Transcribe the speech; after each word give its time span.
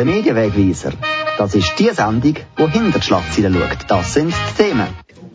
Der 0.00 0.06
Medienwegweiser. 0.06 0.92
Das 1.36 1.54
ist 1.54 1.78
die 1.78 1.90
Sendung, 1.90 2.36
die 2.58 2.70
hinter 2.70 3.00
die 3.00 3.04
Schlagzeilen 3.04 3.52
schaut. 3.52 3.84
Das 3.86 4.14
sind 4.14 4.32
die 4.32 4.62
Themen. 4.62 4.86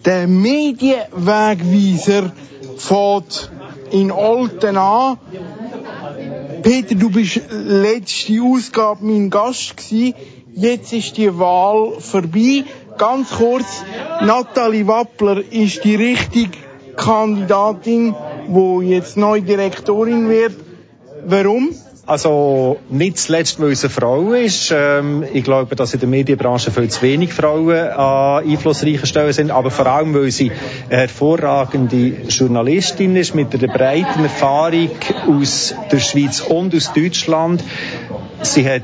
Der 0.04 0.28
Medienwegweiser 0.28 2.32
fährt 2.76 3.52
in 3.92 4.12
Olten 4.12 4.76
an. 4.76 5.20
Peter, 6.64 6.96
du 6.96 7.12
bist 7.12 7.42
letzte 7.52 8.42
Ausgabe 8.42 9.06
mein 9.06 9.30
Gast 9.30 9.78
gewesen. 9.78 10.16
Jetzt 10.56 10.94
ist 10.94 11.16
die 11.16 11.38
Wahl 11.38 12.00
vorbei. 12.00 12.64
Ganz 12.98 13.30
kurz, 13.30 13.84
Nathalie 14.22 14.88
Wappler 14.88 15.44
ist 15.48 15.84
die 15.84 15.94
richtige 15.94 16.58
Kandidatin, 16.96 18.16
wo 18.48 18.82
jetzt 18.82 19.16
neue 19.16 19.44
Direktorin 19.44 20.28
wird. 20.28 20.56
Warum? 21.28 21.70
Also 22.08 22.78
nicht 22.90 23.18
zuletzt, 23.18 23.60
weil 23.60 23.72
es 23.72 23.84
eine 23.84 23.90
Frau 23.90 24.34
ist. 24.34 24.72
Ähm, 24.72 25.26
ich 25.34 25.44
glaube, 25.44 25.76
dass 25.76 25.94
in 25.96 26.00
der 26.00 26.10
Medienbranche 26.10 26.70
viel 26.70 26.88
zu 26.88 27.02
wenig 27.02 27.34
Frauen 27.34 27.76
an 27.76 28.48
einflussreichen 28.48 29.08
Stellen 29.08 29.34
sind, 29.34 29.50
aber 29.50 29.72
vor 29.72 29.88
allem, 29.88 30.14
weil 30.14 30.30
sie 30.30 30.52
eine 30.88 31.00
hervorragende 31.02 32.28
Journalistin 32.30 33.16
ist 33.16 33.34
mit 33.34 33.56
einer 33.56 33.74
breiten 33.74 34.24
Erfahrung 34.24 34.92
aus 35.28 35.74
der 35.92 36.00
Schweiz 36.00 36.42
und 36.42 36.76
aus 36.76 36.94
Deutschland. 36.94 37.64
Sie 38.44 38.70
hat 38.70 38.84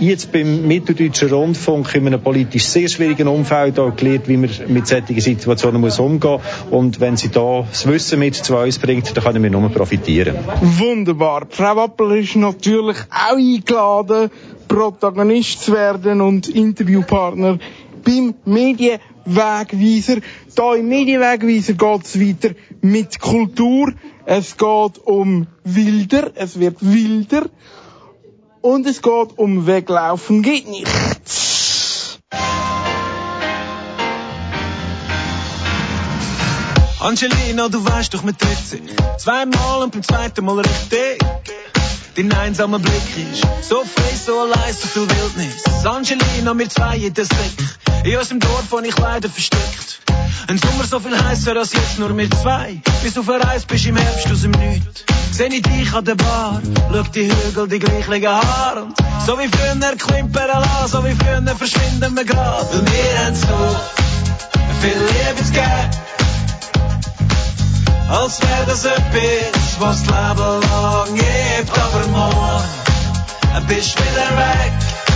jetzt 0.00 0.32
beim 0.32 0.66
Mitteldeutschen 0.66 1.30
Rundfunk 1.30 1.94
in 1.94 2.06
einem 2.06 2.20
politisch 2.20 2.64
sehr 2.64 2.88
schwierigen 2.88 3.28
Umfeld 3.28 3.78
auch 3.78 3.94
gelernt, 3.94 4.28
wie 4.28 4.36
man 4.36 4.50
mit 4.68 4.86
solchen 4.86 5.20
Situationen 5.20 5.80
muss 5.80 5.98
umgehen. 5.98 6.40
Und 6.70 7.00
wenn 7.00 7.16
sie 7.16 7.30
da 7.30 7.66
das 7.68 7.86
Wissen 7.86 8.18
mit 8.18 8.34
zu 8.34 8.56
uns 8.56 8.78
bringt, 8.78 9.16
dann 9.16 9.24
können 9.24 9.42
wir 9.42 9.50
nur 9.50 9.68
profitieren. 9.70 10.36
Wunderbar. 10.60 11.46
Frau 11.48 11.84
Appel 11.84 12.18
ist 12.18 12.36
natürlich 12.36 12.98
auch 13.10 13.36
eingeladen, 13.36 14.30
Protagonist 14.68 15.64
zu 15.64 15.72
werden 15.72 16.20
und 16.20 16.48
Interviewpartner 16.48 17.58
beim 18.04 18.34
Medienwegweiser. 18.44 20.18
Da 20.54 20.74
im 20.74 20.88
Medienwegweiser 20.88 21.74
geht 21.74 22.04
es 22.04 22.20
weiter 22.20 22.54
mit 22.80 23.20
Kultur. 23.20 23.92
Es 24.24 24.56
geht 24.56 24.98
um 25.04 25.46
Wilder. 25.64 26.30
Es 26.34 26.58
wird 26.58 26.78
wilder. 26.80 27.46
Und 28.66 28.84
es 28.84 29.00
geht 29.00 29.38
um 29.38 29.68
Weglaufen 29.68 30.42
geht 30.42 30.68
nichts. 30.68 32.18
Angelina, 36.98 37.68
du 37.68 37.84
weißt 37.84 38.12
doch, 38.12 38.24
man 38.24 38.36
trifft 38.36 38.66
sich 38.66 38.82
zweimal 39.18 39.84
und 39.84 39.92
beim 39.92 40.02
zweiten 40.02 40.44
Mal 40.44 40.58
richtig. 40.58 41.24
Dein 42.16 42.32
einsamer 42.32 42.80
Blick 42.80 43.16
ist 43.32 43.46
so 43.68 43.84
frei, 43.84 44.16
so 44.26 44.40
allein, 44.40 44.74
so 44.74 44.88
viel 44.88 45.08
Wildnis. 45.10 45.86
Angelina, 45.86 46.58
wir 46.58 46.68
zwei 46.68 46.96
in 46.96 47.14
der. 47.14 47.26
In 48.06 48.16
unserem 48.16 48.38
Dorf, 48.38 48.66
wo 48.70 48.78
ich 48.78 48.96
leider 48.96 49.28
versteckt. 49.28 50.00
Ein 50.46 50.58
Sommer 50.58 50.84
so 50.84 51.00
viel 51.00 51.20
heißer 51.20 51.56
als 51.56 51.72
jetzt, 51.72 51.98
nur 51.98 52.16
wir 52.16 52.30
zwei. 52.30 52.80
Bis 53.02 53.14
du 53.14 53.24
verreist 53.24 53.66
bist 53.66 53.84
im 53.86 53.96
Herbst 53.96 54.30
aus 54.30 54.42
dem 54.42 54.52
Nichts. 54.52 55.02
Seh 55.32 55.46
ich 55.46 55.62
dich 55.62 55.92
an 55.92 56.04
der 56.04 56.14
Bar, 56.14 56.62
schau 56.92 57.02
die 57.02 57.28
Hügel, 57.28 57.66
die 57.66 57.80
gleichen 57.80 58.28
Haare. 58.28 58.86
So 59.26 59.36
wie 59.40 59.48
früher 59.48 59.96
klimpern 59.96 60.46
lassen, 60.46 60.88
so 60.92 61.04
wie 61.04 61.16
früher 61.16 61.56
verschwinden 61.56 62.16
wir 62.16 62.24
grad. 62.24 62.72
Weil 62.72 62.86
wir 62.86 63.24
haben 63.24 63.34
so 63.34 63.76
viel 64.82 64.98
Liebe 65.10 65.44
zu 65.44 65.52
geben. 65.52 65.90
Als 68.08 68.40
wär 68.40 68.66
das 68.66 68.84
etwas, 68.84 69.80
was 69.80 70.02
das 70.04 70.10
Leben 70.12 70.60
lang 70.60 71.14
gibt. 71.16 71.76
Aber 71.76 72.06
morgen 72.12 73.66
bist 73.66 73.98
wieder 73.98 74.36
weg. 74.38 75.15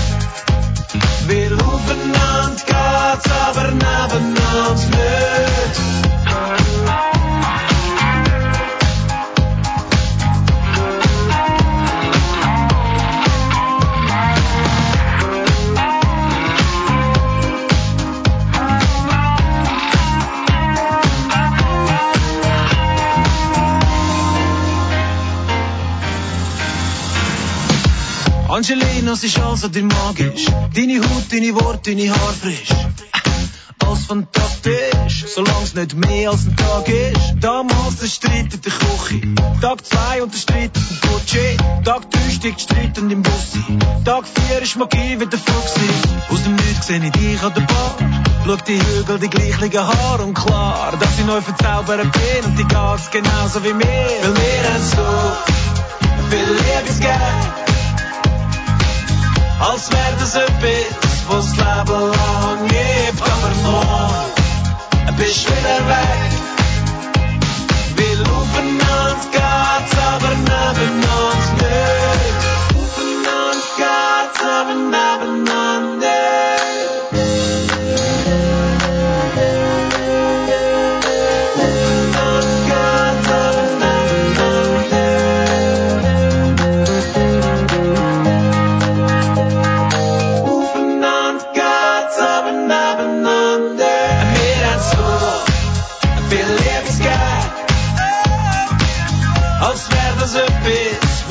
Wir 1.26 1.52
aufeinander 1.52 2.62
geht's, 2.66 3.30
aber 3.46 3.70
nebeneinander 3.70 4.74
nicht. 4.74 6.09
Angelina, 28.50 29.12
es 29.12 29.22
ist 29.22 29.38
also 29.38 29.68
dein 29.68 29.86
magisch. 29.86 30.46
Deine 30.74 30.98
Haut, 30.98 31.26
deine 31.30 31.54
Worte, 31.54 31.94
deine 31.94 32.10
Haare 32.10 32.32
frisch. 32.32 32.68
Alles 33.78 34.06
fantastisch, 34.06 35.24
solange 35.32 35.62
es 35.62 35.74
nicht 35.74 35.94
mehr 35.94 36.30
als 36.30 36.46
ein 36.46 36.56
Tag 36.56 36.88
ist. 36.88 37.34
Damals 37.40 37.98
der 38.00 38.08
Streit 38.08 38.52
in 38.52 38.60
der 38.60 38.72
Küche. 38.72 39.20
Tag 39.60 39.86
2 39.86 40.22
und 40.24 40.34
der 40.34 40.38
Streit 40.38 40.72
im 40.76 41.08
Gucci. 41.08 41.56
Tag 41.84 42.10
3 42.10 42.30
steigt 42.30 42.60
Streit 42.60 42.98
und 42.98 43.12
im 43.12 43.22
Bussi. 43.22 43.62
Tag 44.04 44.24
4 44.48 44.62
ist 44.62 44.76
Magie 44.76 45.20
wieder 45.20 45.38
Fuchsi. 45.38 45.88
Aus 46.30 46.42
dem 46.42 46.56
Nichts 46.56 46.88
seh 46.88 46.96
ich 46.96 47.12
dich 47.12 47.42
an 47.44 47.54
der 47.54 47.60
Bar. 47.60 47.96
Schau 48.46 48.56
die 48.66 48.80
Hügel, 48.82 49.18
die 49.20 49.28
gleichen 49.28 49.78
Haare 49.78 50.24
und 50.24 50.34
klar, 50.34 50.92
dass 50.98 51.18
ich 51.20 51.24
neu 51.24 51.40
verzaubern 51.40 52.10
bin 52.10 52.44
und 52.50 52.58
die 52.58 52.64
geht's 52.64 53.10
genauso 53.12 53.62
wie 53.62 53.74
mir. 53.74 53.84
Weil 53.84 54.34
wir 54.34 54.74
haben 54.74 54.82
so 54.82 56.30
viel 56.30 56.48
Liebesgeld 56.52 57.69
als 59.60 59.90
wär 59.92 60.12
das 60.18 60.34
etwas, 60.34 61.28
was 61.28 61.54
das 61.54 61.56
Leben 61.56 62.00
lang 62.10 62.68
gibt. 62.68 63.22
Aber 63.22 63.52
morgen 63.62 65.16
bist 65.16 65.46
du 65.46 65.52
wieder 65.52 65.80
weg. 65.88 66.32
Weil 67.96 68.20
aufeinander 68.34 69.16
geht's, 69.32 69.94
aber 70.12 70.30
nebeneinander 70.34 71.52
nicht. 71.60 72.40
Aufeinander 72.80 73.60
geht's, 73.76 74.40
aber 74.42 74.74
nebeneinander 74.74 75.79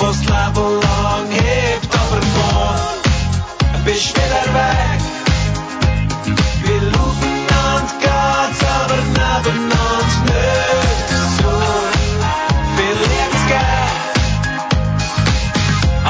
das 0.09 0.21
Leben 0.21 0.81
lang 0.81 1.29
hebt. 1.29 1.93
Aber 2.01 2.21
morgen 2.37 3.85
bist 3.85 4.09
du 4.09 4.21
wieder 4.21 4.47
weg. 4.57 5.01
Weil 6.65 6.87
aufeinander 7.05 7.95
geht's, 8.05 8.61
aber 8.77 8.99
nebeneinander 9.17 10.19
nicht. 10.29 11.09
So 11.37 11.53
viel 12.75 12.97
Liebesgeld. 13.11 14.15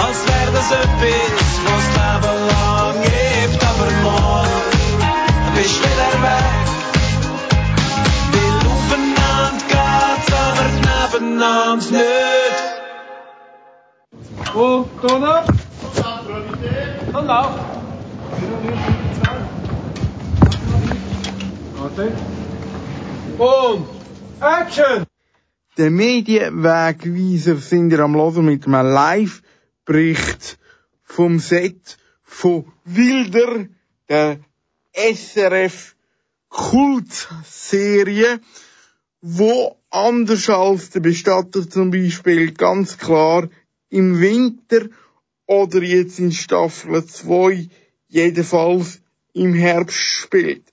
Als 0.04 0.20
wär 0.28 0.50
das 0.56 0.70
etwas, 0.84 1.50
was 1.66 1.86
das 1.86 1.98
Leben 2.00 2.40
lang 2.52 2.98
gibt, 3.04 3.62
aber 3.72 3.90
morgen 4.08 4.62
bist 5.56 5.76
du 5.76 5.84
wieder 5.84 6.14
weg. 6.24 6.68
Weil 8.32 8.58
aufeinander 8.72 9.64
geht's, 9.68 10.30
aber 10.46 10.68
nebeneinander 10.88 11.92
nicht. 11.92 12.39
Oh, 14.56 14.86
Donner? 15.02 15.46
Und 17.14 17.30
auf. 17.30 17.60
Und 23.38 23.88
Action! 24.42 25.06
Der 25.78 25.92
Medienwegweiser 25.92 27.58
sind 27.58 27.92
ihr 27.92 28.00
am 28.00 28.16
Hören 28.16 28.46
mit 28.46 28.66
einem 28.66 28.92
Live-Bericht 28.92 30.58
vom 31.04 31.40
Set 31.40 31.98
von 32.24 32.66
Wilder, 32.86 33.68
der 34.10 34.40
SRF 34.94 35.96
Kultserie, 36.50 38.40
wo 39.22 39.78
anders 39.92 40.50
als 40.50 40.90
der 40.90 41.02
Bestatter 41.02 41.70
zum 41.70 41.92
Beispiel 41.92 42.52
ganz 42.52 42.98
klar 42.98 43.48
im 43.90 44.20
Winter 44.22 44.88
oder 45.46 45.82
jetzt 45.82 46.20
in 46.20 46.32
Staffel 46.32 47.06
2 47.06 47.68
jedenfalls 48.08 49.02
im 49.34 49.54
Herbst 49.54 50.00
spielt. 50.00 50.64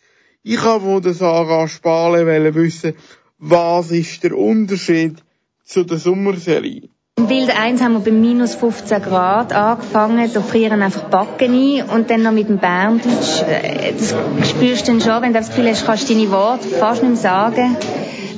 Ich 0.42 0.62
habe 0.62 0.84
von 0.84 1.02
der 1.02 1.14
Sarah 1.14 1.66
Spale 1.68 2.54
wissen, 2.54 2.94
was 3.38 3.90
ist 3.90 4.22
der 4.22 4.36
Unterschied 4.36 5.16
zu 5.64 5.84
der 5.84 5.98
Sommerserie? 5.98 6.88
Im 7.18 7.30
Wild 7.30 7.50
1 7.50 7.80
haben 7.80 7.94
wir 7.94 8.00
bei 8.00 8.10
minus 8.10 8.54
15 8.54 9.02
Grad 9.02 9.52
angefangen, 9.52 10.30
da 10.32 10.42
frieren 10.42 10.82
einfach 10.82 11.04
Backen 11.04 11.52
ein 11.52 11.88
und 11.88 12.10
dann 12.10 12.22
noch 12.22 12.32
mit 12.32 12.48
dem 12.48 12.58
Berndeutsch. 12.58 13.42
Äh, 13.42 13.94
das 13.94 14.14
spürst 14.50 14.86
du 14.86 14.92
dann 14.92 15.00
schon, 15.00 15.22
wenn 15.22 15.32
du 15.32 15.38
das 15.38 15.48
Gefühl 15.48 15.70
hast, 15.70 15.86
kannst 15.86 16.10
du 16.10 16.14
deine 16.14 16.30
Worte 16.30 16.68
fast 16.68 17.02
nicht 17.02 17.14
mehr 17.14 17.22
sagen. 17.22 17.76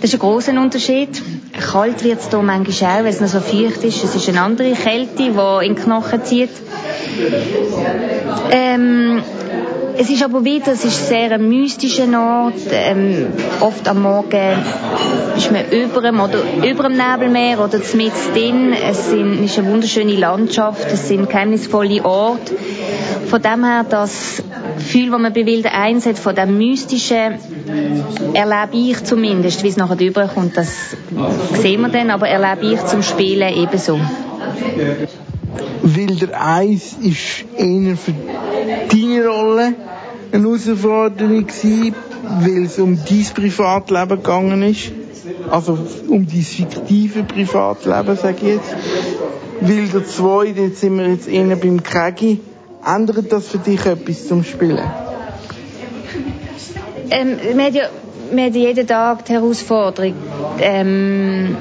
Das 0.01 0.11
ist 0.11 0.15
ein 0.15 0.21
grosser 0.21 0.53
Unterschied. 0.53 1.23
Kalt 1.53 2.05
wird 2.05 2.21
es 2.21 2.31
hier 2.31 2.39
manchmal 2.41 3.01
auch, 3.01 3.05
weil 3.05 3.13
es 3.13 3.21
noch 3.21 3.29
so 3.29 3.41
feucht 3.41 3.83
ist. 3.83 4.05
Es 4.05 4.15
ist 4.15 4.29
eine 4.29 4.43
andere 4.43 4.73
Kälte, 4.73 5.17
die 5.19 5.27
in 5.27 5.75
den 5.75 5.75
Knochen 5.75 6.25
zieht. 6.25 6.51
Ähm, 8.53 9.23
es 10.01 10.11
ist 10.11 10.23
aber 10.23 10.45
wieder, 10.45 10.73
es 10.73 10.85
ist 10.85 11.09
sehr 11.09 11.33
ein 11.33 11.49
mystischer 11.49 12.07
Ort. 12.07 12.55
Ähm, 12.71 13.27
oft 13.59 13.89
am 13.89 14.03
Morgen 14.03 14.65
ist 15.37 15.51
man 15.51 15.69
über 15.73 16.01
dem 16.01 16.21
oder 16.21 16.39
über 16.65 16.85
dem 16.85 16.97
Nebelmeer 16.97 17.59
oder 17.59 17.81
mit 17.95 18.13
drin. 18.33 18.73
Es 18.73 19.11
sind, 19.11 19.45
ist 19.45 19.59
eine 19.59 19.69
wunderschöne 19.69 20.15
Landschaft, 20.15 20.87
es 20.93 21.09
sind 21.09 21.29
geheimnisvolle 21.29 22.05
Orte. 22.05 22.55
Von 23.27 23.43
dem 23.43 23.65
her, 23.65 23.85
das 23.91 24.41
Gefühl, 24.77 25.11
das 25.11 25.21
man 25.21 25.33
bei 25.33 25.45
Wilde 25.45 25.73
1 25.73 26.07
hat, 26.07 26.19
von 26.19 26.35
dem 26.35 26.57
Mystischen, 26.57 27.35
erlebe 28.35 28.77
ich 28.77 29.03
zumindest, 29.03 29.65
wie 29.65 29.69
es 29.69 29.77
nachher 29.77 30.01
überkommt, 30.01 30.57
das 30.57 30.97
sehen 31.55 31.81
wir 31.81 31.89
dann, 31.89 32.11
aber 32.11 32.29
erlebe 32.29 32.73
ich 32.73 32.85
zum 32.87 33.03
Spielen 33.03 33.53
ebenso. 33.53 33.99
Wilder 35.83 36.41
1 36.41 36.99
ist 37.03 37.45
eher 37.57 37.97
für 37.97 38.15
deine 38.91 39.27
Rolle 39.27 39.75
eine 40.33 40.45
Herausforderung 40.45 41.47
gewesen, 41.47 41.95
weil 42.41 42.65
es 42.65 42.79
um 42.79 42.97
dein 42.97 43.27
Privatleben 43.35 44.23
gegangen 44.23 44.63
ist. 44.63 44.93
Also 45.51 45.79
um 46.09 46.27
dein 46.27 46.43
fiktive 46.43 47.23
Privatleben, 47.23 48.17
sage 48.17 48.37
ich 48.37 48.43
jetzt. 48.55 48.77
Wilder 49.61 50.07
2, 50.07 50.47
jetzt 50.47 50.81
sind 50.81 50.99
wir 50.99 51.09
jetzt 51.09 51.29
eher 51.29 51.57
beim 51.57 51.83
Kegi. 51.83 52.41
Ändert 52.87 53.33
das 53.33 53.49
für 53.49 53.59
dich 53.59 53.85
etwas 53.87 54.29
zum 54.29 54.45
Spielen? 54.45 54.79
Ähm, 57.11 57.37
wir, 57.43 57.65
haben 57.65 57.75
ja, 57.75 57.89
wir 58.31 58.45
haben 58.45 58.55
jeden 58.55 58.87
Tag 58.87 59.25
die 59.25 59.33
Herausforderung, 59.33 60.15
ähm, 60.61 61.57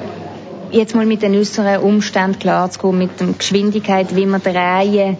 jetzt 0.70 0.94
mal 0.94 1.06
mit 1.06 1.22
den 1.22 1.34
äußeren 1.34 1.82
Umständen 1.82 2.38
klarzukommen, 2.38 2.98
mit 2.98 3.18
der 3.18 3.28
Geschwindigkeit, 3.36 4.14
wie 4.14 4.26
wir 4.26 4.38
drehen. 4.38 5.16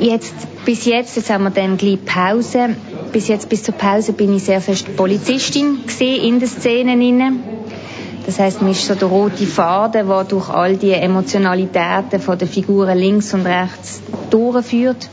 Jetzt, 0.00 0.34
bis 0.64 0.86
jetzt, 0.86 1.16
jetzt 1.16 1.30
haben 1.30 1.44
wir 1.44 1.50
dann 1.50 1.76
gleich 1.76 2.04
Pause. 2.04 2.70
Bis 3.12 3.28
jetzt, 3.28 3.48
bis 3.48 3.62
zur 3.62 3.74
Pause 3.74 4.12
bin 4.12 4.34
ich 4.34 4.44
sehr 4.44 4.60
fest 4.60 4.96
Polizistin 4.96 5.86
gesehen 5.86 6.24
in 6.24 6.40
den 6.40 6.48
Szenen 6.48 7.40
Das 8.26 8.40
heißt, 8.40 8.62
mir 8.62 8.70
ist 8.70 8.86
so 8.86 8.94
der 8.94 9.08
rote 9.08 9.46
Faden, 9.46 10.08
der 10.08 10.24
durch 10.24 10.48
all 10.48 10.76
die 10.76 10.92
Emotionalitäten 10.92 12.20
von 12.20 12.38
den 12.38 12.48
Figuren 12.48 12.98
links 12.98 13.34
und 13.34 13.46
rechts 13.46 14.02
durchführt. 14.30 15.08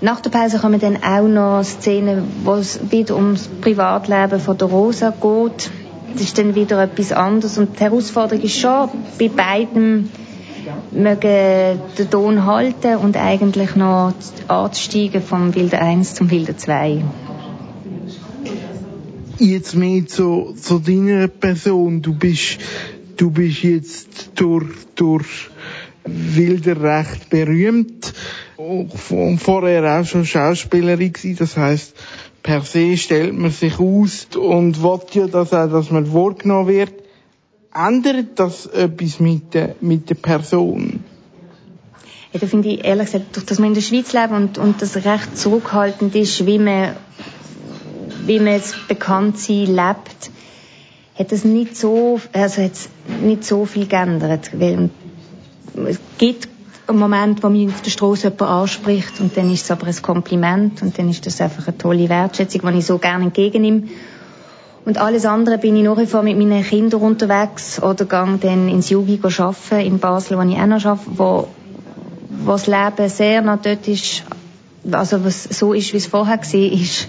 Nach 0.00 0.20
der 0.20 0.30
Pause 0.30 0.58
kommen 0.58 0.80
dann 0.80 1.02
auch 1.02 1.26
noch 1.26 1.62
Szenen, 1.64 2.22
wo 2.44 2.54
es 2.54 2.78
wieder 2.90 3.16
ums 3.16 3.48
Privatleben 3.60 4.40
von 4.40 4.56
der 4.56 4.68
Rosa 4.68 5.10
geht. 5.10 5.70
Das 6.12 6.22
ist 6.22 6.38
dann 6.38 6.54
wieder 6.54 6.82
etwas 6.82 7.12
anderes. 7.12 7.58
Und 7.58 7.78
die 7.78 7.84
Herausforderung 7.84 8.42
ist 8.42 8.58
schon, 8.58 8.88
bei 9.18 9.28
beiden 9.28 10.10
mögen 10.90 11.80
den 11.98 12.10
Ton 12.10 12.44
halten 12.46 12.96
und 12.96 13.16
eigentlich 13.16 13.76
noch 13.76 14.12
anzusteigen 14.48 15.22
vom 15.22 15.54
Wilder 15.54 15.80
1 15.80 16.14
zum 16.14 16.30
Wilder 16.30 16.56
2. 16.56 17.02
Jetzt 19.38 19.74
mehr 19.74 20.06
zu, 20.06 20.54
zu 20.60 20.78
deiner 20.80 21.28
Person. 21.28 22.02
Du 22.02 22.14
bist, 22.14 22.58
du 23.16 23.30
bist 23.30 23.62
jetzt 23.62 24.32
durch, 24.34 24.66
durch 24.96 25.50
Wilder 26.04 26.80
recht 26.82 27.30
berühmt 27.30 28.12
und 28.56 29.38
vorher 29.38 30.00
auch 30.00 30.04
schon 30.04 30.24
Schauspielerin 30.24 31.12
gewesen. 31.12 31.36
Das 31.38 31.56
heißt, 31.56 31.94
per 32.42 32.62
se 32.62 32.96
stellt 32.96 33.36
man 33.36 33.50
sich 33.50 33.78
aus 33.78 34.26
und 34.36 34.82
will 34.82 35.00
ja, 35.12 35.26
dass 35.26 35.52
auch, 35.52 35.70
dass 35.70 35.90
man 35.90 36.12
wahrgenommen 36.12 36.68
wird. 36.68 36.94
Ändert 37.78 38.40
das 38.40 38.66
etwas 38.66 39.20
mit 39.20 39.54
der, 39.54 39.76
mit 39.80 40.10
der 40.10 40.16
Person? 40.16 41.04
Ja, 42.32 42.40
da 42.40 42.46
finde 42.46 42.70
ich 42.70 42.84
ehrlich 42.84 43.06
gesagt, 43.06 43.36
durch 43.36 43.46
das 43.46 43.58
wir 43.58 43.66
in 43.66 43.74
der 43.74 43.82
Schweiz 43.82 44.12
leben 44.12 44.34
und, 44.34 44.58
und 44.58 44.82
das 44.82 44.96
recht 44.96 45.38
zurückhaltend 45.38 46.14
ist, 46.16 46.44
wie 46.44 46.58
man, 46.58 46.96
wie 48.26 48.40
man 48.40 48.54
jetzt 48.54 48.88
bekannt 48.88 49.38
sein 49.38 49.66
lebt, 49.66 50.30
hat 51.16 51.30
es 51.30 51.44
nicht 51.44 51.76
so, 51.76 52.20
also 52.32 52.62
hat 52.62 52.72
nicht 53.22 53.44
so 53.44 53.64
viel 53.64 53.86
geändert. 53.86 54.50
Weil 54.58 54.90
es 55.86 56.00
gibt 56.18 56.48
einen 56.88 56.98
Moment, 56.98 57.42
wo 57.44 57.48
mich 57.48 57.68
auf 57.68 57.82
der 57.82 57.90
Straße 57.90 58.28
jemand 58.28 58.42
anspricht 58.42 59.20
und 59.20 59.36
dann 59.36 59.52
ist 59.52 59.64
es 59.64 59.70
aber 59.70 59.86
ein 59.86 60.02
Kompliment 60.02 60.82
und 60.82 60.98
dann 60.98 61.08
ist 61.08 61.26
das 61.26 61.40
einfach 61.40 61.68
eine 61.68 61.78
tolle 61.78 62.08
Wertschätzung, 62.08 62.72
die 62.72 62.78
ich 62.78 62.86
so 62.86 62.98
gerne 62.98 63.26
entgegennehme. 63.26 63.84
Und 64.88 64.96
alles 64.96 65.26
andere 65.26 65.58
bin 65.58 65.76
ich 65.76 65.84
nach 65.84 65.98
wie 65.98 66.06
vor 66.06 66.22
mit 66.22 66.38
meinen 66.38 66.64
Kindern 66.64 67.02
unterwegs 67.02 67.78
oder 67.82 68.06
gehe 68.06 68.38
dann 68.40 68.70
ins 68.70 68.88
Jugi 68.88 69.20
arbeiten 69.22 69.86
in 69.86 69.98
Basel, 69.98 70.38
wo 70.38 70.42
ich 70.48 70.56
auch 70.56 70.64
noch 70.64 70.82
arbeite, 70.82 71.10
wo, 71.14 71.48
wo 72.30 72.52
das 72.52 72.66
Leben 72.68 73.10
sehr 73.10 73.42
noch 73.42 73.60
dort 73.60 73.86
ist, 73.86 74.22
also 74.90 75.22
was 75.26 75.44
so 75.44 75.74
ist, 75.74 75.92
wie 75.92 75.98
es 75.98 76.06
vorher 76.06 76.38
war, 76.38 76.72
ist 76.72 77.06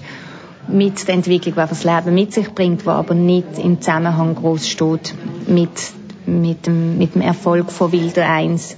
mit 0.67 1.07
der 1.07 1.15
Entwicklung, 1.15 1.55
was 1.55 1.69
das 1.69 1.85
Leben 1.85 2.13
mit 2.13 2.33
sich 2.33 2.49
bringt, 2.49 2.85
was 2.85 2.97
aber 2.97 3.13
nicht 3.13 3.57
im 3.57 3.79
Zusammenhang 3.79 4.35
groß 4.35 4.67
steht 4.67 5.15
mit, 5.47 5.69
mit, 6.25 6.67
dem, 6.67 6.97
mit 6.97 7.15
dem 7.15 7.21
Erfolg 7.21 7.71
von 7.71 7.93
Wilder 7.93 8.27
1. 8.27 8.75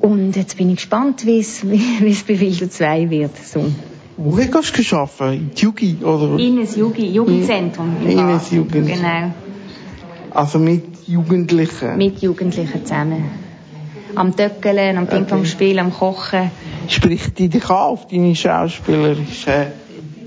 Und 0.00 0.36
jetzt 0.36 0.58
bin 0.58 0.68
ich 0.68 0.76
gespannt, 0.76 1.24
wie 1.24 1.38
es, 1.38 1.66
wie 1.66 2.10
es 2.10 2.22
bei 2.22 2.38
Wilder 2.38 2.68
2 2.68 3.08
wird. 3.08 3.38
So. 3.42 3.64
Wo 4.16 4.38
hast 4.38 4.78
du 4.78 4.96
arbeiten? 4.96 5.32
In 5.32 5.50
Jugi? 5.56 5.96
Oder? 6.02 6.38
In 6.38 6.58
ein 6.58 6.68
Jugi, 6.74 7.06
Jugendzentrum. 7.10 7.96
In, 8.02 8.18
ein 8.18 8.40
Jugendzentrum. 8.50 8.86
Genau. 8.86 9.34
Also 10.30 10.58
mit 10.58 10.84
Jugendlichen? 11.06 11.96
Mit 11.96 12.22
Jugendlichen 12.22 12.84
zusammen. 12.84 13.24
Am 14.14 14.36
Töckeln, 14.36 14.96
am 14.96 15.06
Pingpong 15.08 15.44
spielen, 15.44 15.80
am 15.80 15.92
Kochen. 15.92 16.50
Spricht 16.88 17.38
die 17.38 17.48
dich 17.48 17.68
an 17.68 17.76
auf 17.76 18.06
deine 18.06 18.36
schauspielerischen 18.36 19.66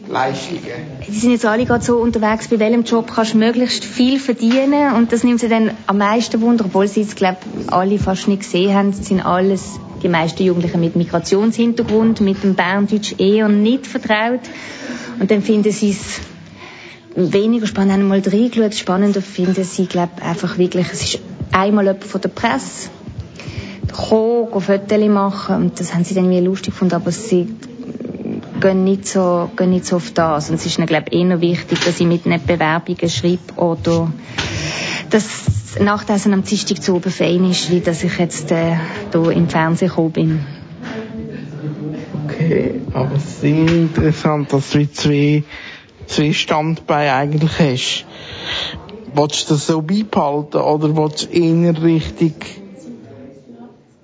Leistungen? 0.10 0.97
Die 1.08 1.18
sind 1.18 1.32
jetzt 1.32 1.46
alle 1.46 1.66
gerade 1.66 1.84
so 1.84 1.98
unterwegs, 1.98 2.50
bei 2.50 2.60
welchem 2.60 2.84
Job 2.84 3.10
kannst 3.14 3.34
du 3.34 3.38
möglichst 3.38 3.86
viel 3.86 4.20
verdienen? 4.20 4.94
Und 4.94 5.14
das 5.14 5.24
nimmt 5.24 5.40
sie 5.40 5.48
dann 5.48 5.72
am 5.86 6.00
meisten 6.00 6.42
Wunder, 6.42 6.66
obwohl 6.66 6.88
sie 6.88 7.02
jetzt, 7.02 7.16
glaube 7.16 7.38
alle 7.68 7.98
fast 7.98 8.28
nicht 8.28 8.42
gesehen 8.42 8.74
haben, 8.76 8.92
das 8.92 9.08
sind 9.08 9.22
alles 9.22 9.80
die 10.04 10.10
meisten 10.10 10.44
Jugendlichen 10.44 10.82
mit 10.82 10.98
Migrationshintergrund, 10.98 12.20
mit 12.20 12.44
dem 12.44 12.56
Berndeutsch 12.56 13.16
eher 13.20 13.48
nicht 13.48 13.88
vertraut. 13.88 14.42
Und 15.20 15.32
dann 15.32 15.42
finden 15.42 15.72
sie 15.72 15.92
es 15.92 16.20
weniger 17.16 17.68
spannend, 17.68 17.94
haben 17.94 18.08
mal 18.08 18.22
reingeschaut, 18.24 18.76
spannender 18.76 19.22
finden 19.22 19.64
sie, 19.64 19.86
glaube 19.86 20.22
einfach 20.22 20.58
wirklich, 20.58 20.88
es 20.92 21.04
ist 21.04 21.20
einmal 21.54 21.86
jemand 21.86 22.04
von 22.04 22.20
der 22.20 22.30
Presse 22.30 22.90
gekommen, 23.88 24.62
Fotos 24.62 25.08
machen. 25.08 25.56
Und 25.56 25.80
das 25.80 25.94
haben 25.94 26.04
sie 26.04 26.14
dann 26.14 26.26
irgendwie 26.26 26.46
lustig 26.46 26.74
gefunden, 26.74 26.96
aber 26.96 27.12
sie 27.12 27.48
gehen 28.60 28.84
nicht 28.84 29.08
so, 29.08 29.50
gehen 29.56 29.70
nicht 29.72 29.86
so 29.86 29.98
auf 29.98 30.12
das. 30.12 30.50
Und 30.50 30.56
es 30.56 30.66
ist 30.66 30.78
ihnen, 30.78 30.88
glaube 30.88 31.08
ich, 31.10 31.20
eher 31.20 31.42
wichtig, 31.42 31.80
dass 31.86 32.00
ich 32.00 32.08
mit 32.08 32.26
einer 32.26 32.40
Bewerbungen 32.40 33.10
schreibe 33.10 33.54
oder 33.56 34.12
dass 35.10 35.80
nach 35.80 36.04
dessen 36.04 36.34
am 36.34 36.44
Dienstag 36.44 36.82
zu 36.82 36.96
oben 36.96 37.12
fein 37.12 37.50
ist, 37.50 37.72
wie 37.72 37.82
dass 37.82 38.04
ich 38.04 38.18
jetzt 38.18 38.52
äh, 38.52 38.78
hier 39.12 39.32
im 39.32 39.48
Fernsehen 39.48 39.90
gekommen 39.90 40.12
bin. 40.12 40.46
Okay, 42.26 42.82
aber 42.94 43.16
es 43.16 43.36
ist 43.36 43.44
interessant, 43.44 44.52
dass 44.52 44.72
du 44.72 44.92
zwei, 44.92 45.44
zwei 46.08 46.34
Standbeine 46.34 47.14
eigentlich 47.14 47.60
hast. 47.60 48.06
Wolltest 49.14 49.50
du 49.50 49.54
das 49.54 49.68
so 49.68 49.82
beibehalten 49.82 50.58
oder 50.58 50.96
willst 50.96 51.26
du 51.26 51.38
eher 51.38 51.82
richtig 51.82 52.62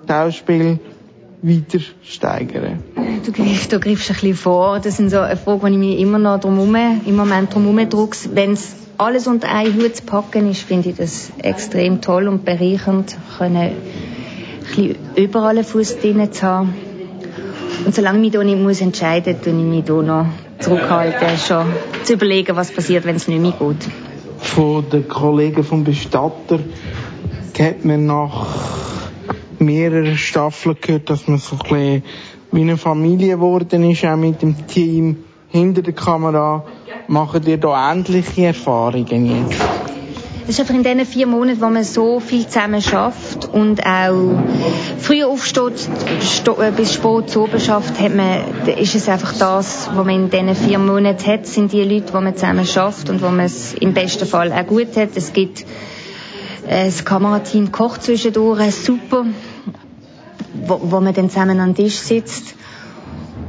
Schauspiel 0.07 0.79
weiter 1.43 1.79
steigern? 2.03 2.79
Du 3.25 3.31
du 3.31 3.31
greifst 3.31 3.73
ein 3.73 3.79
bisschen 3.79 4.35
vor. 4.35 4.79
Das 4.79 4.97
sind 4.97 5.09
so 5.09 5.19
eine 5.19 5.37
Frage, 5.37 5.67
die 5.67 5.73
ich 5.73 5.77
mich 5.77 5.99
immer 5.99 6.17
noch 6.17 6.39
drum 6.39 6.55
herum, 6.55 6.75
im 7.05 7.15
Moment 7.15 7.53
drum 7.53 7.63
herum 7.63 7.87
Wenn 8.33 8.53
es 8.53 8.75
alles 8.97 9.27
unter 9.27 9.49
einen 9.49 9.75
Hut 9.75 9.97
zu 9.97 10.03
packen 10.03 10.49
ist, 10.49 10.61
finde 10.61 10.89
ich 10.89 10.95
das 10.95 11.31
extrem 11.39 12.01
toll 12.01 12.27
und 12.27 12.45
bereichernd, 12.45 13.17
können 13.37 13.57
ein 13.57 13.75
bisschen 14.67 14.95
überall 15.15 15.57
einen 15.57 15.65
Fuß 15.65 15.99
drin 15.99 16.31
zu 16.31 16.43
haben. 16.43 16.73
Und 17.85 17.93
solange 17.93 18.19
ich 18.19 18.23
mich 18.23 18.31
da 18.31 18.43
nicht 18.43 18.59
muss 18.59 18.79
entscheiden 18.79 19.35
muss, 19.37 19.47
ich 19.47 19.53
mich 19.53 19.83
da 19.83 20.01
noch 20.01 20.25
zurückhalten, 20.59 21.37
schon 21.37 21.65
zu 22.03 22.13
überlegen, 22.13 22.55
was 22.55 22.71
passiert, 22.71 23.03
wenn 23.05 23.17
es 23.17 23.27
nicht 23.27 23.41
mehr 23.41 23.51
geht. 23.51 23.89
Von 24.37 24.89
den 24.89 25.07
Kollegen 25.07 25.63
vom 25.63 25.83
Bestatter 25.83 26.59
hat 27.59 27.85
man 27.85 28.05
nach 28.05 28.92
mehreren 29.65 30.17
Staffeln 30.17 30.77
gehört, 30.79 31.09
dass 31.09 31.27
man 31.27 31.37
so 31.37 31.55
ein 31.55 31.59
bisschen 31.59 32.03
wie 32.51 32.61
eine 32.61 32.77
Familie 32.77 33.35
geworden 33.35 33.89
ist, 33.89 34.05
auch 34.05 34.15
mit 34.15 34.41
dem 34.41 34.67
Team 34.67 35.17
hinter 35.49 35.81
der 35.81 35.93
Kamera. 35.93 36.65
Machen 37.07 37.43
ihr 37.45 37.57
da 37.57 37.91
ähnliche 37.91 38.45
Erfahrungen 38.45 39.47
jetzt? 39.49 39.61
Es 40.45 40.49
ist 40.49 40.59
einfach 40.59 40.73
in 40.73 40.83
diesen 40.83 41.05
vier 41.05 41.25
Monaten, 41.25 41.61
wo 41.61 41.69
man 41.69 41.85
so 41.85 42.19
viel 42.19 42.45
zusammen 42.45 42.81
schafft 42.81 43.47
und 43.53 43.85
auch 43.85 44.43
früh 44.99 45.23
aufsteht, 45.23 45.87
äh, 46.59 46.71
bis 46.71 46.93
spät 46.93 47.29
zu 47.29 47.43
oben 47.43 47.61
schafft, 47.61 47.97
hat 47.97 48.13
man, 48.13 48.67
ist 48.77 48.93
es 48.93 49.07
einfach 49.07 49.33
das, 49.37 49.89
was 49.93 50.05
man 50.05 50.09
in 50.09 50.29
diesen 50.29 50.53
vier 50.53 50.79
Monaten 50.79 51.25
hat, 51.25 51.47
sind 51.47 51.71
die 51.71 51.83
Leute, 51.83 52.11
die 52.11 52.21
man 52.21 52.35
zusammen 52.35 52.65
schafft 52.65 53.09
und 53.09 53.21
wo 53.21 53.27
man 53.27 53.45
es 53.45 53.73
im 53.73 53.93
besten 53.93 54.25
Fall 54.25 54.51
auch 54.51 54.67
gut 54.67 54.97
hat. 54.97 55.11
Es 55.15 55.31
gibt 55.31 55.65
das 56.67 57.05
Kamerateam 57.05 57.71
kocht 57.71 58.03
zwischendurch, 58.03 58.75
super, 58.75 59.25
wo, 60.65 60.79
wo 60.83 60.99
man 60.99 61.13
dann 61.13 61.29
zusammen 61.29 61.59
am 61.59 61.75
Tisch 61.75 61.97
sitzt. 61.97 62.55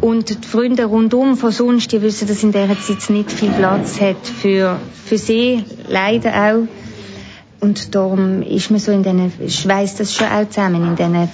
Und 0.00 0.28
die 0.28 0.48
Freunde 0.48 0.84
rundum 0.84 1.36
von 1.36 1.50
sonst, 1.50 1.92
die 1.92 2.02
wissen, 2.02 2.28
dass 2.28 2.42
in 2.42 2.52
dieser 2.52 2.78
Zeit 2.80 3.10
nicht 3.10 3.32
viel 3.32 3.50
Platz 3.50 4.00
hat 4.00 4.26
für, 4.26 4.78
für 5.04 5.18
sie, 5.18 5.64
leider 5.88 6.34
auch. 6.34 6.68
Und 7.60 7.94
darum 7.94 8.42
ist 8.42 8.70
man 8.70 8.80
so 8.80 8.92
in 8.92 9.02
diesen, 9.02 9.32
schweißt 9.48 10.00
das 10.00 10.14
schon 10.14 10.26
auch 10.26 10.46
zusammen, 10.48 10.86
in 10.88 10.96
diesen, 10.96 11.28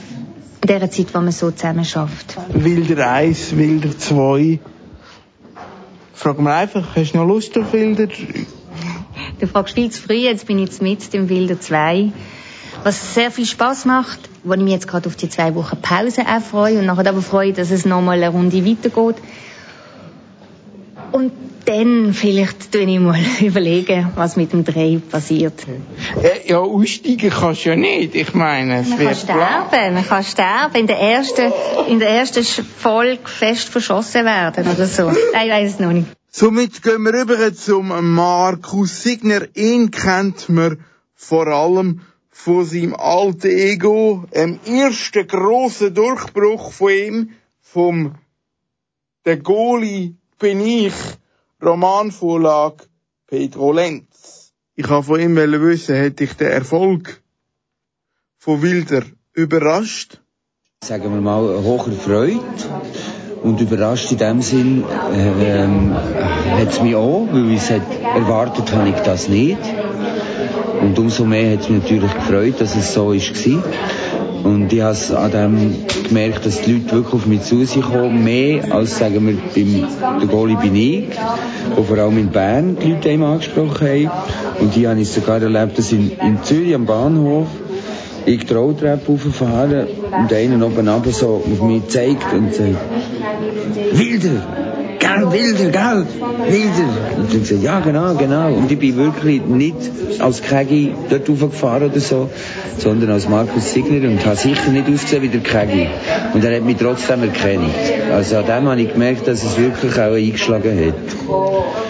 dieser 0.62 0.90
Zeit, 0.90 1.06
wo 1.12 1.18
man 1.18 1.32
so 1.32 1.50
zusammen 1.50 1.84
schafft. 1.84 2.36
Wilder 2.52 3.10
1, 3.10 3.56
Wilder 3.56 3.98
2. 3.98 4.60
Frag 6.14 6.38
mal 6.38 6.54
einfach, 6.54 6.94
hast 6.94 7.12
du 7.12 7.18
noch 7.18 7.26
Lust 7.26 7.58
auf 7.58 7.72
Wilder? 7.72 8.06
Du 9.38 9.46
fragst 9.46 9.74
viel 9.74 9.90
zu 9.90 10.02
früh, 10.02 10.14
jetzt 10.14 10.46
bin 10.46 10.58
ich 10.58 10.66
jetzt 10.66 10.82
mit 10.82 11.14
im 11.14 11.28
Wilder 11.28 11.60
2. 11.60 12.12
Was 12.82 13.14
sehr 13.14 13.30
viel 13.30 13.46
Spaß 13.46 13.84
macht, 13.84 14.20
wo 14.42 14.54
ich 14.54 14.60
mich 14.60 14.72
jetzt 14.72 14.88
gerade 14.88 15.08
auf 15.08 15.16
die 15.16 15.28
zwei 15.28 15.54
Wochen 15.54 15.80
Pause 15.80 16.22
auch 16.22 16.40
freue 16.40 16.78
und 16.78 16.86
nachher 16.86 17.08
aber 17.08 17.22
freue, 17.22 17.52
dass 17.52 17.70
es 17.70 17.84
nochmal 17.84 18.22
eine 18.22 18.30
Runde 18.30 18.64
weitergeht. 18.64 19.16
Und 21.12 21.32
dann 21.66 22.14
vielleicht 22.14 22.72
tue 22.72 22.82
ich 22.82 22.98
mal 22.98 23.18
überlegen, 23.40 24.08
was 24.14 24.36
mit 24.36 24.52
dem 24.52 24.64
Dreh 24.64 24.98
passiert. 24.98 25.66
Ja, 26.46 26.58
aussteigen 26.58 27.30
kannst 27.30 27.64
du 27.64 27.70
ja 27.70 27.76
nicht. 27.76 28.14
Ich 28.14 28.34
meine, 28.34 28.80
es 28.80 28.88
man 28.88 28.98
wird 28.98 29.08
kann 29.10 29.16
sterben, 29.16 29.94
man 29.94 30.06
kann 30.06 30.24
sterben, 30.24 30.74
in 30.76 30.86
der 30.86 30.98
ersten, 30.98 31.52
in 31.88 31.98
der 32.00 32.10
ersten 32.10 32.44
Folge 32.44 33.20
fest 33.24 33.68
verschossen 33.68 34.24
werden 34.24 34.66
oder 34.66 34.86
so. 34.86 35.10
Ich 35.10 35.50
weiß 35.50 35.74
es 35.74 35.80
noch 35.80 35.92
nicht. 35.92 36.06
Somit 36.32 36.82
gehen 36.82 37.02
wir 37.02 37.12
rüber 37.12 37.52
zum 37.52 37.88
Markus 38.14 39.02
Signer. 39.02 39.48
Ihn 39.56 39.90
kennt 39.90 40.48
man 40.48 40.84
vor 41.12 41.48
allem 41.48 42.02
von 42.30 42.64
seinem 42.64 42.94
alten 42.94 43.50
Ego, 43.50 44.24
dem 44.32 44.60
ersten 44.64 45.26
grossen 45.26 45.92
Durchbruch 45.92 46.70
von 46.70 46.92
ihm, 46.92 47.30
vom 47.60 48.14
Der 49.24 49.38
Goli 49.38 50.14
bin 50.38 50.60
ich, 50.60 50.94
Romanvorlage 51.60 52.84
Pedro 53.26 53.72
Lenz. 53.72 54.52
Ich 54.76 54.88
habe 54.88 55.02
von 55.02 55.18
ihm 55.18 55.34
wissen, 55.34 55.96
hätte 55.96 56.22
ich 56.22 56.34
den 56.34 56.52
Erfolg 56.52 57.20
von 58.38 58.62
Wilder 58.62 59.02
überrascht? 59.32 60.20
Sagen 60.84 61.12
wir 61.12 61.20
mal, 61.20 61.42
hoher 61.42 61.90
Freude. 61.90 62.40
Und 63.42 63.60
überrascht 63.60 64.12
in 64.12 64.18
dem 64.18 64.42
Sinn 64.42 64.84
ähm, 65.14 65.94
hat 65.94 66.68
es 66.68 66.82
mich 66.82 66.94
auch, 66.94 67.26
weil 67.32 67.52
ich 67.52 67.70
hat, 67.70 67.82
erwartet 68.14 68.72
habe 68.74 68.90
ich 68.90 68.96
das 68.96 69.28
nicht. 69.28 69.58
Und 70.82 70.98
umso 70.98 71.24
mehr 71.24 71.52
hat 71.52 71.60
es 71.60 71.68
mich 71.68 71.82
natürlich 71.82 72.14
gefreut, 72.14 72.54
dass 72.58 72.76
es 72.76 72.92
so 72.92 73.08
war. 73.08 73.62
Und 74.44 74.72
ich 74.72 74.80
habe 74.80 75.18
an 75.18 75.30
dem 75.30 75.74
gemerkt, 76.08 76.46
dass 76.46 76.62
die 76.62 76.72
Leute 76.72 76.92
wirklich 76.92 77.14
auf 77.14 77.26
mich 77.26 77.42
zu 77.42 77.64
sich 77.64 77.82
kommen, 77.82 78.24
mehr 78.24 78.74
als, 78.74 78.98
sagen 78.98 79.26
wir, 79.26 79.36
beim 79.54 80.20
der 80.20 80.28
Goli 80.28 80.56
bin 80.56 80.74
ich, 80.74 81.04
wo 81.76 81.82
vor 81.82 81.98
allem 81.98 82.18
in 82.18 82.28
Bern 82.28 82.76
die 82.82 82.92
Leute 82.92 83.24
angesprochen 83.24 83.86
haben. 83.86 84.10
Und 84.60 84.74
hier 84.74 84.90
habe 84.90 85.00
ich 85.00 85.10
sogar 85.10 85.40
erlebt, 85.40 85.78
dass 85.78 85.92
in, 85.92 86.12
in 86.20 86.42
Zürich 86.42 86.74
am 86.74 86.86
Bahnhof 86.86 87.48
ich 88.26 88.46
die 88.46 88.54
Rolltreppe 88.54 89.12
rauffahren 89.12 89.86
und 90.18 90.32
einer 90.32 90.66
oben 90.66 90.88
runter 90.88 91.10
so 91.10 91.42
auf 91.44 91.62
mich 91.62 91.88
zeigt 91.88 92.32
und 92.32 92.54
sagt, 92.54 92.76
Wilder! 93.92 94.42
Gell, 94.98 95.32
Wilder, 95.32 95.70
gell? 95.70 96.06
Wilder! 96.48 97.16
Und 97.16 97.32
dann 97.32 97.40
gesagt, 97.40 97.62
ja, 97.62 97.80
genau, 97.80 98.14
genau. 98.14 98.52
Und 98.52 98.70
ich 98.70 98.78
bin 98.78 98.96
wirklich 98.96 99.42
nicht 99.46 99.76
als 100.18 100.42
Kegi 100.42 100.94
dort 101.08 101.28
raufgefahren 101.28 101.90
oder 101.90 102.00
so, 102.00 102.28
sondern 102.78 103.10
als 103.10 103.28
Markus 103.28 103.72
Signer 103.72 104.06
und 104.08 104.24
habe 104.24 104.36
sicher 104.36 104.70
nicht 104.70 104.88
ausgesehen 104.88 105.22
wie 105.22 105.28
der 105.28 105.40
Kegi. 105.40 105.88
Und 106.34 106.44
er 106.44 106.56
hat 106.56 106.64
mich 106.64 106.76
trotzdem 106.76 107.22
erkannt. 107.22 107.74
Also 108.12 108.36
an 108.36 108.46
dem 108.46 108.68
habe 108.68 108.82
ich 108.82 108.92
gemerkt, 108.92 109.26
dass 109.26 109.42
es 109.42 109.58
wirklich 109.58 109.94
auch 109.94 110.14
eingeschlagen 110.14 110.78
hat. 110.78 111.89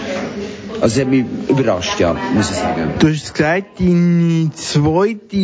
Also 0.81 1.01
es 1.01 1.01
hat 1.05 1.11
mich 1.11 1.25
überrascht, 1.49 2.01
ja, 2.01 2.17
muss 2.35 2.51
ich 2.51 2.57
sagen. 2.57 2.95
Du 2.99 3.09
hast 3.09 3.35
gesagt, 3.35 3.81
deine 3.81 4.51
zweite 4.55 5.37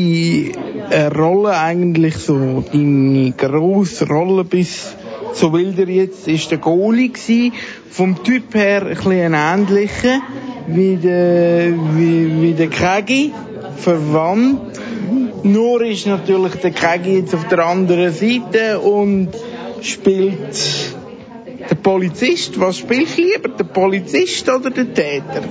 äh, 0.91 1.07
Rolle 1.15 1.59
eigentlich 1.59 2.17
so, 2.17 2.65
deine 2.73 3.33
grosse 3.33 4.09
Rolle 4.09 4.45
bis 4.45 4.95
so 5.35 5.53
wilder 5.53 5.89
jetzt, 5.89 6.27
ist 6.27 6.51
der 6.51 6.59
Goalie 6.59 7.11
gewesen. 7.11 7.53
Vom 7.91 8.23
Typ 8.23 8.55
her 8.55 8.87
ein 8.87 8.95
bisschen 8.95 9.35
ähnlicher, 9.35 10.23
wie 10.69 10.97
der, 10.97 11.75
wie, 11.95 12.41
wie 12.41 12.53
der 12.55 12.69
Kegi, 12.69 13.33
verwandt. 13.77 14.81
Nur 15.43 15.83
ist 15.83 16.07
natürlich 16.07 16.55
der 16.55 16.71
Kegi 16.71 17.19
jetzt 17.19 17.35
auf 17.35 17.47
der 17.49 17.65
anderen 17.67 18.11
Seite 18.11 18.81
und 18.81 19.29
spielt 19.83 20.96
der 21.71 21.77
Polizist. 21.77 22.59
Was 22.61 22.79
spielst 22.79 23.19
du 23.19 23.23
lieber, 23.23 23.49
der 23.49 23.65
Polizist 23.65 24.49
oder 24.49 24.71
der 24.71 24.93
Täter? 24.93 25.43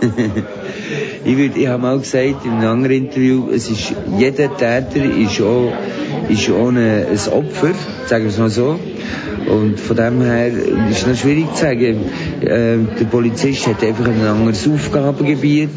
ich, 1.24 1.36
würd, 1.36 1.56
ich 1.56 1.66
habe 1.66 1.82
mal 1.82 1.98
gesagt 1.98 2.44
in 2.44 2.52
einem 2.52 2.68
anderen 2.68 2.96
Interview, 3.04 3.50
es 3.50 3.70
ist, 3.70 3.94
jeder 4.18 4.56
Täter 4.56 5.04
ist 5.04 5.40
auch, 5.40 5.72
ist 6.28 6.50
auch 6.50 6.68
eine, 6.68 7.06
ein 7.10 7.32
Opfer, 7.32 7.72
sagen 8.06 8.24
wir 8.24 8.30
es 8.30 8.38
mal 8.38 8.50
so. 8.50 8.78
Und 9.46 9.80
von 9.80 9.96
dem 9.96 10.22
her 10.22 10.48
ist 10.90 11.00
es 11.00 11.06
noch 11.06 11.16
schwierig 11.16 11.52
zu 11.54 11.62
sagen. 11.62 12.04
Äh, 12.40 12.46
der 12.98 13.04
Polizist 13.10 13.66
hat 13.66 13.82
einfach 13.82 14.06
ein 14.06 14.24
anderes 14.24 14.68
Aufgabengebiet. 14.68 15.70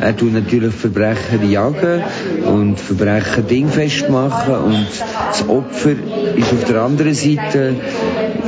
Er 0.00 0.16
tut 0.16 0.32
natürlich 0.32 0.74
Verbrecher 0.74 1.42
jagen 1.48 2.02
und 2.44 2.78
Verbrecher 2.78 3.42
dingfest 3.42 4.10
machen 4.10 4.54
und 4.54 4.86
das 5.28 5.48
Opfer 5.48 5.92
ist 6.36 6.52
auf 6.52 6.64
der 6.68 6.82
anderen 6.82 7.14
Seite 7.14 7.76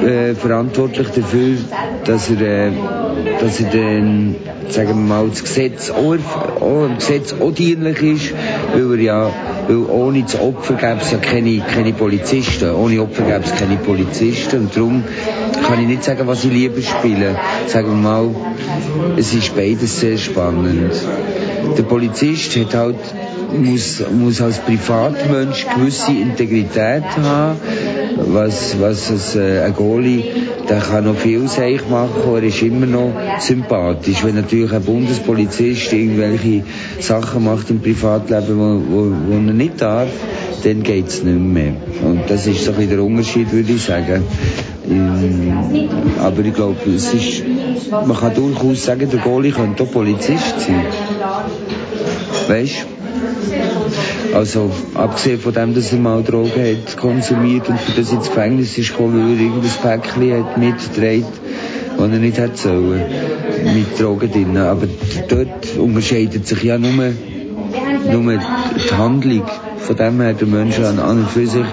äh, 0.05 0.35
verantwortlich 0.35 1.09
dafür, 1.09 1.57
dass 2.05 2.31
er, 2.31 2.69
äh, 2.69 2.73
dass 3.41 3.61
er 3.61 3.71
dann, 3.71 4.37
sagen 4.69 4.89
wir 4.89 4.95
mal, 4.95 5.29
das 5.29 5.43
Gesetz 5.43 5.91
auch, 5.91 6.17
auch, 6.61 6.89
Gesetz 6.97 7.35
auch 7.41 7.53
dienlich 7.53 8.03
ist, 8.03 8.35
weil 8.75 8.99
er 8.99 9.05
ja, 9.05 9.31
weil 9.67 9.85
ohne 9.87 10.23
das 10.23 10.39
Opfer 10.39 10.75
gäbe 10.75 10.99
es 11.01 11.11
ja 11.11 11.19
keine, 11.19 11.59
keine 11.61 11.93
Polizisten. 11.93 12.71
Ohne 12.75 13.01
Opfer 13.01 13.23
gäbe 13.23 13.45
es 13.45 13.55
keine 13.55 13.77
Polizisten 13.77 14.61
und 14.61 14.77
darum 14.77 15.05
kann 15.67 15.81
ich 15.81 15.87
nicht 15.87 16.05
sagen, 16.05 16.27
was 16.27 16.45
ich 16.45 16.53
lieber 16.53 16.83
spiele. 16.83 17.37
Sagen 17.67 17.89
wir 17.89 17.97
mal, 17.97 18.31
es 19.17 19.33
ist 19.33 19.57
beides 19.57 20.01
sehr 20.01 20.19
spannend. 20.19 20.93
Der 21.77 21.83
Polizist 21.83 22.57
hat 22.57 22.75
halt 22.75 22.97
muss, 23.63 24.03
muss 24.11 24.41
als 24.41 24.59
Privatmensch 24.59 25.67
gewisse 25.75 26.13
Integrität 26.13 27.05
haben, 27.17 27.57
was, 28.17 28.77
was 28.81 29.11
es, 29.11 29.37
äh, 29.37 29.63
ein 29.63 29.75
Goalie, 29.75 30.25
der 30.69 30.79
kann 30.79 31.05
noch 31.05 31.17
viel 31.17 31.47
Seich 31.49 31.89
machen, 31.89 32.35
er 32.35 32.43
ist 32.43 32.63
immer 32.63 32.87
noch 32.87 33.13
sympathisch. 33.39 34.25
Wenn 34.25 34.37
natürlich 34.37 34.73
ein 34.73 34.83
Bundespolizist 34.83 35.93
irgendwelche 35.93 36.65
Sachen 37.01 37.45
macht 37.45 37.71
im 37.71 37.81
Privatleben, 37.81 38.59
wo, 38.59 38.97
wo, 38.97 39.13
wo 39.29 39.35
er 39.35 39.53
nicht 39.53 39.81
darf, 39.81 40.09
dann 40.65 40.83
geht's 40.83 41.23
nicht 41.23 41.39
mehr. 41.39 41.75
Und 42.03 42.23
das 42.29 42.47
ist 42.47 42.65
so 42.65 42.73
ein 42.73 42.89
der 42.89 43.03
Unterschied, 43.03 43.53
würde 43.53 43.73
ich 43.73 43.83
sagen. 43.83 44.25
Ähm, 44.89 45.89
aber 46.21 46.41
ich 46.45 46.55
glaube, 46.55 46.79
es 46.95 47.13
ist, 47.13 47.43
man 47.91 48.17
kann 48.17 48.35
durchaus 48.35 48.85
sagen, 48.85 49.09
der 49.11 49.21
Goalie 49.21 49.53
könnte 49.53 49.83
auch 49.83 49.91
Polizist 49.91 50.61
sein. 50.61 50.85
Weißt 52.49 52.87
also, 54.35 54.71
abgesehen 54.95 55.41
von 55.41 55.53
dem, 55.53 55.75
dass 55.75 55.93
er 55.93 55.99
mal 55.99 56.23
Drogen 56.23 56.51
hat 56.51 56.97
konsumiert 56.97 57.69
und 57.69 57.81
für 57.81 58.01
das 58.01 58.13
ins 58.13 58.29
Gefängnis 58.29 58.77
ist 58.79 58.91
gekommen, 58.91 59.31
weil 59.31 59.39
er 59.39 59.45
irgendein 59.45 60.01
Päckchen 60.01 60.45
hat 60.45 60.59
mitgedreht, 60.59 61.25
das 61.97 62.11
er 62.11 62.19
nicht 62.19 62.39
hätte 62.39 62.57
sollen, 62.57 63.03
mit 63.75 64.01
Drogen 64.01 64.31
drin. 64.31 64.57
Aber 64.57 64.87
dort 65.29 65.77
unterscheidet 65.79 66.47
sich 66.47 66.63
ja 66.63 66.79
nur, 66.79 66.93
nur 66.93 68.33
die 68.33 68.95
Handlung. 68.95 69.45
Von 69.79 69.97
dem 69.97 70.21
her, 70.21 70.33
der 70.33 70.49
Mensch 70.49 70.79
an 70.79 70.99
und 70.99 71.29
für 71.29 71.47
sich 71.47 71.67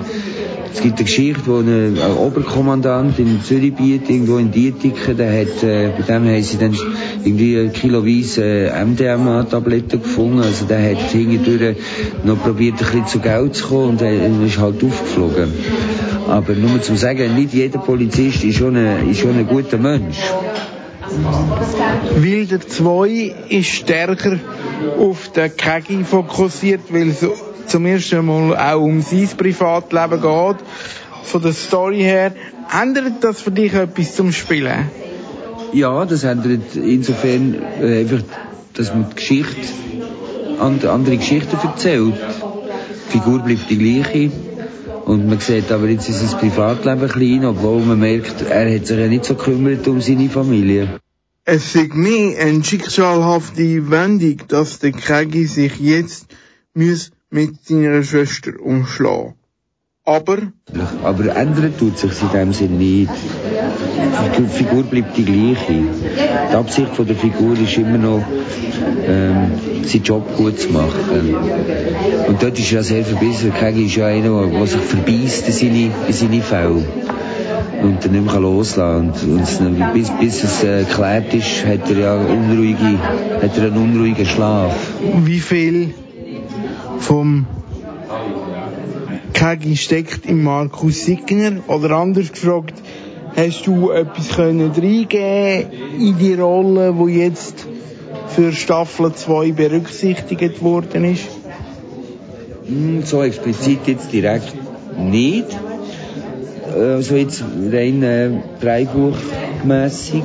es 0.74 0.82
gibt 0.82 0.96
eine 0.98 1.06
Geschichte, 1.06 1.42
wo 1.46 1.60
ein, 1.60 1.98
ein 1.98 2.18
Oberkommandant 2.18 3.20
in 3.20 3.42
Zürichbiet, 3.44 4.10
irgendwo 4.10 4.38
in 4.38 4.51
Dietiken, 4.51 5.18
der 5.18 5.42
hat, 5.42 5.63
äh, 5.63 5.90
bei 5.98 6.04
dem 6.04 6.25
haben 6.28 6.44
sie 6.44 6.58
dann 6.58 6.75
irgendwie 7.24 7.70
kiloweise 7.70 8.44
äh, 8.44 8.86
MDMA-Tabletten 8.86 10.01
gefunden. 10.01 10.40
Also 10.40 10.66
der 10.66 10.92
hat 10.92 11.12
hingedurch 11.12 11.75
noch 12.24 12.42
probiert, 12.42 12.75
ein 12.75 12.86
bisschen 12.86 13.08
zu 13.08 13.20
Geld 13.20 13.56
zu 13.56 13.68
kommen 13.68 13.90
und 13.90 14.01
er 14.01 14.46
ist 14.46 14.60
halt 14.60 14.84
aufgeflogen. 14.84 15.51
Aber 16.28 16.54
nur 16.54 16.82
zum 16.82 16.96
sagen, 16.96 17.36
nicht 17.36 17.54
jeder 17.54 17.80
Polizist 17.80 18.44
ist 18.44 18.58
schon 18.58 18.75
ein, 18.75 19.10
ist 19.10 19.20
schon 19.20 19.38
ein 19.38 19.48
guter 19.48 19.78
Mensch. 19.78 20.18
Wilder 22.15 22.60
2 22.60 23.36
ist 23.50 23.68
stärker 23.68 24.39
auf 24.98 25.30
den 25.30 25.56
Kegi 25.56 26.03
fokussiert, 26.03 26.82
weil 26.89 27.10
es 27.10 27.25
zum 27.68 27.86
ersten 27.86 28.25
Mal 28.25 28.58
auch 28.58 28.82
um 28.82 29.01
sein 29.01 29.30
Privatleben 29.38 30.22
geht. 30.22 30.58
Von 31.24 31.41
der 31.41 31.53
Story 31.53 32.00
her. 32.00 32.34
Ändert 32.82 33.24
das 33.24 33.41
für 33.41 33.51
dich 33.51 33.74
etwas 33.74 34.15
zum 34.15 34.32
Spielen? 34.32 34.89
Ja, 35.74 36.06
das 36.06 36.24
ändert 36.24 36.75
insofern 36.75 37.56
äh, 37.82 38.00
einfach, 38.00 38.24
dass 38.74 38.94
man 38.94 39.10
die 39.10 39.15
Geschichte, 39.15 39.74
andere 40.60 41.18
Geschichten 41.18 41.58
erzählt. 41.63 42.13
Die 42.13 43.12
Figur 43.12 43.39
bleibt 43.39 43.70
die 43.70 43.77
gleiche. 43.77 44.32
Und 45.12 45.27
man 45.27 45.41
sieht 45.41 45.70
aber 45.74 45.89
jetzt 45.89 46.08
ist 46.08 46.22
sein 46.22 46.39
Privatleben 46.39 47.10
klein, 47.10 47.44
obwohl 47.44 47.82
man 47.82 48.00
merkt, 48.00 48.44
er 48.44 48.74
hat 48.74 48.86
sich 48.88 48.98
ja 48.98 49.08
nicht 49.08 49.25
so 49.25 49.36
gekümmert 49.36 49.86
um 49.89 50.00
seine 50.00 50.30
Familie. 50.30 51.01
Es 51.44 51.75
ist 51.75 51.94
mehr 51.94 52.39
eine 52.39 52.63
schicksalhafte 52.63 53.91
Wendung, 53.91 54.38
dass 54.48 54.80
der 54.80 54.94
Kegi 54.94 55.48
sich 55.48 55.82
jetzt 55.82 56.27
mit 56.74 57.65
seiner 57.65 58.03
Schwester 58.03 58.53
umschlagen. 58.62 59.34
Aber? 60.03 60.38
Aber 61.03 61.36
ändern 61.36 61.74
tut 61.77 62.00
sich 62.00 62.12
in 62.24 62.29
dem 62.34 62.53
Sinne 62.53 62.75
nicht. 62.75 63.12
Die 64.38 64.48
Figur 64.48 64.81
bleibt 64.81 65.15
die 65.15 65.25
gleiche. 65.25 65.84
Die 66.51 66.55
Absicht 66.55 66.96
von 66.96 67.05
der 67.05 67.15
Figur 67.15 67.53
ist 67.53 67.77
immer 67.77 68.00
noch, 68.00 68.24
ähm, 69.05 69.51
seinen 69.86 70.03
Job 70.03 70.36
gut 70.38 70.60
zu 70.60 70.70
machen. 70.70 71.36
Und 72.27 72.41
dort 72.41 72.58
ist 72.58 72.72
er 72.72 72.77
ja 72.77 72.84
sehr 72.84 73.05
verbissen. 73.05 73.53
Kegi 73.53 73.86
ist 73.86 73.96
ja 73.96 74.08
einer, 74.08 74.48
der 74.48 74.65
sich 74.65 74.81
verbeißt 74.81 75.48
in 75.48 75.53
seine, 75.53 75.91
in 76.08 76.13
seine 76.13 76.41
Fälle. 76.41 76.84
Und 77.84 78.03
dann 78.03 78.12
nicht 78.12 78.25
mehr 78.25 78.39
loslassen 78.39 79.12
und, 79.24 79.67
und 79.67 79.93
bis, 79.93 80.10
bis 80.20 80.43
es 80.43 80.63
äh, 80.63 80.84
geklärt 80.84 81.34
ist, 81.34 81.65
hat 81.65 81.89
er 81.89 81.98
ja 81.98 82.15
unruhige, 82.15 82.98
hat 83.41 83.58
er 83.58 83.65
einen 83.65 83.77
unruhigen 83.77 84.25
Schlaf. 84.25 84.75
Wie 85.24 85.39
viel 85.39 85.93
vom 87.00 87.48
Kegi 89.33 89.75
steckt 89.77 90.25
im 90.25 90.43
Markus 90.43 91.05
Signer? 91.05 91.63
Oder 91.67 91.91
anders 91.91 92.31
gefragt, 92.31 92.73
hast 93.35 93.65
du 93.65 93.91
etwas 93.91 94.29
können 94.29 94.71
reingeben 94.71 95.71
in 96.00 96.17
die 96.17 96.33
Rolle, 96.33 96.93
die 96.93 97.19
jetzt 97.19 97.67
für 98.35 98.51
Staffel 98.51 99.13
2 99.13 99.51
berücksichtigt 99.51 100.61
worden 100.61 101.05
ist? 101.05 101.27
Hm, 102.67 103.03
so 103.03 103.23
explizit 103.23 103.79
jetzt 103.88 104.11
direkt 104.13 104.53
nicht. 104.97 105.47
Also 106.73 107.15
jetzt 107.15 107.43
rein 107.71 108.01
äh, 108.01 108.29
dreibuchmässig 108.61 110.23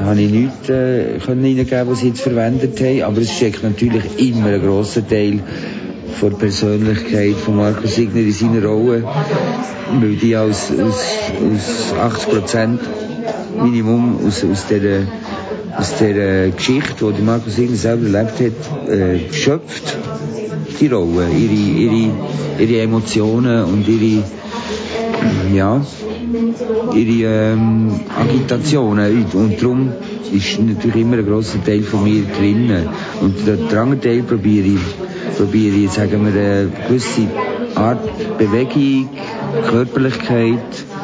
habe 0.00 0.22
ich 0.22 0.30
nichts 0.30 0.68
äh, 0.70 1.18
können 1.24 1.44
reingeben, 1.44 1.88
was 1.88 2.00
sie 2.00 2.08
jetzt 2.08 2.22
verwendet 2.22 2.80
haben, 2.80 3.02
aber 3.02 3.20
es 3.20 3.36
steckt 3.36 3.62
natürlich 3.62 4.04
immer 4.18 4.46
ein 4.46 4.62
grosser 4.62 5.06
Teil 5.06 5.40
von 6.18 6.30
der 6.30 6.38
Persönlichkeit 6.38 7.36
von 7.36 7.56
Markus 7.56 7.94
Signer 7.94 8.20
in 8.20 8.32
seiner 8.32 8.64
Rolle, 8.64 9.04
weil 10.00 10.16
die 10.16 10.36
aus, 10.36 10.70
aus, 10.70 11.04
aus 11.54 11.98
80 11.98 12.28
Prozent 12.28 12.80
Minimum 13.62 14.18
aus, 14.26 14.44
aus 14.44 14.66
der 14.66 15.06
aus 15.76 15.96
der 15.98 16.50
Geschichte, 16.50 17.12
die 17.16 17.22
Markus 17.22 17.56
Signer 17.56 17.76
selber 17.76 18.06
erlebt 18.06 18.40
hat, 18.40 18.90
äh, 18.90 19.32
schöpft 19.32 19.96
die 20.80 20.88
Rolle, 20.88 21.28
ihre, 21.30 21.54
ihre, 21.54 22.10
ihre 22.58 22.82
Emotionen 22.82 23.64
und 23.64 23.88
ihre 23.88 24.22
ja, 25.54 25.80
ihre 26.94 27.52
ähm, 27.52 28.00
Agitationen. 28.18 29.26
Und 29.32 29.62
darum 29.62 29.92
ist 30.32 30.60
natürlich 30.60 30.96
immer 30.96 31.18
ein 31.18 31.26
grosser 31.26 31.62
Teil 31.64 31.82
von 31.82 32.04
mir 32.04 32.24
drinnen. 32.38 32.88
Und 33.20 33.46
der, 33.46 33.56
der 33.56 33.80
andere 33.80 34.00
Teil 34.00 34.22
probiere 34.22 34.66
ich 34.66 35.11
probiere 35.36 35.76
ich, 35.76 35.90
sagen 35.90 36.24
wir, 36.24 36.32
eine 36.32 36.70
gewisse 36.88 37.28
Art 37.74 38.38
Bewegung, 38.38 39.08
Körperlichkeit 39.68 40.58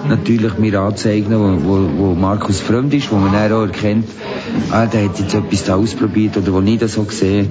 natürlich 0.07 0.59
mir 0.59 0.81
anzeichnen, 0.81 1.39
wo, 1.39 1.69
wo, 1.69 1.99
wo 1.99 2.15
Markus 2.15 2.61
fremd 2.61 2.95
ist, 2.95 3.11
wo 3.11 3.17
man 3.17 3.33
dann 3.33 3.53
auch 3.53 3.63
erkennt, 3.63 4.09
ah, 4.71 4.87
der 4.87 5.05
hat 5.05 5.19
jetzt 5.19 5.35
etwas 5.35 5.65
da 5.65 5.77
ausprobiert 5.77 6.37
oder 6.37 6.53
wo 6.53 6.61
nicht 6.61 6.87
so 6.89 7.03
gesehen. 7.05 7.51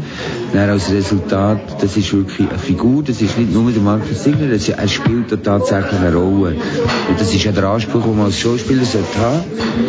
Dann 0.54 0.70
als 0.70 0.92
Resultat, 0.92 1.82
das 1.82 1.98
ist 1.98 2.14
wirklich 2.14 2.50
eine 2.50 2.60
Figur, 2.60 3.04
das 3.04 3.22
ist 3.22 3.38
nicht 3.38 3.54
nur 3.54 3.72
der 3.72 3.82
Markus 3.82 4.24
Signer, 4.24 4.48
das, 4.48 4.70
er 4.70 4.88
spielt 4.88 5.32
da 5.32 5.38
tatsächlich 5.38 6.00
eine 6.00 6.16
Rolle. 6.16 6.56
Und 7.10 7.20
das 7.20 7.34
ist 7.34 7.44
ja 7.44 7.52
der 7.52 7.66
Anspruch, 7.66 8.04
den 8.04 8.16
man 8.16 8.26
als 8.28 8.40
Schauspieler 8.40 8.86
sollte 8.86 9.18
haben, 9.20 9.44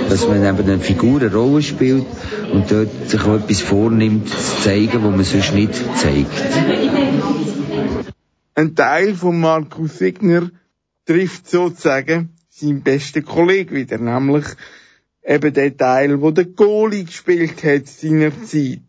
dass 0.08 0.26
man 0.26 0.44
eben 0.44 0.68
eine 0.68 0.78
Figur, 0.78 1.20
eine 1.20 1.32
Rolle 1.32 1.62
spielt 1.62 2.06
und 2.52 2.70
dort 2.70 2.88
sich 3.08 3.20
auch 3.22 3.36
etwas 3.36 3.60
vornimmt, 3.60 4.28
zu 4.28 4.62
zeigen, 4.62 5.04
was 5.04 5.10
man 5.10 5.24
sonst 5.24 5.54
nicht 5.54 5.74
zeigt. 5.96 6.32
Ein 8.54 8.74
Teil 8.74 9.14
von 9.14 9.38
Markus 9.38 9.98
Signer 9.98 10.50
trifft 11.06 11.48
sozusagen 11.48 12.30
seinen 12.58 12.82
besten 12.82 13.24
Kollegen 13.24 13.74
wieder, 13.74 13.98
nämlich 13.98 14.44
eben 15.24 15.52
der 15.52 15.76
Teil, 15.76 16.20
wo 16.20 16.30
der 16.30 16.46
Goalie 16.46 17.04
gespielt 17.04 17.62
hat 17.64 17.86
seinerzeit. 17.86 18.80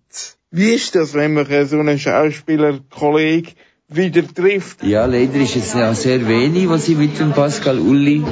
Wie 0.52 0.72
ist 0.72 0.96
das, 0.96 1.14
wenn 1.14 1.34
man 1.34 1.46
so 1.68 1.80
einen 1.80 2.00
Schauspieler-Kollegen 2.00 3.52
wieder 3.88 4.24
trifft? 4.28 4.84
Ja, 4.84 5.06
leider 5.06 5.36
ist 5.36 5.56
es 5.56 5.74
ja 5.74 5.94
sehr 5.94 6.28
wenig, 6.28 6.70
was 6.70 6.88
ich 6.88 6.98
mit 6.98 7.20
dem 7.20 7.34
Pascal 7.34 7.80
Uli, 7.80 8.24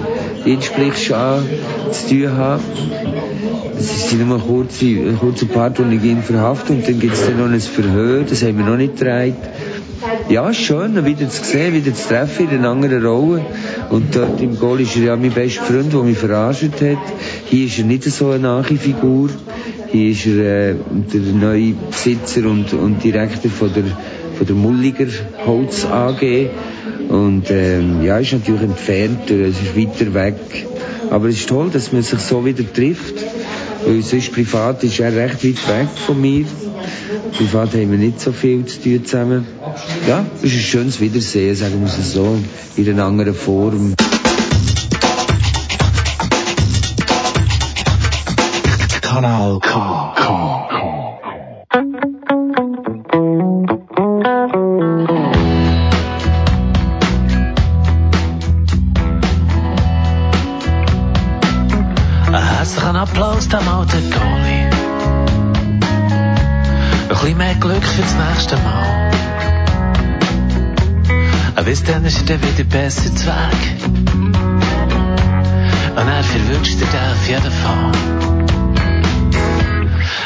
den 0.45 0.61
sprichst 0.61 1.03
schon 1.03 1.43
zu 1.91 2.07
tun 2.09 2.31
habe. 2.31 2.63
Es 3.77 4.09
sind 4.09 4.27
nur 4.27 4.39
kurze, 4.39 5.45
Part, 5.45 5.79
wo 5.79 5.83
ich 5.83 6.03
ihn 6.03 6.23
verhafte 6.23 6.73
und 6.73 6.87
dann 6.87 6.99
gibt 6.99 7.13
es 7.13 7.29
noch 7.29 7.45
ein 7.45 7.59
Verhör, 7.59 8.23
das 8.23 8.41
haben 8.43 8.57
wir 8.57 8.65
noch 8.65 8.77
nicht 8.77 8.97
getragen. 8.97 9.35
Ja, 10.29 10.53
schön, 10.53 11.05
wieder 11.05 11.29
zu 11.29 11.43
sehen, 11.43 11.73
wieder 11.73 11.93
zu 11.93 12.07
treffen 12.07 12.49
in 12.49 12.59
einer 12.59 12.69
anderen 12.69 13.05
Rolle. 13.05 13.45
Und 13.89 14.15
dort 14.15 14.39
im 14.41 14.57
Goal 14.57 14.81
ist 14.81 14.95
er 14.95 15.03
ja 15.03 15.15
mein 15.15 15.31
bester 15.31 15.63
Freund, 15.63 15.91
der 15.91 16.03
mich 16.03 16.17
verarscht 16.17 16.81
hat. 16.81 16.97
Hier 17.45 17.65
ist 17.65 17.79
er 17.79 17.85
nicht 17.85 18.03
so 18.03 18.29
eine 18.29 18.39
nahe 18.39 18.63
Figur. 18.63 19.29
Hier 19.91 20.11
ist 20.11 20.25
er 20.27 20.71
äh, 20.71 20.75
der 21.13 21.21
neue 21.33 21.73
Besitzer 21.73 22.45
und, 22.47 22.73
und 22.73 23.03
Direktor 23.03 23.49
von 23.49 23.73
der, 23.73 23.85
von 24.37 24.45
der 24.45 24.55
Mulliger 24.55 25.07
Holz 25.45 25.85
AG. 25.85 26.49
Und 27.09 27.49
ähm, 27.49 28.03
ja, 28.03 28.19
ist 28.19 28.33
natürlich 28.33 28.61
entfernt, 28.61 29.31
es 29.31 29.61
ist 29.61 29.77
weiter 29.77 30.13
weg. 30.13 30.67
Aber 31.09 31.29
es 31.29 31.37
ist 31.37 31.49
toll, 31.49 31.69
dass 31.71 31.91
man 31.93 32.03
sich 32.03 32.19
so 32.19 32.45
wieder 32.45 32.63
trifft. 32.71 33.15
Weil 33.87 34.01
sonst 34.01 34.33
privat 34.33 34.83
ist 34.83 34.99
er 34.99 35.15
recht 35.15 35.45
weit 35.45 35.67
weg 35.69 35.87
von 36.05 36.19
mir. 36.19 36.45
Privat 37.37 37.71
haben 37.71 37.91
wir 37.91 37.97
nicht 37.97 38.19
so 38.19 38.33
viel 38.33 38.65
zu 38.65 38.81
tun 38.81 39.05
zusammen. 39.05 39.47
Ja, 40.05 40.25
es 40.39 40.51
ist 40.51 40.55
ein 40.55 40.59
schönes 40.59 40.99
Wiedersehen, 40.99 41.55
sagen 41.55 41.79
wir 41.79 41.87
es 41.87 42.11
so, 42.11 42.37
in 42.75 42.89
einer 42.89 43.05
anderen 43.05 43.33
Form. 43.33 43.93
Kanal 49.01 49.57
K. 49.61 50.13
K. 50.17 50.67
Ein 50.69 50.96
Applaus 63.17 63.47
dem 63.47 63.67
alten 63.67 64.11
Goalie. 64.11 64.69
Ein 67.01 67.07
bisschen 67.09 67.35
mehr 67.35 67.55
Glück 67.55 67.83
fürs 67.83 68.13
nächste 68.13 68.57
Mal. 68.57 69.09
Aber 71.55 71.63
bis 71.63 71.83
dann 71.83 72.05
ist 72.05 72.19
er 72.19 72.37
dann 72.37 72.47
wieder 72.47 72.63
besser 72.69 73.15
zu 73.15 73.25
Weg. 73.25 73.61
Und 75.95 76.07
er 76.07 76.23
verwünscht 76.23 76.79
dir 76.79 76.85
den 76.85 77.11
auf 77.11 77.27
jeden 77.27 77.51
Fall. 77.51 77.91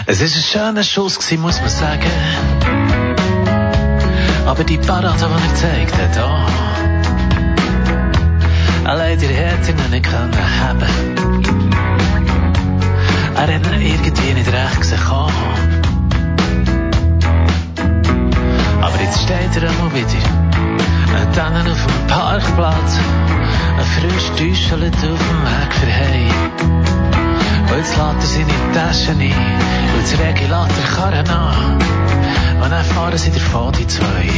Es 0.07 0.19
ist 0.19 0.35
ein 0.35 0.43
schöner 0.43 0.83
Schuss 0.83 1.17
gewesen, 1.17 1.41
muss 1.43 1.61
man 1.61 1.69
sagen. 1.69 2.11
Aber 4.45 4.65
die 4.65 4.77
Parade, 4.77 5.15
die 5.17 5.23
er 5.23 5.47
gezeigt 5.53 5.95
hat, 5.97 6.19
oh. 6.21 6.45
Allein 8.89 9.17
der 9.17 9.29
hätte 9.29 9.71
ihn 9.71 9.91
nicht 9.91 10.03
können 10.03 10.59
haben. 10.59 11.20
Er 13.35 13.41
hat 13.41 13.49
ihn 13.49 13.81
irgendwie 13.81 14.33
nicht 14.33 14.51
recht 14.51 14.81
gesehen. 14.81 14.99
Aber 18.81 19.01
jetzt 19.01 19.21
steht 19.21 19.55
er 19.55 19.69
einmal 19.69 19.91
wieder. 19.93 20.23
Und 21.19 21.37
dann 21.37 21.67
auf 21.67 21.85
dem 21.85 22.07
Parkplatz. 22.07 22.99
Ein 23.77 23.85
frisch 23.85 24.29
Täuschelt 24.37 24.95
auf 24.95 25.01
dem 25.01 25.41
Weg 25.47 25.73
für 25.79 25.91
heim. 25.93 26.51
Und 27.69 27.77
jetzt 27.77 27.95
lässt 27.97 28.19
er 28.19 28.21
seine 28.21 28.73
Taschen 28.73 29.21
ein. 29.21 29.33
Und 29.93 30.03
das 30.03 30.19
Regi 30.19 30.45
er 30.45 30.67
Karren 30.95 31.29
an. 31.29 31.79
Und 32.61 32.69
dann 32.69 32.85
fahren 32.85 33.17
sie 33.17 33.31
davon, 33.31 33.71
die 33.73 33.87
zwei. 33.87 34.29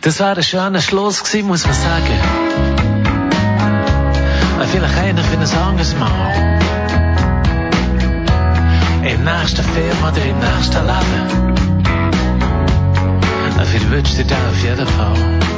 Das 0.00 0.20
wäre 0.20 0.36
ein 0.36 0.42
schöner 0.42 0.80
Schluss 0.80 1.22
gewesen, 1.22 1.48
muss 1.48 1.64
man 1.64 1.74
sagen. 1.74 2.18
Und 4.60 4.68
vielleicht 4.68 4.98
einer 4.98 5.22
für 5.22 5.38
ein 5.38 5.68
anderes 5.68 5.94
Mal. 5.98 6.81
Im 9.04 9.24
nächsten 9.24 9.64
Film 9.64 9.96
oder 10.00 10.24
im 10.24 10.38
nächsten 10.38 10.86
Leben. 10.86 11.52
Ich 13.74 13.90
wünsche 13.90 14.16
dir 14.16 14.24
das 14.24 14.38
auf 14.38 14.62
jeden 14.62 14.86
Fall. 14.86 15.51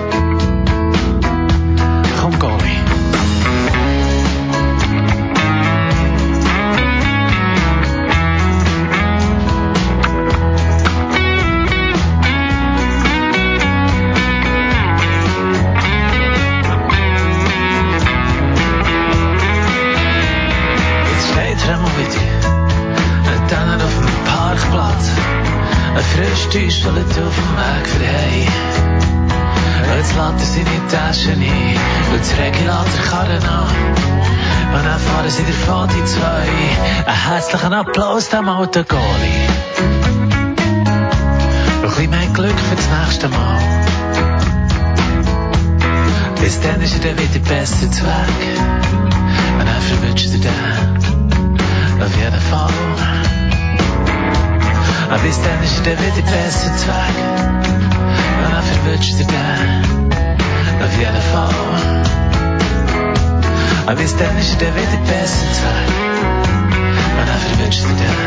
Frisch 26.55 26.83
Täuschelt 26.83 27.19
auf 27.19 27.35
dem 27.35 27.57
Weg 27.57 27.87
für. 27.89 28.47
Jetzt 29.97 30.15
lädt 30.15 30.39
er 30.39 30.47
seine 30.47 30.89
Tasche 30.89 31.31
ein, 31.33 31.79
und 32.13 32.21
das 32.21 32.33
Regulator 32.39 33.03
Karren 33.11 33.43
an. 33.43 33.69
Und 34.75 34.85
dann 34.85 35.01
fahren 35.01 35.31
sie 35.31 35.43
davon 35.43 35.89
die 35.89 36.05
zwei. 36.05 36.47
Einen 37.07 37.23
herzlichen 37.29 37.73
Applaus 37.73 38.29
dem 38.29 38.49
alten 38.49 38.85
Goalie. 38.87 39.49
Ein 41.73 41.89
bisschen 41.89 42.11
mehr 42.11 42.27
Glück 42.35 42.61
für 42.61 42.77
das 42.77 42.89
nächste 43.01 43.29
Mal. 43.31 43.59
Bis 46.41 46.61
dann 46.61 46.81
ist 46.83 46.95
er 46.95 47.15
dann 47.15 47.19
wieder 47.19 47.49
besser 47.49 47.91
zu 47.91 48.05
Weg. 48.05 48.59
Und 49.59 49.67
dann 49.67 49.83
verwünscht 49.89 50.29
er 50.35 50.39
den. 50.39 52.01
Auf 52.01 52.17
jeden 52.17 52.41
Fall. 52.41 52.95
Dann 55.15 55.25
ist 55.27 55.39
er 55.39 55.45
dann 55.47 55.63
wieder 55.63 56.23
besser 56.29 56.77
zu 56.77 56.89
Weg. 56.89 57.17
Und 58.43 58.53
dann 58.53 58.65
verwünscht 58.65 59.15
er 59.21 59.27
den. 59.27 60.11
Auf 60.83 60.95
jeden 60.99 61.23
Fall. 61.31 61.55
Aber 63.87 64.01
ist 64.01 64.21
er 64.21 64.27
dann 64.27 64.37
wieder 64.75 64.99
besser 65.07 65.47
zu 65.53 65.63
Weg. 65.63 65.91
Und 67.21 67.27
dann 67.29 67.41
verwünscht 67.47 67.85
er 67.85 67.95
den. 67.95 68.19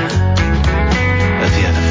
Auf 1.43 1.55
jeden 1.57 1.75
Fall. 1.75 1.86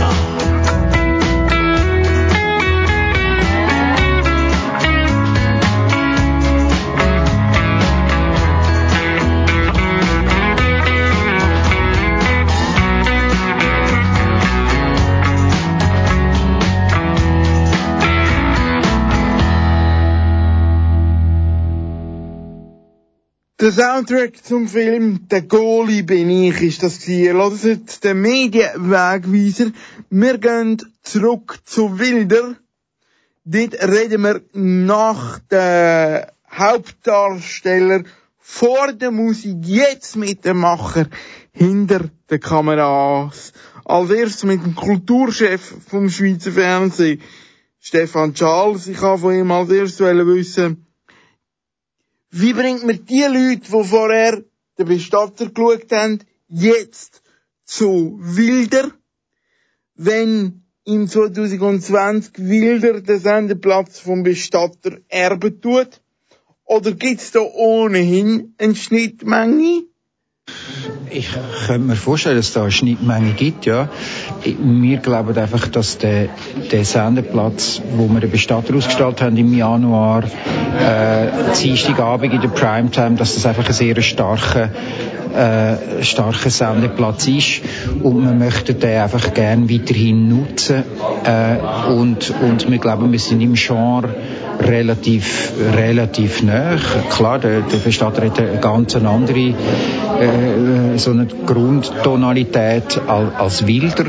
Der 23.66 23.72
Soundtrack 23.72 24.44
zum 24.44 24.68
Film 24.68 25.26
Der 25.28 25.42
Goalie 25.42 26.04
bin 26.04 26.30
ich 26.30 26.62
ist 26.62 26.84
das 26.84 27.00
gewesen. 27.00 27.24
Ihr 27.24 27.34
hört 27.34 28.04
den 28.04 28.20
Medienwegweiser. 28.20 29.72
Wir 30.08 30.38
gehen 30.38 30.80
zurück 31.02 31.58
zu 31.64 31.98
Wilder. 31.98 32.54
Dort 33.44 33.74
reden 33.82 34.22
wir 34.22 34.40
nach 34.52 35.40
dem 35.50 36.26
Hauptdarsteller 36.48 38.04
vor 38.38 38.92
der 38.92 39.10
Musik, 39.10 39.56
jetzt 39.62 40.14
mit 40.14 40.44
dem 40.44 40.58
Macher 40.58 41.08
hinter 41.50 42.04
den 42.30 42.38
Kameras. 42.38 43.52
Als 43.84 44.10
erstes 44.10 44.44
mit 44.44 44.62
dem 44.62 44.76
Kulturchef 44.76 45.74
vom 45.88 46.08
Schweizer 46.08 46.52
Fernsehen, 46.52 47.20
Stefan 47.80 48.32
Charles. 48.32 48.86
Ich 48.86 49.02
habe 49.02 49.18
von 49.18 49.34
ihm 49.34 49.50
als 49.50 49.70
erstes 49.70 49.98
wissen, 49.98 50.85
wie 52.40 52.52
bringt 52.52 52.84
man 52.84 53.04
die 53.04 53.22
Leute, 53.22 53.70
die 53.70 53.84
vorher 53.84 54.42
den 54.78 54.86
Bestatter 54.86 55.48
geschaut 55.48 55.90
haben, 55.90 56.20
jetzt 56.48 57.22
zu 57.64 58.18
Wilder, 58.20 58.90
wenn 59.94 60.62
im 60.84 61.08
2020 61.08 62.34
Wilder 62.38 63.00
den 63.00 63.18
Sendeplatz 63.18 63.98
vom 63.98 64.22
Bestatter 64.22 64.98
erben 65.08 65.60
tut? 65.60 66.00
Oder 66.64 66.92
gibt's 66.92 67.30
da 67.30 67.40
ohnehin 67.40 68.54
eine 68.58 68.74
Schnittmenge? 68.74 69.84
Ich 71.10 71.28
könnte 71.66 71.86
mir 71.86 71.96
vorstellen, 71.96 72.36
dass 72.36 72.48
es 72.48 72.52
da 72.52 72.62
eine 72.62 72.72
Schnittmenge 72.72 73.32
gibt, 73.32 73.66
ja. 73.66 73.88
Wir 74.44 74.98
glauben 74.98 75.36
einfach, 75.36 75.68
dass 75.68 75.98
der, 75.98 76.28
der 76.70 76.84
Sendeplatz, 76.84 77.80
wo 77.96 78.08
wir 78.08 78.20
den 78.20 78.30
Bestatter 78.30 78.74
ausgestellt 78.74 79.22
haben 79.22 79.36
im 79.36 79.54
Januar, 79.54 80.24
äh, 80.78 81.28
Dienstagabend 81.60 82.32
in 82.32 82.40
der 82.40 82.48
Primetime, 82.48 83.16
dass 83.16 83.34
das 83.34 83.46
einfach 83.46 83.66
ein 83.66 83.72
sehr 83.72 84.00
starker 84.02 84.70
äh, 85.36 86.02
starker 86.02 86.48
Sendeplatz 86.50 87.26
ist 87.28 87.60
und 88.02 88.24
wir 88.24 88.32
möchten 88.32 88.78
den 88.78 89.00
einfach 89.00 89.34
gern 89.34 89.68
weiterhin 89.68 90.28
nutzen 90.28 90.82
äh, 91.24 91.90
und, 91.90 92.32
und 92.40 92.70
wir 92.70 92.78
glauben, 92.78 93.12
wir 93.12 93.18
sind 93.18 93.42
im 93.42 93.54
Genre 93.54 94.14
relativ, 94.60 95.52
relativ 95.74 96.42
nah. 96.42 96.76
Klar, 97.10 97.38
der, 97.38 97.60
der 97.60 97.76
Bestatter 97.76 98.24
hat 98.24 98.38
eine 98.38 98.58
ganz 98.60 98.96
andere, 98.96 99.38
äh, 99.38 100.96
so 100.96 101.10
eine 101.10 101.26
Grundtonalität 101.26 103.00
als, 103.06 103.34
als 103.34 103.66
Wilder. 103.66 104.06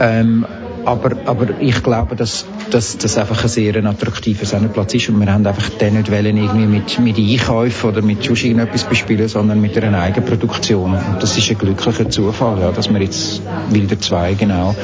Ähm, 0.00 0.44
aber, 0.86 1.16
aber 1.24 1.60
ich 1.60 1.82
glaube, 1.82 2.14
dass, 2.14 2.46
dass 2.70 2.96
das 2.96 3.18
einfach 3.18 3.42
ein 3.42 3.48
sehr 3.48 3.84
attraktiver 3.84 4.46
Sendeplatz 4.46 4.94
ist 4.94 5.08
und 5.08 5.18
wir 5.18 5.32
haben 5.32 5.44
einfach 5.44 5.68
den 5.70 5.94
nicht 5.94 6.12
wollen 6.12 6.36
irgendwie 6.36 6.66
mit, 6.66 6.98
mit 7.00 7.18
Einkäufen 7.18 7.90
oder 7.90 8.02
mit 8.02 8.22
sonst 8.22 8.44
irgendetwas 8.44 8.84
bespielen, 8.84 9.26
sondern 9.26 9.60
mit 9.60 9.76
einer 9.76 10.00
Eigenproduktion. 10.00 10.92
Und 10.92 11.20
das 11.20 11.36
ist 11.36 11.50
ein 11.50 11.58
glücklicher 11.58 12.08
Zufall, 12.08 12.60
ja, 12.60 12.70
dass 12.70 12.88
wir 12.88 13.00
jetzt 13.02 13.42
Wilder 13.70 13.98
2 13.98 14.34
genau 14.34 14.76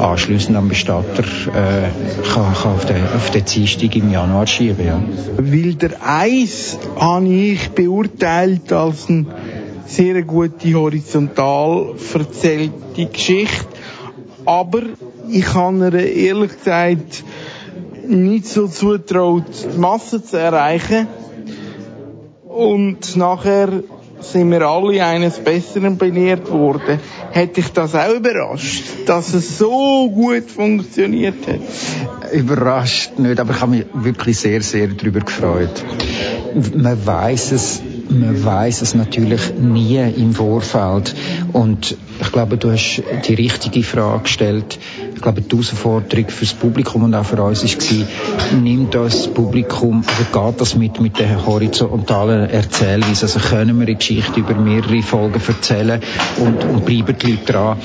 anschließend 0.00 0.56
am 0.56 0.68
Bestatter 0.68 1.22
äh, 1.22 2.32
kann, 2.34 2.52
kann 2.54 2.72
auf 2.72 2.84
den, 2.84 3.04
auf 3.14 3.30
den 3.30 3.44
Dienstag 3.44 3.94
im 3.94 4.10
Januar 4.10 4.48
schieben. 4.48 4.84
Ja. 4.84 5.00
Wilder 5.36 5.90
1 6.04 6.78
habe 6.98 7.28
ich 7.28 7.68
beurteilt 7.70 8.72
als 8.72 9.08
eine 9.08 9.26
sehr 9.86 10.22
gute 10.22 10.74
horizontal 10.74 11.94
erzählte 12.14 13.06
Geschichte, 13.06 13.75
aber 14.46 14.82
ich 15.28 15.54
habe 15.54 15.88
ihr 15.88 16.28
ehrlich 16.28 16.56
gesagt 16.56 17.24
nicht 18.06 18.46
so 18.46 18.68
zutraut, 18.68 19.44
die 19.74 19.78
Masse 19.78 20.22
zu 20.22 20.38
erreichen. 20.38 21.08
Und 22.44 23.16
nachher 23.16 23.82
sind 24.20 24.50
wir 24.50 24.62
alle 24.62 25.04
eines 25.04 25.38
Besseren 25.38 25.98
belehrt 25.98 26.50
worden. 26.50 27.00
Hätte 27.32 27.60
ich 27.60 27.72
das 27.72 27.94
auch 27.94 28.14
überrascht, 28.14 28.84
dass 29.06 29.34
es 29.34 29.58
so 29.58 30.10
gut 30.10 30.50
funktioniert 30.50 31.46
hat? 31.46 32.32
Überrascht 32.32 33.18
nicht, 33.18 33.38
aber 33.38 33.52
ich 33.52 33.60
habe 33.60 33.70
mich 33.72 33.86
wirklich 33.92 34.38
sehr, 34.38 34.62
sehr 34.62 34.88
darüber 34.88 35.20
gefreut. 35.20 35.84
Man 36.74 37.06
weiß 37.06 37.52
es, 37.52 37.82
man 38.08 38.44
weiß 38.44 38.82
es 38.82 38.94
natürlich 38.94 39.54
nie 39.58 39.96
im 39.96 40.32
Vorfeld. 40.32 41.14
Und 41.52 41.96
ich 42.20 42.32
glaube, 42.32 42.56
du 42.56 42.70
hast 42.70 43.02
die 43.26 43.34
richtige 43.34 43.82
Frage 43.82 44.22
gestellt. 44.22 44.78
Ich 45.14 45.22
glaube, 45.22 45.42
die 45.42 45.50
Herausforderung 45.50 46.28
für 46.28 46.44
das 46.44 46.54
Publikum 46.54 47.04
und 47.04 47.14
auch 47.14 47.24
für 47.24 47.42
uns 47.42 47.62
war, 47.62 48.58
nimmt 48.58 48.94
das 48.94 49.28
Publikum, 49.28 50.02
oder 50.02 50.50
geht 50.50 50.60
das 50.60 50.76
mit, 50.76 51.00
mit 51.00 51.18
der 51.18 51.46
horizontalen 51.46 52.48
Erzählweise? 52.50 53.26
Also 53.26 53.40
können 53.40 53.78
wir 53.78 53.86
die 53.86 53.96
Geschichte 53.96 54.40
über 54.40 54.54
mehrere 54.54 55.02
Folgen 55.02 55.40
erzählen 55.46 56.00
und, 56.38 56.64
und 56.64 56.84
bleiben 56.84 57.16
die 57.20 57.32
Leute 57.32 57.52
dran? 57.52 57.78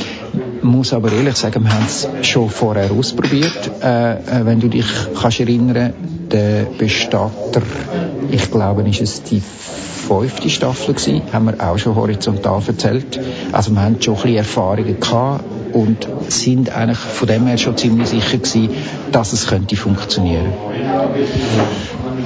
Muss 0.62 0.93
aber 0.93 1.12
ehrlich 1.12 1.36
sagen, 1.36 1.63
wir 1.63 1.73
haben 1.73 1.86
es 1.86 2.07
schon 2.27 2.49
vorher 2.49 2.91
ausprobiert. 2.91 3.71
Äh, 3.81 4.13
äh, 4.13 4.45
wenn 4.45 4.60
du 4.60 4.67
dich 4.67 4.86
kannst 5.19 5.39
erinnern, 5.39 5.93
der 6.32 6.65
Bestatter, 6.78 7.62
ich 8.32 8.52
glaube, 8.52 8.88
ist 8.88 9.02
es 9.02 9.24
die 9.24 9.41
fünfte 9.41 10.50
Staffel 10.50 10.94
gewesen, 10.94 11.22
haben 11.32 11.46
wir 11.46 11.70
auch 11.70 11.78
schon 11.78 11.96
horizontal 11.96 12.62
erzählt. 12.65 13.20
Also 13.52 13.72
wir 13.72 13.82
haben 13.82 14.02
schon 14.02 14.15
ein 14.15 14.22
bisschen 14.22 14.38
Erfahrungen 14.38 15.00
gehabt 15.00 15.44
und 15.74 16.08
sind 16.28 16.76
eigentlich 16.76 16.98
von 16.98 17.28
dem 17.28 17.48
her 17.48 17.58
schon 17.58 17.78
ziemlich 17.78 18.10
sicher 18.10 18.38
gewesen, 18.38 18.70
dass 19.12 19.34
es 19.34 19.48
könnte 19.48 19.76
funktionieren. 19.76 20.54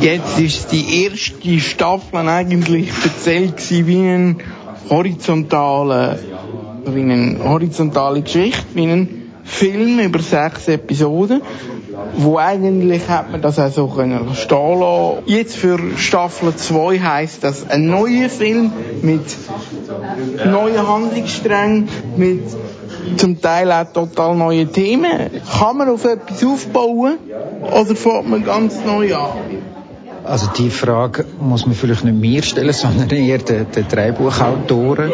Jetzt 0.01 0.39
ist 0.39 0.71
die 0.71 1.03
erste 1.03 1.59
Staffel 1.59 2.27
eigentlich 2.27 2.89
erzählt 3.03 3.57
gewesen 3.57 3.87
wie 3.87 3.97
ein 3.97 4.37
horizontale, 4.89 6.19
wie 6.87 7.01
eine 7.01 7.37
horizontale 7.43 8.21
Geschichte, 8.21 8.65
wie 8.73 8.87
ein 8.87 9.31
Film 9.43 9.99
über 9.99 10.19
sechs 10.19 10.67
Episoden 10.67 11.41
wo 12.17 12.37
eigentlich 12.37 13.07
hat 13.07 13.31
man 13.31 13.41
das 13.41 13.59
auch 13.59 13.71
so 13.71 13.87
können 13.87 14.35
stehen 14.35 14.79
lassen. 14.79 15.17
Jetzt 15.25 15.55
für 15.55 15.79
Staffel 15.97 16.55
2 16.55 16.99
heisst 16.99 17.43
das 17.43 17.69
ein 17.69 17.87
neuer 17.87 18.29
Film 18.29 18.71
mit 19.01 19.25
neuen 20.45 20.87
Handlungssträngen, 20.87 21.89
mit 22.15 22.43
zum 23.17 23.41
Teil 23.41 23.71
auch 23.71 23.91
total 23.91 24.35
neue 24.35 24.67
Themen. 24.67 25.11
Kann 25.59 25.77
man 25.77 25.89
auf 25.89 26.05
etwas 26.05 26.43
aufbauen 26.43 27.17
oder 27.61 27.95
fängt 27.95 28.29
man 28.29 28.43
ganz 28.43 28.75
neu 28.85 29.15
an? 29.15 29.29
Also 30.23 30.47
die 30.57 30.71
Frage 30.71 31.23
muss 31.39 31.67
man 31.67 31.75
vielleicht 31.75 32.03
nicht 32.03 32.19
mir 32.19 32.41
stellen, 32.41 32.73
sondern 32.73 33.09
eher 33.09 33.37
den, 33.37 33.69
den 33.71 33.87
Drehbuchautoren. 33.87 35.11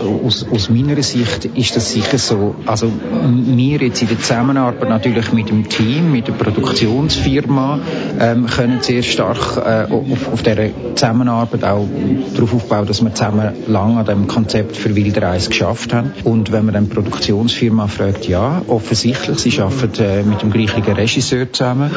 Aus, 0.00 0.46
aus 0.50 0.70
meiner 0.70 1.02
Sicht 1.02 1.44
ist 1.44 1.76
das 1.76 1.92
sicher 1.92 2.18
so. 2.18 2.54
Also 2.66 2.90
wir 2.90 3.78
jetzt 3.78 4.00
in 4.02 4.08
der 4.08 4.18
Zusammenarbeit 4.18 4.88
natürlich 4.88 5.32
mit 5.32 5.50
dem 5.50 5.68
Team, 5.68 6.12
mit 6.12 6.28
der 6.28 6.32
Produktionsfirma, 6.32 7.80
ähm, 8.18 8.46
können 8.46 8.80
sehr 8.80 9.02
stark 9.02 9.56
äh, 9.58 9.92
auf, 9.92 10.32
auf 10.32 10.42
dieser 10.42 10.70
Zusammenarbeit 10.94 11.64
auch 11.64 11.86
darauf 12.34 12.54
aufbauen, 12.54 12.86
dass 12.86 13.02
wir 13.02 13.14
zusammen 13.14 13.52
lang 13.66 13.98
an 13.98 14.06
dem 14.06 14.26
Konzept 14.26 14.76
für 14.76 14.94
Wildereis 14.96 15.48
geschafft 15.48 15.92
haben. 15.92 16.12
Und 16.24 16.52
wenn 16.52 16.64
man 16.64 16.74
dann 16.74 16.88
die 16.88 16.94
Produktionsfirma 16.94 17.86
fragt, 17.86 18.26
ja, 18.26 18.62
offensichtlich, 18.68 19.38
sie 19.38 19.60
arbeiten 19.60 20.02
äh, 20.02 20.22
mit 20.22 20.42
dem 20.42 20.50
gleichen 20.50 20.82
Regisseur 20.82 21.52
zusammen, 21.52 21.90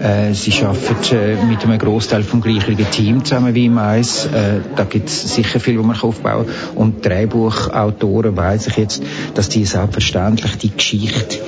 äh, 0.00 0.32
sie 0.32 0.52
arbeiten 0.62 1.16
äh, 1.16 1.44
mit 1.44 1.64
einem 1.64 1.78
Großteil 1.78 2.22
vom 2.22 2.40
gleichen 2.40 2.76
Team 2.90 3.24
zusammen 3.24 3.54
wie 3.54 3.66
im 3.66 3.78
Eis. 3.78 4.26
Äh, 4.26 4.60
da 4.76 4.84
gibt 4.84 5.08
es 5.08 5.34
sicher 5.34 5.60
viel, 5.60 5.78
was 5.78 5.86
man 5.86 6.00
aufbauen 6.00 6.46
kann. 6.46 6.76
Und 6.76 7.02
Drehbuchautoren 7.50 8.36
weiss 8.36 8.66
ich 8.66 8.76
jetzt, 8.76 9.02
dass 9.34 9.48
die 9.48 9.64
selbstverständlich 9.64 10.56
die 10.56 10.70
Geschichte 10.70 11.38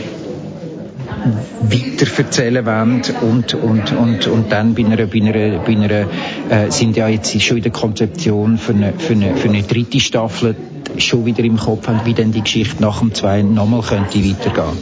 weiter 1.62 2.18
erzählen 2.18 2.66
wollen 2.66 3.02
und, 3.20 3.54
und, 3.54 3.92
und, 3.92 4.26
und 4.26 4.52
dann 4.52 4.74
bei 4.74 4.84
einer, 4.84 5.06
bei 5.06 5.20
einer, 5.20 5.58
bei 5.60 5.72
einer 5.72 6.08
äh, 6.50 6.70
sind 6.70 6.96
ja 6.96 7.06
jetzt 7.06 7.40
schon 7.40 7.58
in 7.58 7.62
der 7.62 7.72
Konzeption 7.72 8.58
für 8.58 8.72
eine, 8.72 8.92
für 8.98 9.12
eine, 9.12 9.36
für 9.36 9.48
eine 9.48 9.62
dritte 9.62 10.00
Staffel 10.00 10.56
schon 10.98 11.24
wieder 11.24 11.44
im 11.44 11.56
Kopf 11.56 11.86
haben, 11.86 12.00
wie 12.04 12.14
denn 12.14 12.32
die 12.32 12.42
Geschichte 12.42 12.82
nach 12.82 12.98
dem 12.98 13.14
zwei 13.14 13.42
nochmal 13.42 13.82
könnte 13.82 14.18
weitergehen. 14.18 14.76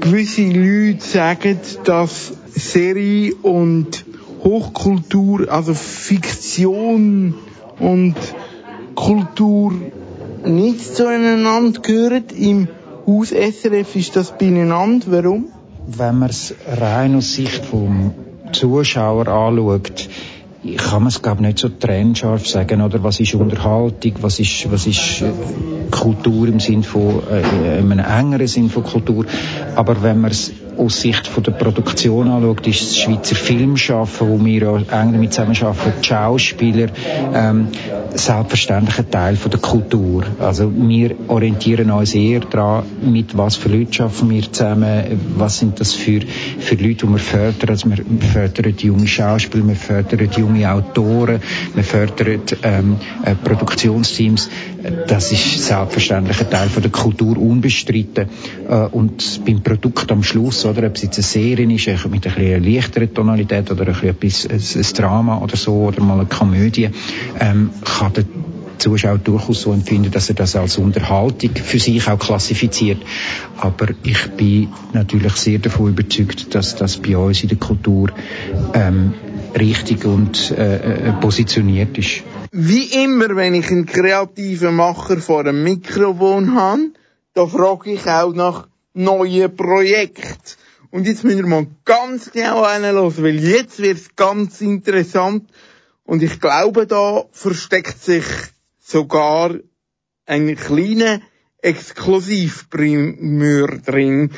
Gewisse 0.00 0.44
Leute 0.44 1.04
sagen, 1.04 1.60
dass 1.84 2.32
Serie 2.54 3.34
und 3.42 4.04
Hochkultur, 4.42 5.52
also 5.52 5.74
Fiktion 5.74 7.34
und 7.78 8.14
Kultur 9.00 9.72
nicht 10.44 10.94
zueinander 10.94 11.80
gehören. 11.80 12.24
Im 12.36 12.68
Haus 13.06 13.30
SRF 13.30 13.96
ist 13.96 14.14
das 14.14 14.36
beieinander. 14.36 15.06
Warum? 15.08 15.46
Wenn 15.86 16.18
man 16.18 16.28
es 16.28 16.54
rein 16.66 17.16
aus 17.16 17.32
Sicht 17.32 17.64
vom 17.64 18.12
Zuschauer 18.52 19.26
anschaut, 19.28 20.08
kann 20.76 21.02
man 21.02 21.08
es 21.08 21.22
glaube 21.22 21.42
nicht 21.42 21.58
so 21.58 21.70
trennscharf 21.70 22.46
sagen, 22.46 22.82
oder 22.82 23.02
was 23.02 23.18
ist 23.20 23.34
Unterhaltung, 23.34 24.12
was 24.20 24.38
ist, 24.38 24.70
was 24.70 24.86
ist 24.86 25.22
äh, 25.22 25.32
Kultur 25.90 26.48
im 26.48 26.60
Sinn 26.60 26.82
von, 26.82 27.22
äh, 27.30 27.78
in 27.78 27.90
einem 27.92 27.98
engeren 28.00 28.46
Sinn 28.46 28.68
von 28.68 28.84
Kultur. 28.84 29.24
Aber 29.76 30.02
wenn 30.02 30.20
man 30.20 30.30
es 30.30 30.52
aus 30.76 31.00
Sicht 31.00 31.26
von 31.26 31.42
der 31.42 31.52
Produktion 31.52 32.28
anschaut, 32.28 32.66
ist 32.66 32.82
das 32.82 32.98
Schweizer 32.98 33.34
Filmschaffen, 33.34 34.28
wo 34.28 34.44
wir 34.44 34.62
ja 34.62 35.02
eng 35.02 35.12
damit 35.12 35.32
zusammenarbeiten, 35.32 35.92
die 36.00 36.06
Schauspieler, 36.06 36.88
ähm, 37.34 37.68
selbstverständlich 38.14 38.98
ein 38.98 39.10
Teil 39.10 39.36
von 39.36 39.50
der 39.50 39.60
Kultur. 39.60 40.24
Also 40.38 40.70
wir 40.74 41.14
orientieren 41.28 41.90
uns 41.90 42.14
eher 42.14 42.40
daran, 42.40 42.84
mit 43.02 43.36
was 43.36 43.56
für 43.56 43.68
Leuten 43.68 43.92
schaffen 43.92 44.30
wir 44.30 44.50
zusammen, 44.50 45.20
was 45.36 45.58
sind 45.58 45.80
das 45.80 45.92
für, 45.92 46.20
für 46.20 46.74
Leute, 46.74 47.06
die 47.06 47.12
wir 47.12 47.18
fördern. 47.18 47.70
Also 47.70 47.90
wir 47.90 47.98
fördern 48.20 48.74
junge 48.78 49.06
Schauspieler, 49.06 49.68
wir 49.68 49.76
fördern 49.76 50.28
junge 50.36 50.70
Autoren, 50.70 51.40
wir 51.74 51.84
fördern 51.84 52.40
ähm, 52.62 52.96
äh, 53.24 53.34
Produktionsteams. 53.34 54.48
Das 55.06 55.30
ist 55.30 55.66
selbstverständlich 55.66 56.40
ein 56.40 56.50
Teil 56.50 56.68
von 56.68 56.82
der 56.82 56.90
Kultur 56.90 57.36
unbestritten. 57.38 58.28
Äh, 58.68 58.74
und 58.86 59.44
beim 59.44 59.62
Produkt 59.62 60.10
am 60.10 60.22
Schluss, 60.22 60.64
oder, 60.70 60.86
ob 60.86 60.96
es 60.96 61.02
jetzt 61.02 61.18
eine 61.18 61.24
Serie 61.24 61.74
ist, 61.74 61.86
mit 61.86 62.26
ein 62.26 62.34
bisschen 62.34 62.64
leichteren 62.64 63.14
Tonalität 63.14 63.70
oder 63.70 63.86
ein 63.86 64.14
bisschen 64.14 64.50
etwas, 64.50 64.76
ein, 64.76 64.82
ein 64.82 64.94
Drama 64.94 65.38
oder 65.38 65.56
so, 65.56 65.74
oder 65.74 66.02
mal 66.02 66.20
eine 66.20 66.26
Komödie, 66.26 66.90
ähm, 67.38 67.70
kann 67.84 68.12
der 68.12 68.24
Zuschauer 68.80 69.18
durchaus 69.18 69.62
so 69.62 69.72
empfinden, 69.72 70.10
dass 70.10 70.28
er 70.28 70.34
das 70.34 70.56
als 70.56 70.78
Unterhaltung 70.78 71.50
für 71.54 71.78
sich 71.78 72.08
auch 72.08 72.18
klassifiziert. 72.18 73.02
Aber 73.58 73.88
ich 74.02 74.30
bin 74.36 74.68
natürlich 74.92 75.34
sehr 75.34 75.58
davon 75.58 75.90
überzeugt, 75.90 76.54
dass 76.54 76.76
das 76.76 76.96
bei 76.96 77.16
uns 77.16 77.42
in 77.42 77.50
der 77.50 77.58
Kultur 77.58 78.10
ähm, 78.74 79.14
richtig 79.58 80.04
und 80.04 80.50
äh, 80.52 81.08
äh 81.08 81.12
positioniert 81.20 81.96
ist. 81.98 82.22
Wie 82.52 83.04
immer, 83.04 83.36
wenn 83.36 83.54
ich 83.54 83.70
einen 83.70 83.86
kreativen 83.86 84.74
Macher 84.74 85.18
vor 85.18 85.40
einem 85.40 85.62
Mikrofon 85.62 86.54
habe, 86.54 86.90
da 87.34 87.46
frage 87.46 87.92
ich 87.92 88.06
auch 88.06 88.34
nach 88.34 88.66
neuen 88.94 89.54
Projekten. 89.54 90.56
Und 90.90 91.06
jetzt 91.06 91.24
müssen 91.24 91.38
wir 91.38 91.46
mal 91.46 91.66
ganz 91.84 92.32
genau 92.32 92.68
hinhören, 92.68 93.22
weil 93.22 93.38
jetzt 93.38 93.80
wird 93.80 93.98
es 93.98 94.16
ganz 94.16 94.60
interessant. 94.60 95.48
Und 96.04 96.22
ich 96.22 96.40
glaube, 96.40 96.86
da 96.86 97.24
versteckt 97.30 98.02
sich 98.02 98.24
sogar 98.80 99.54
ein 100.26 100.56
kleiner 100.56 101.20
Exklusivprimeur 101.62 103.78
drin. 103.78 104.30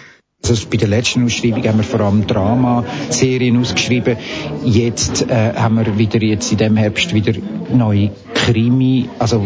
Also 0.44 0.68
bei 0.68 0.76
der 0.76 0.88
letzten 0.88 1.24
Ausschreibung 1.24 1.64
haben 1.64 1.78
wir 1.78 1.84
vor 1.84 2.00
allem 2.00 2.26
Dramaserien 2.26 3.56
ausgeschrieben. 3.58 4.16
Jetzt 4.64 5.30
äh, 5.30 5.54
haben 5.54 5.76
wir 5.76 5.96
wieder 5.96 6.20
jetzt 6.20 6.50
in 6.50 6.58
dem 6.58 6.76
Herbst 6.76 7.14
wieder 7.14 7.32
neue 7.72 8.10
Krimi, 8.44 9.08
also 9.20 9.40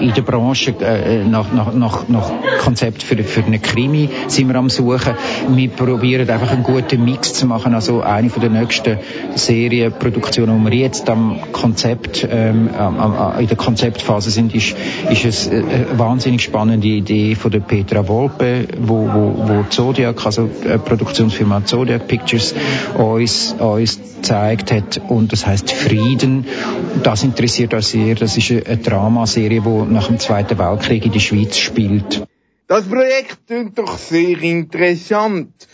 in 0.00 0.12
der 0.12 0.22
Branche 0.22 0.74
äh, 0.80 1.22
nach, 1.24 1.52
nach, 1.52 1.72
nach, 1.72 2.08
nach 2.08 2.30
Konzept 2.58 3.04
für, 3.04 3.16
für 3.22 3.44
eine 3.44 3.60
Krimi 3.60 4.08
sind 4.26 4.48
wir 4.48 4.56
am 4.56 4.68
suchen. 4.68 5.14
Wir 5.50 5.68
probieren 5.68 6.28
einfach 6.28 6.50
einen 6.50 6.64
guten 6.64 7.04
Mix 7.04 7.32
zu 7.32 7.46
machen. 7.46 7.74
Also 7.74 8.00
eine 8.00 8.28
von 8.28 8.42
der 8.42 8.50
nächsten 8.50 8.98
Serienproduktionen, 9.36 10.64
die 10.64 10.70
wir 10.70 10.78
jetzt 10.78 11.08
am 11.08 11.38
Konzept, 11.52 12.26
ähm, 12.28 12.68
in 13.38 13.46
der 13.46 13.56
Konzeptphase 13.56 14.30
sind, 14.30 14.52
ist, 14.52 14.74
ist 15.08 15.50
eine 15.50 15.86
wahnsinnig 15.96 16.42
spannende 16.42 16.88
Idee 16.88 17.36
von 17.36 17.52
der 17.52 17.60
Petra 17.60 18.08
Volpe, 18.08 18.66
wo, 18.80 19.08
wo, 19.12 19.48
wo 19.48 19.64
Zodiac, 19.68 20.26
also 20.26 20.50
eine 20.64 20.80
Produktionsfirma 20.80 21.64
Zodiac 21.64 22.08
Pictures, 22.08 22.54
uns, 22.98 23.54
uns 23.58 24.00
gezeigt 24.20 24.70
hat 24.70 25.00
und 25.08 25.32
das 25.32 25.46
heißt 25.46 25.72
Frieden. 25.72 26.46
Das 27.02 27.24
interessiert 27.24 27.74
uns 27.74 27.90
sehr. 27.90 28.14
Das 28.14 28.36
ist 28.40 28.66
eine 28.66 28.76
Dramaserie, 28.78 29.60
die 29.60 29.92
nach 29.92 30.06
dem 30.06 30.18
Zweiten 30.18 30.58
Weltkrieg 30.58 31.04
in 31.04 31.12
der 31.12 31.20
Schweiz 31.20 31.56
spielt. 31.56 32.24
Das 32.66 32.84
Projekt 32.84 33.46
klingt 33.46 33.78
doch 33.78 33.98
sehr 33.98 34.40
interessant. 34.42 35.66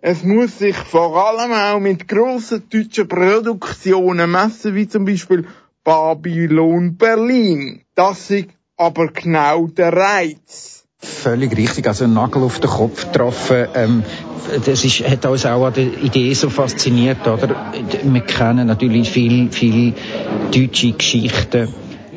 Es 0.00 0.22
muss 0.22 0.58
sich 0.58 0.76
vor 0.76 1.16
allem 1.16 1.52
auch 1.52 1.80
mit 1.80 2.06
grossen 2.06 2.62
deutschen 2.70 3.08
Produktionen 3.08 4.30
messen, 4.30 4.74
wie 4.74 4.86
zum 4.86 5.04
Beispiel 5.04 5.46
Babylon 5.82 6.96
Berlin. 6.96 7.80
Das 7.94 8.30
ist 8.30 8.48
aber 8.76 9.08
genau 9.08 9.66
der 9.66 9.92
Reiz. 9.92 10.84
Völlig 10.98 11.56
richtig, 11.56 11.86
also 11.86 12.04
einen 12.04 12.14
Nagel 12.14 12.42
auf 12.42 12.60
den 12.60 12.70
Kopf 12.70 13.06
getroffen. 13.06 13.66
Ähm, 13.74 14.02
das 14.64 14.84
ist, 14.84 15.00
hat 15.08 15.26
uns 15.26 15.46
auch 15.46 15.66
an 15.66 15.74
der 15.74 16.02
Idee 16.02 16.32
so 16.34 16.50
fasziniert, 16.50 17.26
oder? 17.26 17.72
Wir 18.02 18.20
kennen 18.20 18.66
natürlich 18.66 19.10
viel, 19.10 19.50
viel 19.50 19.94
deutsche 20.52 20.92
Geschichten 20.92 21.68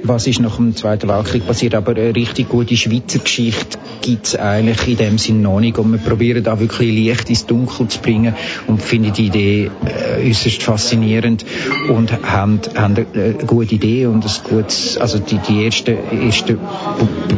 was 0.03 0.27
ist 0.27 0.39
nach 0.39 0.55
dem 0.57 0.75
Zweiten 0.75 1.07
Weltkrieg 1.07 1.45
passiert. 1.45 1.75
Aber 1.75 1.91
eine 1.91 2.15
richtig 2.15 2.49
gute 2.49 2.75
Schweizer 2.75 3.19
Geschichte 3.19 3.77
gibt 4.01 4.27
es 4.27 4.36
eigentlich 4.36 4.88
in 4.88 4.97
dem 4.97 5.17
Sinn 5.17 5.41
noch 5.41 5.60
nicht. 5.60 5.77
Und 5.77 5.91
wir 5.91 5.99
probieren 5.99 6.43
da 6.43 6.60
wirklich 6.60 6.91
Licht 6.93 7.29
ins 7.29 7.45
Dunkel 7.45 7.88
zu 7.88 7.99
bringen 7.99 8.36
und 8.67 8.81
finde 8.81 9.12
die 9.12 9.27
Idee 9.27 9.71
äh, 9.86 10.29
äußerst 10.29 10.63
faszinierend 10.63 11.45
und 11.89 12.12
haben, 12.23 12.60
haben 12.75 13.05
eine 13.13 13.33
gute 13.33 13.75
Idee 13.75 14.05
und 14.05 14.25
ein 14.25 14.31
gutes, 14.43 14.97
also 14.97 15.19
die, 15.19 15.38
die 15.38 15.65
ersten, 15.65 15.97
ersten 16.21 16.57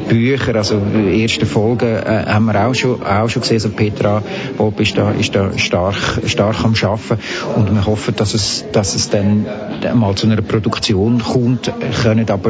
Bücher, 0.08 0.56
also 0.56 0.80
die 0.80 1.24
ersten 1.24 1.46
Folgen 1.46 1.88
äh, 1.88 2.26
haben 2.28 2.46
wir 2.46 2.68
auch 2.68 2.74
schon, 2.74 3.04
auch 3.04 3.30
schon 3.30 3.42
gesehen. 3.42 3.58
Also 3.58 3.70
Petra 3.70 4.22
Bob 4.58 4.80
ist 4.80 4.98
da, 4.98 5.12
ist 5.12 5.36
da 5.36 5.58
stark, 5.58 6.22
stark 6.26 6.64
am 6.64 6.76
Schaffen 6.76 7.18
und 7.56 7.74
wir 7.74 7.86
hoffen, 7.86 8.16
dass 8.16 8.34
es, 8.34 8.66
dass 8.72 8.96
es 8.96 9.10
dann 9.10 9.46
mal 9.96 10.16
zu 10.16 10.28
einer 10.28 10.42
Produktion 10.42 11.20
kommt, 11.20 11.72
können 12.04 12.30
aber 12.30 12.49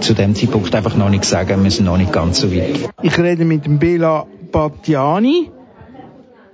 zu 0.00 0.14
dem 0.14 0.34
Zeitpunkt 0.34 0.74
einfach 0.74 0.96
noch 0.96 1.08
nicht 1.08 1.24
sagen, 1.24 1.62
wir 1.62 1.70
sind 1.70 1.86
noch 1.86 1.98
nicht 1.98 2.12
ganz 2.12 2.38
so 2.40 2.52
weit. 2.52 2.88
Ich 3.02 3.18
rede 3.18 3.44
mit 3.44 3.66
dem 3.66 3.78
Bela 3.78 4.26
Battiani, 4.52 5.50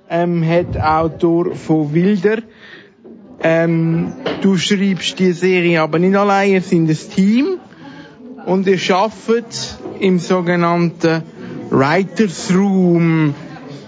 ähm, 0.08 0.44
hat 0.46 0.78
Autor 0.78 1.54
von 1.54 1.92
Wilder. 1.94 2.38
Ähm, 3.42 4.12
du 4.40 4.56
schreibst 4.56 5.18
die 5.18 5.32
Serie 5.32 5.82
aber 5.82 5.98
nicht 5.98 6.14
allein, 6.14 6.52
ihr 6.52 6.62
seid 6.62 6.78
ein 6.78 6.88
Team 6.88 7.58
und 8.46 8.66
ihr 8.66 8.78
arbeitet 8.94 9.78
im 10.00 10.18
sogenannten 10.18 11.22
Writers 11.70 12.52
Room. 12.54 13.34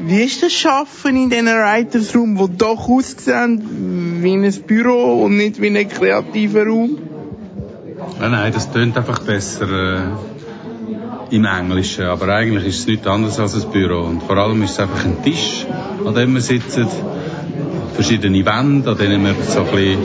Wie 0.00 0.22
ist 0.22 0.42
das 0.42 0.52
Schaffen 0.52 1.16
in 1.16 1.30
diesen 1.30 1.46
Writers 1.46 2.14
Room, 2.14 2.38
wo 2.38 2.46
doch 2.46 2.88
aussehen 2.88 4.22
wie 4.22 4.34
ein 4.34 4.62
Büro 4.66 5.24
und 5.24 5.36
nicht 5.36 5.60
wie 5.60 5.76
ein 5.76 5.88
kreativer 5.88 6.66
Raum? 6.66 6.98
Nein, 8.20 8.30
nein, 8.30 8.52
das 8.52 8.70
tönt 8.70 8.96
einfach 8.96 9.20
besser. 9.20 9.68
Äh, 9.70 10.00
im 11.30 11.44
Englischen. 11.44 12.04
Aber 12.04 12.28
eigentlich 12.28 12.66
ist 12.66 12.80
es 12.80 12.86
nichts 12.86 13.06
anderes 13.06 13.38
als 13.38 13.54
ein 13.54 13.70
Büro. 13.70 14.02
Und 14.02 14.22
vor 14.22 14.36
allem 14.36 14.62
ist 14.62 14.72
es 14.72 14.80
einfach 14.80 15.04
ein 15.04 15.22
Tisch, 15.22 15.66
an 16.04 16.14
dem 16.14 16.34
wir 16.34 16.40
sitzen. 16.40 16.86
Verschiedene 17.94 18.44
Wände, 18.44 18.90
an 18.90 18.98
denen 18.98 19.24
wir 19.24 19.34
so 19.46 19.60
ein 19.60 19.66
bisschen 19.66 19.98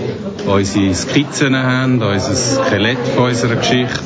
unsere 0.45 0.93
Skizzen 0.93 1.55
haben, 1.55 2.01
unser 2.01 2.35
Skelett 2.35 2.99
von 3.15 3.25
unserer 3.25 3.55
Geschichte. 3.55 3.99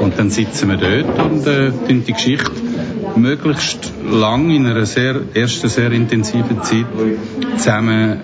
Und 0.00 0.18
dann 0.18 0.30
sitzen 0.30 0.70
wir 0.70 0.76
dort 0.76 1.30
und 1.30 1.46
äh, 1.46 1.70
die 1.88 2.12
Geschichte 2.12 2.50
möglichst 3.16 3.92
lang 4.02 4.50
in 4.50 4.66
einer 4.66 4.86
sehr, 4.86 5.20
ersten 5.34 5.68
sehr 5.68 5.92
intensiven 5.92 6.62
Zeit 6.62 6.86
zusammen 7.58 8.22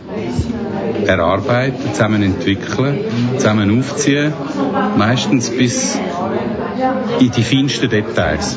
erarbeiten, 1.06 1.92
zusammen 1.92 2.22
entwickeln, 2.22 2.98
zusammen 3.36 3.78
aufziehen, 3.78 4.32
meistens 4.96 5.50
bis 5.50 5.98
in 7.20 7.30
die 7.30 7.42
feinsten 7.42 7.88
Details. 7.88 8.56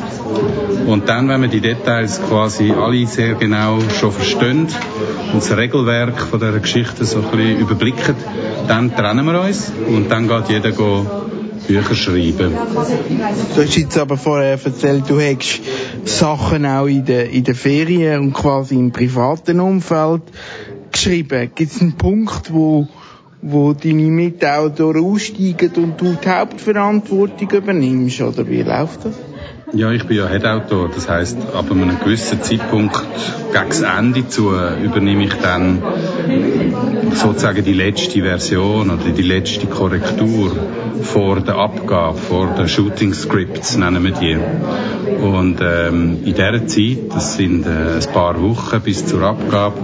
Und 0.88 1.10
dann, 1.10 1.28
wenn 1.30 1.42
wir 1.42 1.50
die 1.50 1.62
Details 1.62 2.22
quasi 2.28 2.72
alle 2.72 3.06
sehr 3.08 3.36
genau 3.36 3.80
schon 4.00 4.12
verstehen 4.12 4.68
und 5.34 5.42
das 5.42 5.56
Regelwerk 5.56 6.20
von 6.20 6.40
dieser 6.40 6.60
Geschichte 6.60 7.06
so 7.06 7.20
ein 7.20 7.32
bisschen 7.32 7.60
überblicken, 7.60 8.16
dann 8.68 8.96
trennen 8.96 9.26
wir 9.26 9.42
uns 9.42 9.72
und 9.88 10.10
dann 10.10 10.28
geht 10.28 10.50
jeder 10.50 10.72
Bücher 11.68 11.96
schreiben. 11.96 12.54
Du 13.56 13.62
hast 13.62 13.76
jetzt 13.76 13.98
aber 13.98 14.18
vorher 14.18 14.60
erzählt, 14.64 15.10
du 15.10 15.20
hättest 15.20 15.62
Sachen 16.06 16.66
auch 16.66 16.88
in 16.88 17.06
den, 17.06 17.30
in 17.30 17.44
den 17.44 17.56
Ferien 17.56 18.22
und 18.22 18.34
quasi 18.34 18.76
im 18.76 18.92
privaten 18.92 19.60
Umfeld 19.60 20.24
geschrieben. 20.92 21.52
Gibt 21.56 21.72
es 21.72 21.82
einen 21.82 21.94
Punkt, 21.94 22.54
wo, 22.54 22.88
wo 23.42 23.74
deine 23.74 24.04
Mitautoren 24.04 25.04
aussteigen 25.04 25.72
und 25.76 26.02
du 26.02 26.18
die 26.24 26.30
Hauptverantwortung 26.30 27.50
übernimmst? 27.50 28.22
Oder 28.22 28.48
wie 28.48 28.62
läuft 28.62 29.06
das? 29.06 29.16
Ja, 29.74 29.90
ich 29.90 30.04
bin 30.06 30.18
ja 30.18 30.28
Head-Autor. 30.28 30.90
Das 30.94 31.08
heißt, 31.08 31.38
ab 31.54 31.72
einem 31.72 31.98
gewissen 31.98 32.44
Zeitpunkt 32.44 33.02
gegen 33.54 33.70
das 33.70 33.82
Ende 33.82 34.28
zu 34.28 34.50
übernehme 34.50 35.24
ich 35.24 35.34
dann 35.36 35.82
sozusagen 37.14 37.64
die 37.64 37.74
letzte 37.74 38.22
Version 38.22 38.90
oder 38.90 39.12
die 39.12 39.22
letzte 39.22 39.68
Korrektur 39.68 40.52
vor 41.04 41.40
der 41.40 41.56
Abgabe, 41.56 42.18
vor 42.18 42.48
den 42.58 42.68
Shooting 42.68 43.14
Scripts 43.14 43.78
nennen 43.78 44.04
wir 44.04 44.12
die. 44.12 44.38
Und 45.22 45.60
ähm, 45.62 46.18
in 46.24 46.34
dieser 46.34 46.68
Zeit, 46.68 46.98
das 47.10 47.36
sind 47.36 47.66
äh, 47.66 47.98
ein 47.98 48.14
paar 48.14 48.42
Wochen 48.42 48.82
bis 48.82 49.06
zur 49.06 49.22
Abgabe, 49.22 49.80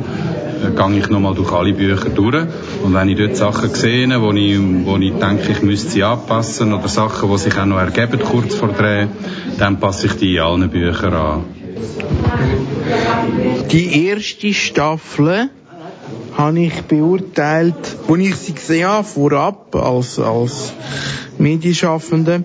gehe 0.76 1.00
ich 1.00 1.10
nochmal 1.10 1.36
durch 1.36 1.52
alle 1.52 1.74
Bücher 1.74 2.10
durch. 2.10 2.46
Und 2.84 2.94
wenn 2.94 3.10
ich 3.10 3.18
dort 3.18 3.36
Sachen 3.36 3.70
sehe, 3.70 4.22
wo 4.22 4.32
ich, 4.32 4.60
wo 4.86 4.98
ich 4.98 5.14
denke, 5.14 5.52
ich 5.52 5.62
müsste 5.62 5.90
sie 5.90 6.04
anpassen, 6.04 6.74
oder 6.74 6.88
Sachen, 6.88 7.30
die 7.30 7.38
sich 7.38 7.58
auch 7.58 7.66
noch 7.66 7.78
ergeben 7.78 8.20
kurz 8.20 8.56
vor 8.56 8.70
Dreh, 8.70 9.08
dann 9.58 9.80
passe 9.80 10.08
ich 10.08 10.14
die 10.14 10.36
in 10.36 10.42
allen 10.42 10.70
Büchern 10.70 11.14
an. 11.14 11.44
Die 13.72 14.08
erste 14.08 14.54
Staffel 14.54 15.50
habe 16.38 16.60
ich 16.60 16.82
beurteilt, 16.84 17.98
wo 18.08 18.16
ich 18.16 18.36
sie 18.36 18.54
gesehen 18.54 18.88
habe, 18.88 19.04
vorab, 19.04 19.76
als, 19.76 20.20
als 20.20 20.74
Medienschaffende, 21.38 22.44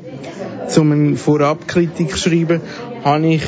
um 0.76 0.92
eine 0.92 1.16
Vorabkritik 1.16 2.16
schreiben, 2.16 2.60
habe 3.04 3.26
ich 3.26 3.42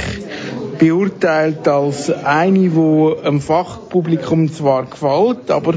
beurteilt 0.78 1.66
als 1.68 2.10
eine, 2.10 2.68
die 2.68 3.14
einem 3.24 3.40
Fachpublikum 3.40 4.52
zwar 4.52 4.86
gefällt, 4.86 5.50
aber 5.50 5.74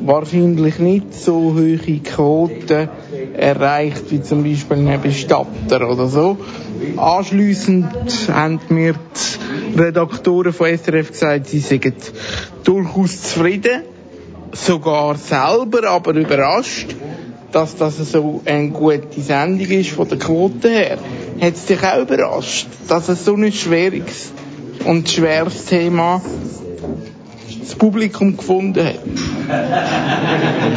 wahrscheinlich 0.00 0.78
nicht 0.78 1.14
so 1.14 1.54
hohe 1.54 1.78
Quoten 1.78 2.88
erreicht 3.34 4.10
wie 4.10 4.22
zum 4.22 4.44
Beispiel 4.44 4.88
ein 4.88 5.00
Bestatter 5.00 5.90
oder 5.90 6.06
so. 6.06 6.38
Anschliessend 6.96 7.88
haben 8.32 8.60
mir 8.68 8.94
die 8.94 9.80
Redaktoren 9.80 10.52
von 10.52 10.66
SRF 10.66 11.12
gesagt, 11.12 11.46
sie 11.48 11.60
seien 11.60 11.94
durchaus 12.64 13.22
zufrieden, 13.22 13.82
sogar 14.52 15.16
selber, 15.16 15.88
aber 15.88 16.14
überrascht, 16.14 16.94
dass 17.52 17.76
das 17.76 17.96
so 18.10 18.42
eine 18.44 18.68
gute 18.70 19.20
Sendung 19.20 19.68
ist 19.68 19.90
von 19.90 20.08
der 20.08 20.18
Quote 20.18 20.68
her. 20.68 20.98
Hat 21.40 21.54
es 21.54 21.66
dich 21.66 21.82
auch 21.82 22.00
überrascht, 22.00 22.66
dass 22.88 23.08
es 23.08 23.24
so 23.24 23.34
ein 23.34 23.52
schwieriges 23.52 24.32
und 24.84 25.08
schweres 25.08 25.66
Thema 25.66 26.20
das 27.60 27.74
Publikum 27.74 28.36
gefunden 28.36 28.86
hat? 28.86 29.00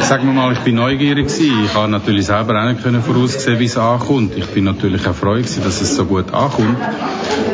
Sagen 0.02 0.26
wir 0.26 0.32
mal, 0.32 0.52
ich 0.52 0.60
bin 0.60 0.76
neugierig 0.76 1.28
gewesen. 1.28 1.64
Ich 1.64 1.74
habe 1.74 1.90
natürlich 1.90 2.26
selber 2.26 2.60
auch 2.62 2.68
nicht 2.68 3.04
voraussehen, 3.04 3.58
wie 3.58 3.64
es 3.64 3.76
ankommt. 3.76 4.36
Ich 4.36 4.46
bin 4.46 4.64
natürlich 4.64 5.04
erfreut 5.04 5.44
gewesen, 5.44 5.62
dass 5.64 5.80
es 5.80 5.96
so 5.96 6.04
gut 6.04 6.32
ankommt. 6.32 6.78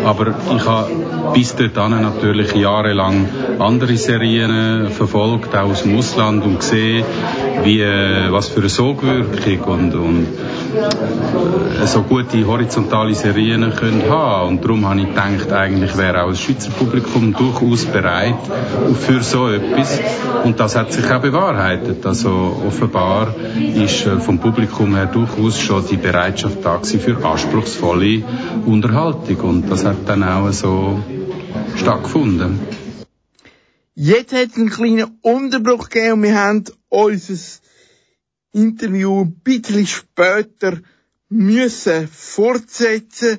Aber 0.06 0.34
ich 0.56 0.64
habe 0.64 0.90
bis 1.34 1.56
dahin 1.56 2.02
natürlich 2.02 2.54
jahrelang 2.54 3.28
andere 3.58 3.96
Serien 3.96 4.88
verfolgt, 4.90 5.52
auch 5.56 5.70
aus 5.70 5.82
dem 5.82 5.98
Ausland 5.98 6.44
und 6.44 6.60
gesehen, 6.60 7.04
wie, 7.64 7.80
äh, 7.80 8.30
was 8.30 8.48
für 8.48 8.60
eine 8.60 8.68
Sogwirkung 8.68 9.90
und, 9.90 9.94
und 9.96 10.22
äh, 10.22 10.55
so 11.86 12.02
gute 12.02 12.46
horizontale 12.46 13.14
Serien 13.14 13.72
können 13.74 14.02
haben. 14.08 14.48
Und 14.48 14.64
darum 14.64 14.86
habe 14.86 15.00
ich 15.00 15.08
gedacht, 15.08 15.52
eigentlich 15.52 15.96
wäre 15.96 16.24
auch 16.24 16.30
das 16.30 16.40
Schweizer 16.40 16.70
Publikum 16.70 17.32
durchaus 17.32 17.84
bereit 17.86 18.36
für 19.00 19.22
so 19.22 19.48
etwas. 19.48 20.00
Und 20.44 20.60
das 20.60 20.76
hat 20.76 20.92
sich 20.92 21.10
auch 21.10 21.20
bewahrheitet. 21.20 22.04
Also 22.04 22.62
offenbar 22.66 23.34
ist 23.56 24.06
äh, 24.06 24.20
vom 24.20 24.38
Publikum 24.38 24.94
her 24.94 25.06
durchaus 25.06 25.58
schon 25.58 25.86
die 25.86 25.96
Bereitschaft 25.96 26.64
da 26.64 26.80
für 26.80 27.24
anspruchsvolle 27.24 28.22
Unterhaltung. 28.66 29.36
Und 29.40 29.70
das 29.70 29.84
hat 29.84 30.06
dann 30.06 30.22
auch 30.22 30.50
so 30.52 31.00
stattgefunden. 31.76 32.60
Jetzt 33.94 34.34
hat 34.34 34.48
es 34.50 34.56
einen 34.56 34.70
kleinen 34.70 35.18
Unterbruch 35.22 35.88
gegeben 35.88 36.14
und 36.14 36.22
wir 36.24 36.38
haben 36.38 36.64
unser 36.88 37.34
Interview 38.56 39.22
ein 39.22 39.40
bisschen 39.44 39.86
später 39.86 40.78
müssen 41.28 42.08
fortsetzen. 42.08 43.38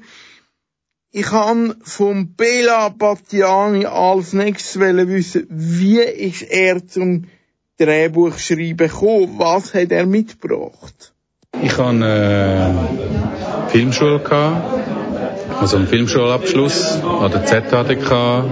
Ich 1.11 1.25
kann 1.25 1.75
vom 1.81 2.35
Bela 2.35 2.89
Battiani 2.89 3.85
als 3.85 4.33
nächstes 4.33 4.79
wissen, 4.79 5.47
wie 5.49 5.99
ist 5.99 6.43
er 6.43 6.85
zum 6.87 7.25
Drehbuchschreiben 7.79 8.77
gekommen? 8.77 9.35
Was 9.39 9.73
hat 9.73 9.91
er 9.91 10.05
mitgebracht? 10.05 11.13
Ich 11.61 11.71
hatte 11.77 11.89
eine 11.89 12.89
Filmschule 13.69 14.19
gehabt 14.19 14.77
also 15.59 15.77
einen 15.77 15.87
Filmschulabschluss 15.87 17.01
an 17.03 17.31
der 17.31 17.45
ZHDK 17.45 18.43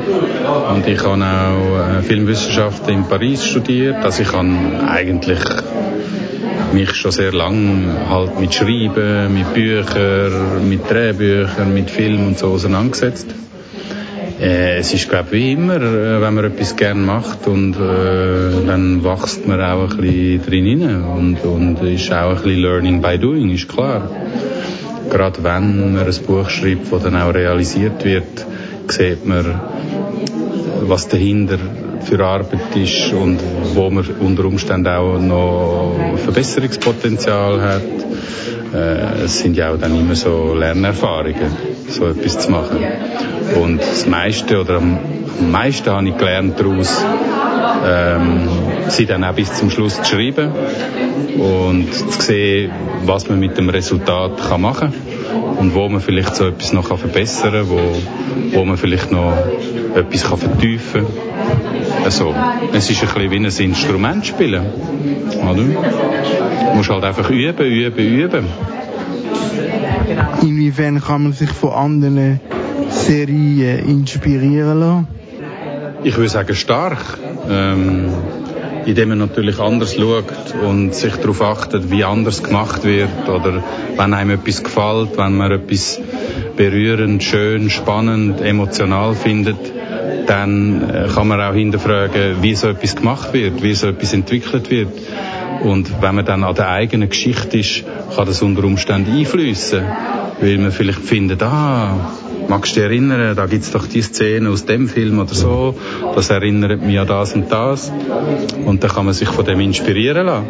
und 0.74 0.88
ich 0.88 1.04
habe 1.04 1.24
auch 1.24 1.98
äh, 1.98 2.02
Filmwissenschaften 2.02 2.94
in 2.94 3.04
Paris 3.04 3.46
studiert. 3.46 4.04
Also 4.04 4.24
ich 4.24 4.32
habe 4.34 4.50
eigentlich 4.88 5.40
mich 6.76 6.94
schon 6.94 7.12
sehr 7.12 7.34
lang 7.34 7.88
halt 8.10 8.40
mit 8.40 8.54
Schreiben, 8.54 9.34
mit 9.34 9.54
Büchern, 9.54 10.70
mit 10.70 10.90
Drehbüchern, 10.90 11.74
mit 11.74 11.90
Film 11.90 12.28
und 12.28 12.38
so 12.38 12.48
auseinandergesetzt. 12.48 13.28
Äh, 14.40 14.78
es 14.78 14.94
ist 14.94 15.10
glaube 15.10 15.32
wie 15.32 15.54
immer, 15.54 15.78
äh, 15.78 16.22
wenn 16.22 16.34
man 16.34 16.46
etwas 16.46 16.76
gern 16.76 17.06
macht 17.06 17.48
und 17.48 17.76
äh, 17.76 18.66
dann 18.68 19.04
wächst 19.04 19.48
man 19.48 19.62
auch 19.62 19.92
ein 19.92 19.98
bisschen 19.98 20.46
drin 20.46 20.84
rein 20.84 21.04
und, 21.04 21.44
und 21.46 21.82
ist 21.82 22.12
auch 22.12 22.36
ein 22.38 22.44
bisschen 22.44 22.62
Learning 22.62 23.02
by 23.02 23.18
Doing, 23.18 23.50
ist 23.52 23.70
klar 23.70 24.10
gerade 25.10 25.44
wenn 25.44 25.94
man 25.94 26.06
ein 26.06 26.26
Buch 26.26 26.50
schreibt, 26.50 26.92
das 26.92 27.04
dann 27.04 27.16
auch 27.16 27.34
realisiert 27.34 28.04
wird, 28.04 28.46
sieht 28.88 29.26
man, 29.26 29.62
was 30.82 31.08
dahinter 31.08 31.58
für 32.02 32.20
Arbeit 32.24 32.76
ist 32.76 33.14
und 33.14 33.40
wo 33.76 33.90
man 33.90 34.06
unter 34.20 34.46
Umständen 34.46 34.88
auch 34.88 35.20
noch 35.20 36.18
Verbesserungspotenzial 36.24 37.62
hat. 37.62 37.82
Äh, 38.74 39.24
es 39.26 39.40
sind 39.40 39.58
ja 39.58 39.72
auch 39.72 39.78
dann 39.78 39.98
immer 40.00 40.16
so 40.16 40.54
Lernerfahrungen, 40.54 41.52
so 41.88 42.08
etwas 42.08 42.40
zu 42.40 42.52
machen. 42.52 42.78
Und 43.62 43.80
das 43.80 44.06
meiste 44.08 44.60
oder 44.60 44.78
am 44.78 45.00
meisten 45.52 45.90
habe 45.90 46.08
ich 46.08 46.18
gelernt 46.18 46.60
daraus, 46.60 47.06
ähm, 47.86 48.48
sie 48.88 49.06
dann 49.06 49.24
auch 49.24 49.34
bis 49.34 49.54
zum 49.54 49.70
Schluss 49.70 50.02
zu 50.02 50.16
schreiben 50.16 50.52
und 51.38 51.94
zu 51.94 52.22
sehen, 52.22 52.72
was 53.06 53.30
man 53.30 53.40
mit 53.40 53.58
dem 53.58 53.70
Resultat 53.70 54.38
kann 54.50 54.62
machen 54.62 54.92
kann 54.92 55.58
und 55.58 55.76
wo 55.76 55.88
man 55.90 56.02
vielleicht 56.02 56.36
so 56.36 56.48
etwas 56.48 56.74
noch 56.74 56.88
verbessern 56.98 57.54
kann, 57.54 57.70
wo, 57.70 58.58
wo 58.58 58.66
man 58.66 58.78
vielleicht 58.78 59.12
noch 59.12 59.34
etwas 59.96 60.24
kann 60.24 60.38
vertiefen 60.38 61.06
kann. 61.06 61.85
Also, 62.06 62.36
es 62.72 62.88
ist 62.92 63.02
ein 63.02 63.08
bisschen 63.08 63.32
wie 63.32 63.36
ein 63.38 63.70
Instrument 63.72 64.28
spielen. 64.28 64.64
Oder? 65.42 65.56
Du 65.56 66.76
musst 66.76 66.90
halt 66.92 67.04
einfach 67.04 67.32
üben, 67.32 67.66
üben, 67.66 68.06
üben. 68.06 68.46
Inwiefern 70.44 71.02
kann 71.02 71.24
man 71.24 71.34
sich 71.34 71.50
von 71.50 71.72
anderen 71.72 72.40
Serien 72.90 73.90
inspirieren 73.90 74.80
lassen? 74.80 75.08
Ich 76.04 76.16
würde 76.16 76.30
sagen 76.30 76.54
stark. 76.54 77.18
Ähm, 77.50 78.14
indem 78.86 79.10
man 79.10 79.18
natürlich 79.18 79.60
anders 79.60 79.96
schaut 79.96 80.54
und 80.64 80.94
sich 80.94 81.16
darauf 81.16 81.42
achtet, 81.42 81.90
wie 81.90 82.04
anders 82.04 82.44
gemacht 82.44 82.84
wird 82.84 83.28
oder 83.28 83.64
wenn 83.98 84.14
einem 84.14 84.30
etwas 84.30 84.64
gefällt, 84.64 85.18
wenn 85.18 85.36
man 85.38 85.52
etwas 85.52 86.00
berührend, 86.56 87.24
schön, 87.24 87.72
spannend, 87.72 88.42
emotional 88.42 89.16
findet, 89.16 89.58
dann 90.28 90.90
äh, 90.90 91.08
kann 91.14 91.28
man 91.28 91.42
auch 91.42 91.54
hinterfragen, 91.54 92.42
wie 92.42 92.56
so 92.56 92.68
etwas 92.68 92.96
gemacht 92.96 93.34
wird, 93.34 93.62
wie 93.62 93.74
so 93.74 93.88
etwas 93.88 94.14
entwickelt 94.14 94.70
wird. 94.70 94.90
Und 95.62 96.02
wenn 96.02 96.16
man 96.16 96.26
dann 96.26 96.44
an 96.44 96.56
der 96.56 96.70
eigenen 96.70 97.10
Geschichte 97.10 97.58
ist, 97.58 97.84
kann 98.16 98.26
das 98.26 98.42
unter 98.42 98.64
Umständen 98.64 99.18
einflüssen, 99.18 99.84
weil 100.40 100.58
man 100.58 100.72
vielleicht 100.72 101.00
findet, 101.00 101.42
ah, 101.44 102.12
magst 102.48 102.76
du 102.76 102.82
dich 102.82 102.90
erinnern, 102.90 103.36
da 103.36 103.46
gibt's 103.46 103.72
doch 103.72 103.88
die 103.88 104.02
Szene 104.02 104.50
aus 104.50 104.66
dem 104.66 104.88
Film 104.88 105.20
oder 105.20 105.34
so, 105.34 105.76
das 106.14 106.30
erinnert 106.30 106.82
mich 106.82 107.00
an 107.00 107.08
das 107.08 107.34
und 107.34 107.52
das. 107.52 107.92
Und 108.66 108.84
dann 108.84 108.92
kann 108.92 109.06
man 109.06 109.14
sich 109.14 109.30
von 109.30 109.46
dem 109.46 109.60
inspirieren 109.60 110.26
lassen. 110.26 110.48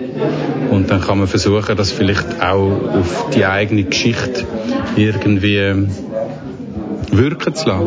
Und 0.71 0.89
dann 0.89 1.01
kann 1.01 1.19
man 1.19 1.27
versuchen, 1.27 1.77
das 1.77 1.91
vielleicht 1.91 2.41
auch 2.41 2.71
auf 2.93 3.29
die 3.33 3.45
eigene 3.45 3.83
Geschichte 3.83 4.45
irgendwie 4.95 5.87
wirken 7.11 7.55
zu 7.55 7.67
lassen. 7.67 7.85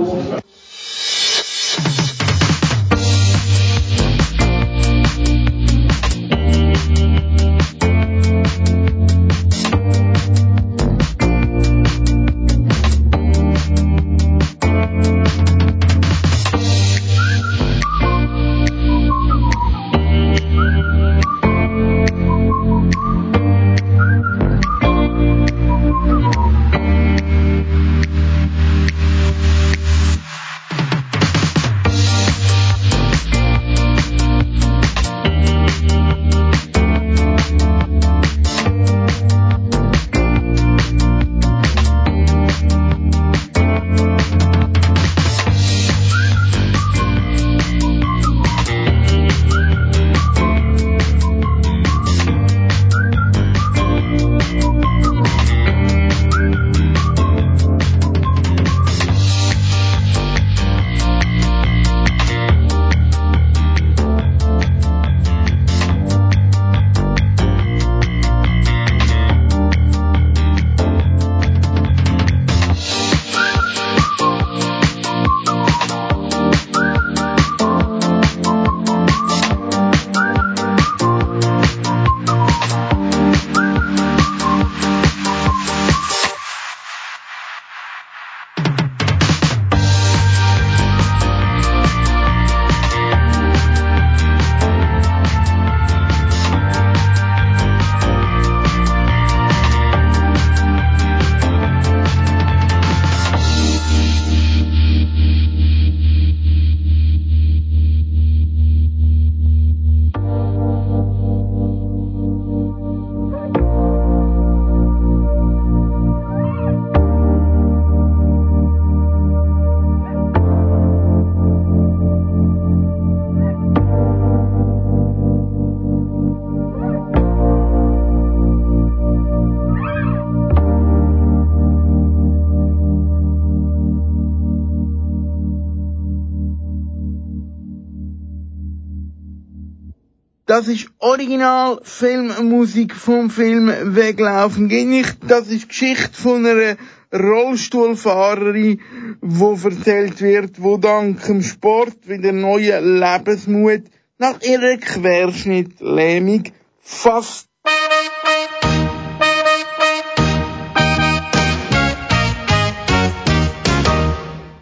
Das 140.59 140.67
ist 140.67 140.89
Original 140.99 141.79
Filmmusik 141.85 142.93
vom 142.93 143.31
Film 143.31 143.73
Weglaufen 143.95 144.69
geht 144.69 144.89
nicht. 144.89 145.19
Das 145.29 145.47
ist 145.47 145.69
Geschichte 145.69 146.21
von 146.21 146.45
einer 146.45 146.77
Rollstuhlfahrerin, 147.15 148.81
wo 149.21 149.53
erzählt 149.53 150.21
wird, 150.21 150.61
wo 150.61 150.77
dank 150.77 151.25
dem 151.27 151.45
Sport 151.45 152.09
wieder 152.09 152.33
neue 152.33 152.81
Lebensmut 152.81 153.85
nach 154.19 154.43
ihrer 154.43 154.79
Querschnittlähmung 154.79 156.43
fast 156.81 157.47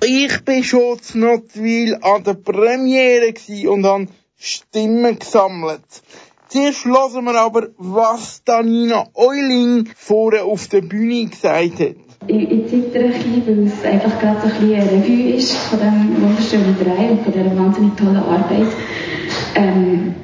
Ich 0.04 0.44
bin 0.44 0.62
schon 0.62 1.00
zu 1.00 1.18
Notwil 1.18 1.96
an 2.02 2.22
der 2.22 2.34
Premiere 2.34 3.32
und 3.66 3.86
habe 3.86 4.08
Stimmen 4.46 5.18
gesammelt. 5.18 5.80
Zuerst 6.48 6.84
hören 6.84 7.24
wir 7.24 7.34
aber, 7.34 7.68
was 7.78 8.42
Danina 8.44 9.06
Euling 9.14 9.88
vorher 9.96 10.44
auf 10.44 10.68
der 10.68 10.82
Bühne 10.82 11.26
gesagt 11.26 11.80
hat. 11.80 11.96
Ich, 12.28 12.50
ich 12.50 12.68
zittere 12.68 13.06
ein 13.06 13.12
bisschen, 13.12 13.46
weil 13.46 13.66
es 13.66 13.84
einfach 13.84 14.20
gerade 14.20 14.40
so 14.42 14.46
ein 14.46 14.60
bisschen 14.60 14.80
eine 14.80 14.90
Revue 14.92 15.32
ist 15.32 15.56
von 15.56 15.78
diesem 15.80 16.22
wunderschönen 16.22 16.76
Drei 16.78 17.10
und 17.10 17.22
von 17.24 17.32
dieser 17.32 17.58
wahnsinnig 17.58 17.96
tollen 17.96 18.16
Arbeit. 18.16 18.68
Ähm, 19.56 20.14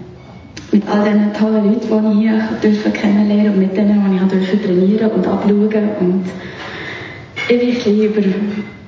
mit 0.71 0.89
all 0.89 1.05
diesen 1.05 1.33
tollen 1.35 1.67
Leuten, 1.67 2.21
die 2.21 2.27
ich 2.27 2.73
durfte 2.73 2.91
kennenlernen 2.93 3.55
und 3.55 3.59
mit 3.59 3.77
denen, 3.77 4.09
die 4.09 4.17
ich 4.17 4.31
durfte 4.31 4.63
trainieren 4.63 5.11
und 5.11 5.27
abschauen. 5.27 5.91
Und 6.01 6.25
ich 7.37 7.49
bin 7.49 7.61
ein 7.61 7.75
bisschen 7.75 8.03
über, 8.03 8.23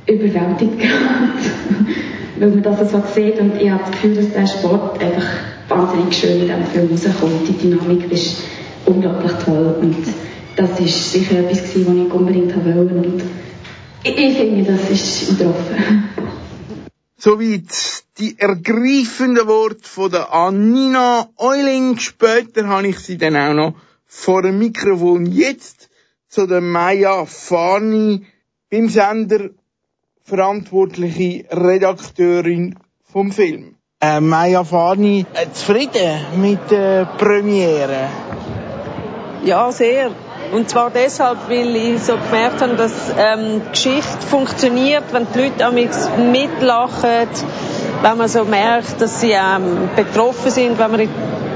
überwältigt 0.07 0.79
gerade 0.79 1.33
weil 2.39 2.51
man 2.51 2.63
das 2.63 2.91
so 2.91 3.03
sieht 3.15 3.39
und 3.39 3.61
ich 3.61 3.71
habe 3.71 3.83
das 3.83 3.93
Gefühl, 3.93 4.17
dass 4.17 4.33
der 4.33 4.47
Sport 4.47 5.01
einfach 5.03 5.27
wahnsinnig 5.69 6.17
schön 6.17 6.41
in 6.41 6.47
diesem 6.47 6.67
Film 6.67 6.91
rauskommt. 6.91 7.49
Die 7.49 7.53
Dynamik 7.53 8.11
ist 8.11 8.43
unglaublich 8.87 9.33
toll 9.45 9.77
und 9.81 10.07
das 10.57 10.81
ist 10.81 11.13
sicher 11.13 11.39
etwas 11.39 11.63
was 11.63 11.77
ich 11.77 12.13
unbedingt 12.13 12.55
wollte 12.57 12.95
und 12.95 13.23
ich, 14.03 14.19
ich 14.19 14.37
finde, 14.37 14.65
das 14.65 14.91
ist 14.91 15.39
getroffen. 15.39 16.11
Soweit 17.17 18.05
die 18.19 18.39
ergreifenden 18.39 19.47
Worte 19.47 19.89
von 19.89 20.11
der 20.11 20.33
Anina 20.33 21.29
Euling. 21.39 21.99
Später 21.99 22.69
habe 22.69 22.89
ich 22.89 22.99
sie 22.99 23.17
dann 23.17 23.37
auch 23.37 23.55
noch 23.55 23.75
vor 24.07 24.43
dem 24.43 24.59
Mikrofon. 24.59 25.27
Jetzt 25.27 25.89
zu 26.29 26.47
der 26.47 26.61
Maya 26.61 27.25
Fani 27.25 28.27
beim 28.71 28.89
Sender 28.89 29.51
verantwortliche 30.25 31.45
Redakteurin 31.51 32.77
vom 33.13 33.31
Film. 33.31 33.77
Äh, 34.01 34.21
Maya 34.21 34.65
Fani, 34.65 35.27
äh, 35.35 35.47
zufrieden 35.53 36.21
mit 36.37 36.71
der 36.71 37.07
Premiere? 37.19 38.09
Ja, 39.45 39.71
sehr. 39.71 40.11
Und 40.53 40.71
zwar 40.71 40.91
deshalb, 40.91 41.49
weil 41.49 41.75
ich 41.77 42.03
so 42.03 42.15
gemerkt 42.17 42.61
habe, 42.61 42.75
dass 42.77 42.93
ähm, 43.17 43.63
Geschichte 43.71 44.27
funktioniert, 44.29 45.05
wenn 45.13 45.27
die 45.35 45.51
Leute 45.51 45.71
mitlachen, 46.19 47.29
wenn 48.03 48.19
man 48.19 48.29
so 48.29 48.45
merkt, 48.45 49.01
dass 49.01 49.21
sie 49.21 49.33
ähm, 49.33 49.89
betroffen 49.97 50.51
sind, 50.51 50.79
wenn 50.79 50.91
man 50.91 51.01
in 51.01 51.09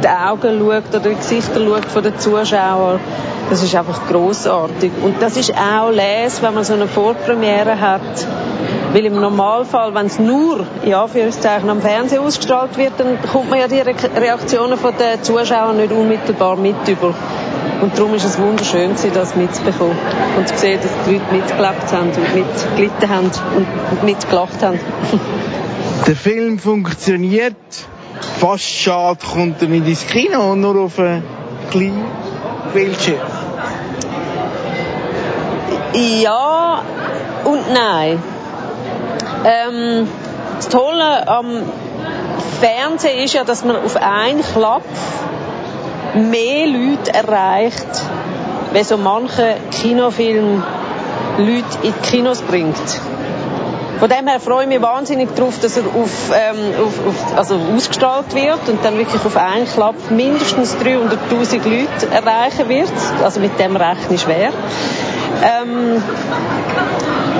die 0.02 0.08
Augen 0.08 0.58
schaut 0.58 0.94
oder 0.94 1.10
in 1.10 1.16
die 1.16 1.20
Gesichter 1.20 1.60
schaut 1.64 1.84
von 1.86 2.02
den 2.02 2.18
Zuschauern. 2.18 3.00
Das 3.50 3.62
ist 3.62 3.74
einfach 3.74 4.06
großartig. 4.08 4.92
Und 5.02 5.22
das 5.22 5.36
ist 5.36 5.54
auch 5.54 5.90
les, 5.90 6.42
wenn 6.42 6.54
man 6.54 6.64
so 6.64 6.74
eine 6.74 6.86
Vorpremiere 6.86 7.80
hat. 7.80 8.26
Weil 8.92 9.04
im 9.04 9.20
Normalfall, 9.20 9.94
wenn 9.94 10.06
es 10.06 10.18
nur, 10.18 10.64
in 10.82 10.94
Anführungszeichen, 10.94 11.68
am 11.68 11.82
Fernsehen 11.82 12.22
ausgestrahlt 12.22 12.76
wird, 12.78 12.92
dann 12.96 13.20
bekommt 13.20 13.50
man 13.50 13.58
ja 13.58 13.68
die 13.68 13.80
Reaktionen 13.80 14.78
von 14.78 14.94
den 14.98 15.22
Zuschauern 15.22 15.76
nicht 15.76 15.92
unmittelbar 15.92 16.56
mit 16.56 16.88
über. 16.88 17.14
Und 17.82 17.96
darum 17.96 18.14
ist 18.14 18.24
es 18.24 18.38
wunderschön 18.38 18.92
das 19.14 19.36
mitzubekommen 19.36 19.96
und 20.36 20.48
zu 20.48 20.56
sehen, 20.56 20.80
dass 20.82 20.90
die 21.06 21.12
Leute 21.12 21.32
mitgelebt 21.32 21.92
haben 21.92 22.08
und 22.08 22.34
mitgelitten 22.34 23.08
haben 23.08 23.30
und 23.56 24.04
mitgelacht 24.04 24.62
haben. 24.62 24.80
Der 26.06 26.16
Film 26.16 26.58
funktioniert. 26.58 27.54
Fast 28.40 28.64
schade 28.64 29.18
kommt 29.32 29.60
er 29.62 29.68
nicht 29.68 29.86
ins 29.86 30.06
Kino, 30.06 30.54
nur 30.54 30.76
auf 30.84 30.98
einen 30.98 31.22
kleinen 31.70 32.04
Bildschirm. 32.72 33.18
Ja 35.92 36.82
und 37.44 37.72
nein. 37.72 38.22
Ähm, 39.44 40.08
das 40.56 40.68
Tolle 40.68 41.28
am 41.28 41.62
Fernsehen 42.60 43.24
ist 43.24 43.34
ja, 43.34 43.44
dass 43.44 43.64
man 43.64 43.76
auf 43.76 43.96
einen 43.96 44.42
Klapp 44.42 44.82
mehr 46.14 46.66
Leute 46.66 47.14
erreicht, 47.14 47.86
wenn 48.72 48.84
so 48.84 48.96
manche 48.96 49.56
Kinofilm 49.70 50.62
Leute 51.38 51.78
in 51.82 51.94
die 52.02 52.08
Kinos 52.08 52.42
bringt. 52.42 52.76
Von 53.98 54.08
dem 54.08 54.28
her 54.28 54.38
freue 54.38 54.62
ich 54.62 54.68
mich 54.68 54.80
wahnsinnig 54.80 55.34
darauf, 55.34 55.58
dass 55.60 55.76
er 55.76 55.82
auf, 55.82 56.30
ähm, 56.32 56.74
auf, 56.80 57.06
auf, 57.06 57.36
also 57.36 57.58
ausgestrahlt 57.74 58.32
wird 58.32 58.68
und 58.68 58.84
dann 58.84 58.96
wirklich 58.96 59.24
auf 59.24 59.36
einen 59.36 59.66
Klapp 59.66 59.96
mindestens 60.10 60.76
300.000 60.76 61.64
Leute 61.64 62.12
erreichen 62.12 62.68
wird. 62.68 62.92
Also 63.24 63.40
mit 63.40 63.58
dem 63.58 63.74
rechne 63.74 64.14
ich 64.14 64.22
schwer. 64.22 64.50
Ähm, 65.42 66.00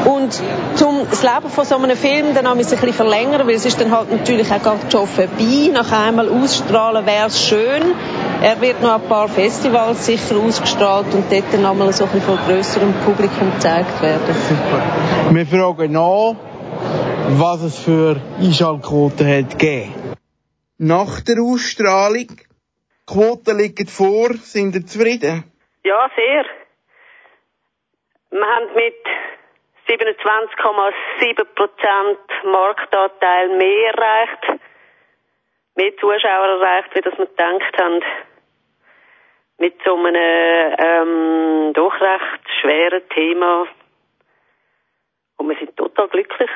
und 0.09 0.33
zum 0.77 1.07
das 1.11 1.23
Leben 1.23 1.51
von 1.51 1.65
so 1.65 1.77
einem 1.77 1.97
Film 1.97 2.35
dann 2.35 2.47
ein 2.47 2.57
bisschen 2.57 2.93
verlängern, 2.93 3.47
weil 3.47 3.55
es 3.55 3.67
ist 3.67 3.79
dann 3.79 3.93
halt 3.93 4.11
natürlich 4.11 4.51
auch 4.51 4.63
gerade 4.63 4.91
schon 4.91 5.07
vorbei. 5.07 5.71
Nach 5.73 5.93
einmal 5.93 6.29
ausstrahlen 6.31 7.05
wäre 7.05 7.27
es 7.27 7.47
schön. 7.47 7.95
Er 8.43 8.59
wird 8.61 8.81
noch 8.81 8.95
ein 8.95 9.09
paar 9.09 9.29
Festivals 9.29 10.07
sicher 10.07 10.37
ausgestrahlt 10.37 11.13
und 11.13 11.31
dort 11.31 11.53
dann 11.53 11.67
einmal 11.67 11.93
so 11.93 12.05
ein 12.05 12.11
bisschen 12.11 12.37
von 12.37 12.47
grösserem 12.47 12.95
Publikum 13.05 13.53
gezeigt 13.53 14.01
werden. 14.01 14.35
Super. 14.35 15.35
Wir 15.35 15.47
fragen 15.47 15.93
nach, 15.93 16.37
was 17.37 17.63
es 17.63 17.79
für 17.79 18.17
Einschaltquoten 18.41 19.27
hat 19.27 19.59
gegeben. 19.59 19.95
Nach 20.79 21.21
der 21.21 21.37
Ausstrahlung, 21.43 22.29
die 22.29 23.13
Quoten 23.13 23.59
liegen 23.59 23.87
vor, 23.87 24.33
sind 24.35 24.75
ihr 24.75 24.87
zufrieden? 24.87 25.45
Ja, 25.85 26.09
sehr. 26.17 26.45
Wir 28.31 28.47
haben 28.47 28.75
mit 28.75 28.95
27,7% 29.89 32.17
Marktanteil 32.45 33.57
mehr 33.57 33.95
erreicht, 33.95 34.61
mehr 35.77 35.97
Zuschauer 35.97 36.61
erreicht, 36.61 36.95
wie 36.95 37.01
das 37.01 37.17
wir 37.19 37.27
gedacht 37.27 37.79
haben. 37.81 38.05
Mit 39.59 39.75
so 39.85 39.97
einem 39.97 40.15
ähm, 40.79 41.73
doch 41.73 42.01
recht 42.01 42.49
schweren 42.61 43.03
Thema. 43.09 43.67
Und 45.37 45.49
wir 45.49 45.57
sind 45.57 45.77
total 45.77 46.07
glücklich. 46.09 46.51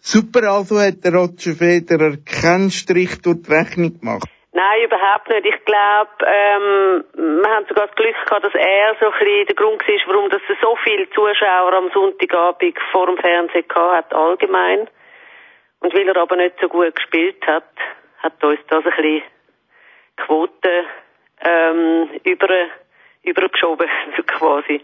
Super, 0.00 0.50
also 0.50 0.80
hat 0.80 1.04
der 1.04 1.14
Roger 1.14 1.54
Federer 1.54 2.16
keinen 2.24 2.70
Strich 2.70 3.22
durch 3.22 3.42
die 3.42 3.52
Rechnung 3.52 4.00
gemacht. 4.00 4.28
Nein, 4.56 4.84
überhaupt 4.84 5.28
nicht. 5.28 5.44
Ich 5.44 5.64
glaube, 5.66 6.10
ähm, 6.24 7.04
wir 7.12 7.50
haben 7.50 7.66
sogar 7.66 7.88
das 7.88 7.94
Glück 7.94 8.16
gehabt, 8.24 8.42
dass 8.42 8.54
er 8.54 8.96
so 8.98 9.10
ein 9.10 9.18
bisschen 9.18 9.46
der 9.48 9.54
Grund 9.54 9.86
war, 9.86 10.14
warum 10.14 10.30
das 10.30 10.40
so 10.62 10.74
viele 10.82 11.10
Zuschauer 11.10 11.74
am 11.74 11.90
Sonntagabend 11.90 12.78
vor 12.90 13.04
dem 13.04 13.18
Fernsehen 13.18 13.68
gehabt 13.68 13.92
hat, 13.92 14.14
allgemein. 14.14 14.88
Und 15.80 15.92
weil 15.92 16.08
er 16.08 16.16
aber 16.16 16.36
nicht 16.36 16.54
so 16.58 16.70
gut 16.70 16.96
gespielt 16.96 17.46
hat, 17.46 17.68
hat 18.22 18.42
uns 18.42 18.58
das 18.68 18.82
ein 18.82 18.90
bisschen 18.92 19.22
Quote 20.16 20.86
ähm, 21.42 22.08
über, 22.24 22.48
übergeschoben, 23.24 23.90
quasi. 24.26 24.80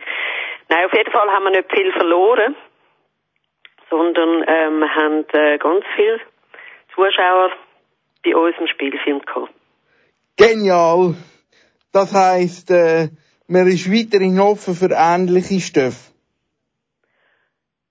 Nein, 0.69 0.85
auf 0.85 0.93
jeden 0.93 1.13
Fall 1.13 1.31
haben 1.31 1.45
wir 1.45 1.51
nicht 1.51 1.73
viel 1.73 1.91
verloren, 1.93 2.57
sondern 3.89 4.45
ähm, 4.47 4.95
haben 4.95 5.25
äh, 5.33 5.57
ganz 5.57 5.87
viele 5.97 6.21
Zuschauer 6.95 7.53
bei 8.23 8.37
unserem 8.37 8.67
Spielfilm 8.67 9.23
gehabt. 9.23 9.62
Genial. 10.37 11.15
Das 11.93 12.15
heisst, 12.15 12.71
äh, 12.71 13.09
man 13.49 13.67
ist 13.67 13.91
weiterhin 13.91 14.41
offen 14.41 14.75
für 14.75 14.91
ähnliche 14.95 15.61
Stoffe. 15.61 16.13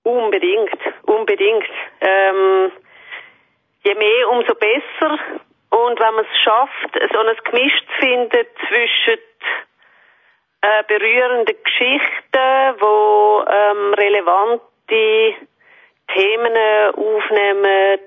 Unbedingt, 0.02 0.78
unbedingt. 1.04 1.70
Ähm, 2.00 2.72
je 3.84 3.94
mehr, 3.94 4.30
umso 4.30 4.54
besser. 4.54 5.18
Und 5.70 6.00
wenn 6.00 6.14
man 6.14 6.24
es 6.24 6.38
schafft, 6.42 7.12
so 7.12 7.18
ein 7.20 7.36
Gemisch 7.44 7.80
zu 7.86 8.06
finden 8.06 8.46
zwischen 8.68 9.18
äh, 10.62 10.82
berührenden 10.88 11.56
Geschichten, 11.64 12.80
wo 12.80 13.44
ähm, 13.46 13.94
relevante 13.94 15.34
Themen 16.12 16.56
aufnehmen 16.94 18.00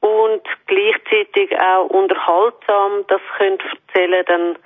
und 0.00 0.42
gleichzeitig 0.66 1.58
auch 1.58 1.86
unterhaltsam 1.86 3.04
das 3.08 3.20
könnt 3.36 3.62
erzählen, 3.62 4.24
dann 4.26 4.58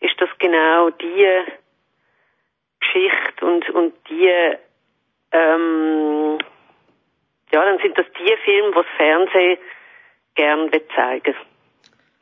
ist 0.00 0.20
das 0.20 0.28
genau 0.38 0.90
die 0.90 1.44
Geschichte 2.80 3.46
und 3.46 3.70
und 3.70 3.94
die 4.08 4.56
ähm, 5.32 6.38
ja, 7.52 7.64
dann 7.64 7.78
sind 7.78 7.96
das 7.96 8.06
die 8.18 8.34
Filme, 8.44 8.70
die 8.70 8.74
das 8.74 8.86
Fernsehen 8.96 9.58
gern 10.34 10.70
zeigen 10.94 11.34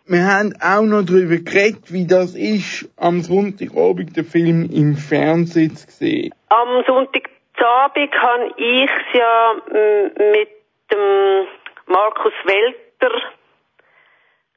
Wir 0.06 0.24
haben 0.26 0.52
auch 0.60 0.82
noch 0.82 1.04
darüber 1.04 1.36
geredet, 1.36 1.92
wie 1.92 2.06
das 2.06 2.34
ist, 2.34 2.92
am 2.96 3.20
Sonntagabend 3.22 4.16
den 4.16 4.24
Film 4.24 4.68
im 4.72 4.96
Fernsehen 4.96 5.74
zu 5.76 5.90
sehen. 5.90 6.32
Am 6.50 6.84
Sonntagabend 6.86 8.14
habe 8.20 8.54
ich 8.56 8.90
es 8.90 9.18
ja 9.18 9.54
mit 10.30 10.48
dem 10.92 11.46
Markus 11.86 12.32
Welter 12.44 13.14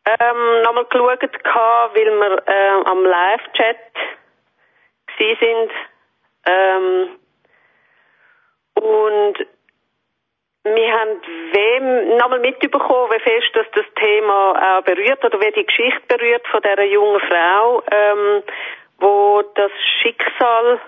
ähm, 0.06 0.62
nochmal 0.64 0.86
geschaut, 0.86 1.20
gehabt, 1.20 1.96
weil 1.96 2.06
wir 2.06 2.48
äh, 2.48 2.90
am 2.90 3.04
Live-Chat 3.04 3.78
sind. 5.18 5.72
Ähm, 6.46 7.20
und 8.76 9.48
wir 10.64 10.94
haben 10.94 11.22
wem 11.52 12.18
nochmal 12.18 12.40
mitbekommen, 12.40 13.12
wie 13.12 13.20
fest 13.20 13.50
dass 13.54 13.66
das 13.74 13.86
Thema 13.96 14.78
auch 14.78 14.84
berührt 14.84 15.24
oder 15.24 15.40
wie 15.42 15.52
die 15.52 15.66
Geschichte 15.66 16.02
berührt 16.08 16.48
von 16.48 16.62
dieser 16.62 16.84
jungen 16.84 17.20
Frau, 17.22 17.84
ähm, 17.92 18.44
wo 19.00 19.42
das 19.56 19.72
Schicksal 20.02 20.80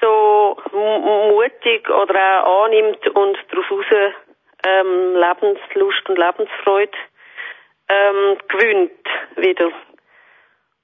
so 0.00 0.56
mutig 0.72 1.88
oder 1.88 2.46
auch 2.46 2.64
annimmt 2.64 3.06
und 3.08 3.38
darauf 3.50 3.70
raus 3.70 4.14
ähm, 4.64 5.14
Lebenslust 5.16 6.08
und 6.08 6.18
Lebensfreude 6.18 6.92
ähm, 7.88 8.38
gewinnt 8.48 9.06
wieder. 9.36 9.70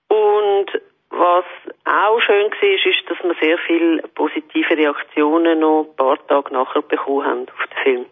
Und 0.09 0.81
was 1.11 1.45
auch 1.85 2.21
schön 2.21 2.51
war, 2.51 2.63
ist, 2.63 3.11
dass 3.11 3.19
wir 3.23 3.35
sehr 3.41 3.59
viele 3.59 4.03
positive 4.15 4.77
Reaktionen 4.77 5.61
noch 5.61 5.87
ein 5.89 5.97
paar 5.97 6.27
Tage 6.27 6.53
nachher 6.53 6.83
bekommen 6.83 7.25
haben 7.25 7.47
auf 7.49 7.67
den 7.67 7.83
Film. 7.83 8.07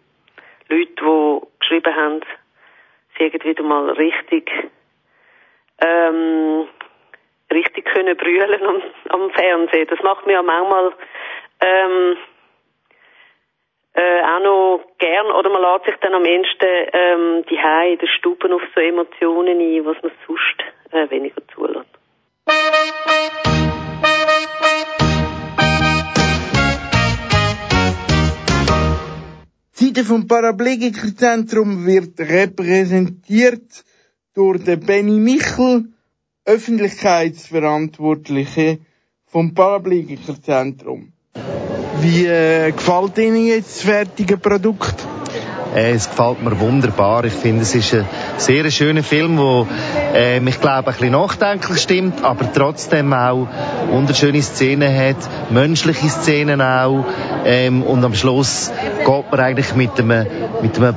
Leute, 0.67 0.91
die 0.91 1.47
geschrieben 1.59 1.95
haben, 1.95 2.21
sie 3.17 3.25
hätten 3.25 3.43
wieder 3.43 3.63
mal 3.63 3.89
richtig, 3.91 4.51
ähm, 5.81 6.67
richtig 7.51 7.85
können 7.85 8.17
brüllen 8.17 8.65
am, 8.65 8.81
am 9.09 9.31
Fernsehen. 9.31 9.87
Das 9.89 10.01
macht 10.03 10.25
mir 10.25 10.33
ja 10.33 10.41
manchmal, 10.43 10.93
ähm, 11.61 12.17
äh, 13.99 14.23
auch 14.23 14.39
noch 14.39 14.79
gern 14.97 15.27
oder 15.37 15.49
man 15.49 15.61
lässt 15.61 15.83
sich 15.85 15.95
dann 16.01 16.13
am 16.13 16.23
ehesten 16.23 16.89
ähm, 16.93 17.43
die 17.49 17.59
in 17.91 17.99
der 17.99 18.07
Stube 18.17 18.49
auf 18.53 18.61
so 18.73 18.79
Emotionen 18.79 19.59
ein, 19.59 19.83
was 19.85 20.01
man 20.01 20.13
sonst 20.25 20.63
äh, 20.91 21.09
weniger 21.09 21.41
zulässt. 21.53 21.89
Die 29.79 29.85
Seite 29.85 30.05
vom 30.05 30.27
Paraplegikerzentrum 30.27 31.85
wird 31.85 32.17
repräsentiert 32.19 33.83
durch 34.33 34.63
den 34.63 34.79
Benny 34.85 35.19
Michel, 35.19 35.89
Öffentlichkeitsverantwortliche 36.45 38.79
vom 39.25 39.53
Paraplegikerzentrum. 39.53 41.11
Wie 42.01 42.25
äh, 42.25 42.71
gefällt 42.71 43.17
Ihnen 43.17 43.45
jetzt 43.47 43.77
das 43.77 43.81
fertige 43.83 44.37
Produkt? 44.37 44.95
Äh, 45.75 45.91
es 45.91 46.09
gefällt 46.09 46.41
mir 46.41 46.59
wunderbar. 46.59 47.25
Ich 47.25 47.33
finde, 47.33 47.61
es 47.61 47.75
ist 47.75 47.93
ein 47.93 48.05
sehr 48.37 48.69
schöner 48.71 49.03
Film, 49.03 49.37
der 49.37 49.67
äh, 50.13 50.39
mich 50.39 50.59
glaube 50.59 50.87
ein 50.89 50.93
bisschen 50.93 51.11
nachdenklich 51.11 51.79
stimmt, 51.79 52.23
aber 52.23 52.51
trotzdem 52.51 53.13
auch 53.13 53.47
wunderschöne 53.91 54.41
Szenen 54.41 54.93
hat, 54.95 55.17
menschliche 55.51 56.09
Szenen 56.09 56.61
auch. 56.61 57.05
Ähm, 57.45 57.83
und 57.83 58.03
am 58.03 58.13
Schluss 58.13 58.71
geht 59.05 59.31
man 59.31 59.39
eigentlich 59.39 59.75
mit 59.75 59.99
einem, 59.99 60.27
mit 60.61 60.77
einem, 60.77 60.95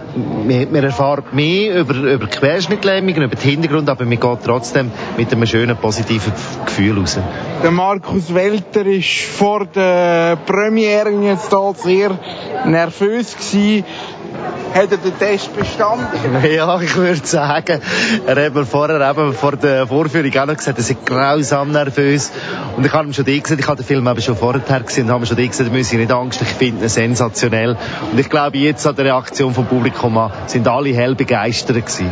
man 0.72 0.84
erfahrt 0.84 1.32
mehr 1.34 1.80
über, 1.80 1.94
über 1.94 2.26
Querschnittlähmungen, 2.26 3.22
über 3.22 3.36
den 3.36 3.50
Hintergrund, 3.50 3.88
aber 3.88 4.04
man 4.04 4.18
geht 4.18 4.38
trotzdem 4.44 4.90
mit 5.16 5.32
einem 5.32 5.46
schönen, 5.46 5.76
positiven 5.76 6.32
Gefühl 6.64 6.98
raus. 6.98 7.18
Der 7.62 7.70
Markus 7.70 8.34
Welter 8.34 8.86
ist 8.86 9.20
vor 9.20 9.66
der 9.66 10.36
Premiere 10.36 11.10
jetzt 11.22 11.50
hier 11.50 11.74
sehr 11.76 12.18
nervös 12.64 13.36
gewesen. 13.36 13.84
Hat 14.74 14.90
er 14.90 14.96
den 14.96 15.18
Test 15.18 15.54
bestanden? 15.54 16.06
Ja, 16.50 16.80
ich 16.80 16.96
würde 16.96 17.26
sagen, 17.26 17.80
er 18.26 18.44
hat 18.46 18.54
mir 18.54 18.64
vorher 18.64 19.10
eben 19.10 19.32
vor 19.34 19.52
der 19.52 19.86
Vorführung 19.86 20.34
auch 20.38 20.46
noch 20.46 20.56
gesagt, 20.56 20.78
er 20.78 20.84
sei 20.84 20.96
grausam 21.04 21.72
nervös. 21.72 22.32
Und 22.76 22.86
ich 22.86 22.92
habe 22.92 23.06
ihm 23.06 23.12
schon 23.12 23.24
die 23.24 23.40
gesagt, 23.40 23.60
ich 23.60 23.66
habe 23.66 23.76
den 23.76 23.86
Film 23.86 24.06
eben 24.06 24.22
schon 24.22 24.36
vorher 24.36 24.60
gesehen, 24.80 25.04
und 25.04 25.10
habe 25.10 25.20
mir 25.20 25.26
schon 25.26 25.36
die 25.36 25.48
gesagt, 25.48 25.68
da 25.68 25.72
müsse 25.72 25.94
ich 25.94 26.00
nicht 26.00 26.12
Angst, 26.12 26.40
ich 26.40 26.48
finde 26.48 26.84
ihn 26.84 26.88
sensationell. 26.88 27.76
Und 28.10 28.18
ich 28.18 28.30
glaube, 28.30 28.58
jetzt 28.58 28.86
an 28.86 28.96
der 28.96 29.06
Reaktion 29.06 29.54
vom 29.54 29.66
Publikum 29.66 30.16
an, 30.16 30.32
sind 30.46 30.66
alle 30.66 30.90
hell 30.90 31.14
begeistert 31.14 31.76
gewesen. 31.76 32.10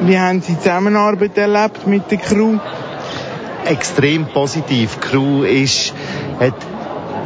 Wie 0.00 0.18
haben 0.18 0.42
Sie 0.42 0.54
die 0.54 0.58
Zusammenarbeit 0.58 1.38
erlebt 1.38 1.86
mit 1.86 2.10
der 2.10 2.18
Crew? 2.18 2.58
Extrem 3.64 4.26
positiv. 4.26 4.96
Die 4.96 5.08
Crew 5.08 5.42
ist, 5.44 5.94
hat 6.38 6.54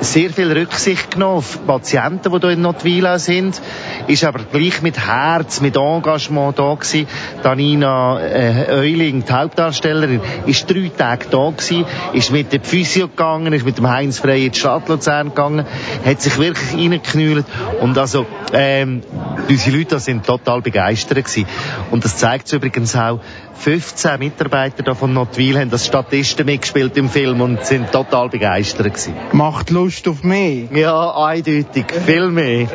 sehr 0.00 0.30
viel 0.30 0.50
Rücksicht 0.52 1.12
genommen 1.12 1.38
auf 1.38 1.66
Patienten, 1.66 2.32
die 2.32 2.38
hier 2.38 2.50
in 2.50 2.62
Notwila 2.62 3.18
sind, 3.18 3.60
ist 4.06 4.24
aber 4.24 4.40
gleich 4.50 4.82
mit 4.82 4.98
Herz, 4.98 5.60
mit 5.60 5.76
Engagement 5.76 6.58
da 6.58 6.74
gewesen. 6.74 7.06
Danina 7.42 8.20
äh, 8.20 8.66
Euling, 8.70 9.24
die 9.24 9.32
Hauptdarstellerin, 9.32 10.20
ist 10.46 10.68
drei 10.70 10.90
Tage 10.96 11.26
da 11.30 11.50
gewesen, 11.50 11.84
ist 12.12 12.32
mit 12.32 12.52
dem 12.52 12.62
Physio 12.62 13.08
gegangen, 13.08 13.52
ist 13.52 13.64
mit 13.64 13.78
dem 13.78 13.88
Heinz 13.88 14.18
Frey 14.18 14.46
in 14.46 14.52
die 14.52 14.58
Stadt 14.58 14.88
Luzern 14.88 15.28
gegangen, 15.28 15.66
hat 16.04 16.20
sich 16.20 16.38
wirklich 16.38 16.72
reingeknüllt 16.72 17.46
und 17.80 17.96
also 17.98 18.26
ähm, 18.52 19.02
unsere 19.48 19.76
Leute 19.76 19.98
sind 19.98 20.24
total 20.26 20.62
begeistert 20.62 21.24
gewesen. 21.24 21.46
Und 21.90 22.04
das 22.04 22.16
zeigt 22.16 22.52
übrigens 22.52 22.96
auch, 22.96 23.20
15 23.54 24.18
Mitarbeiter 24.18 24.94
von 24.94 25.12
Notwil 25.12 25.58
haben 25.58 25.70
als 25.70 25.86
Statisten 25.86 26.46
mitgespielt 26.46 26.96
im 26.96 27.08
Film 27.08 27.40
und 27.40 27.64
sind 27.64 27.92
total 27.92 28.28
begeistert 28.28 28.86
gewesen. 28.86 29.14
Macht 29.32 29.70
Lust 29.70 30.08
auf 30.08 30.24
mehr? 30.24 30.68
Ja, 30.72 31.14
eindeutig. 31.16 31.86
Viel 32.06 32.30
mehr. 32.30 32.68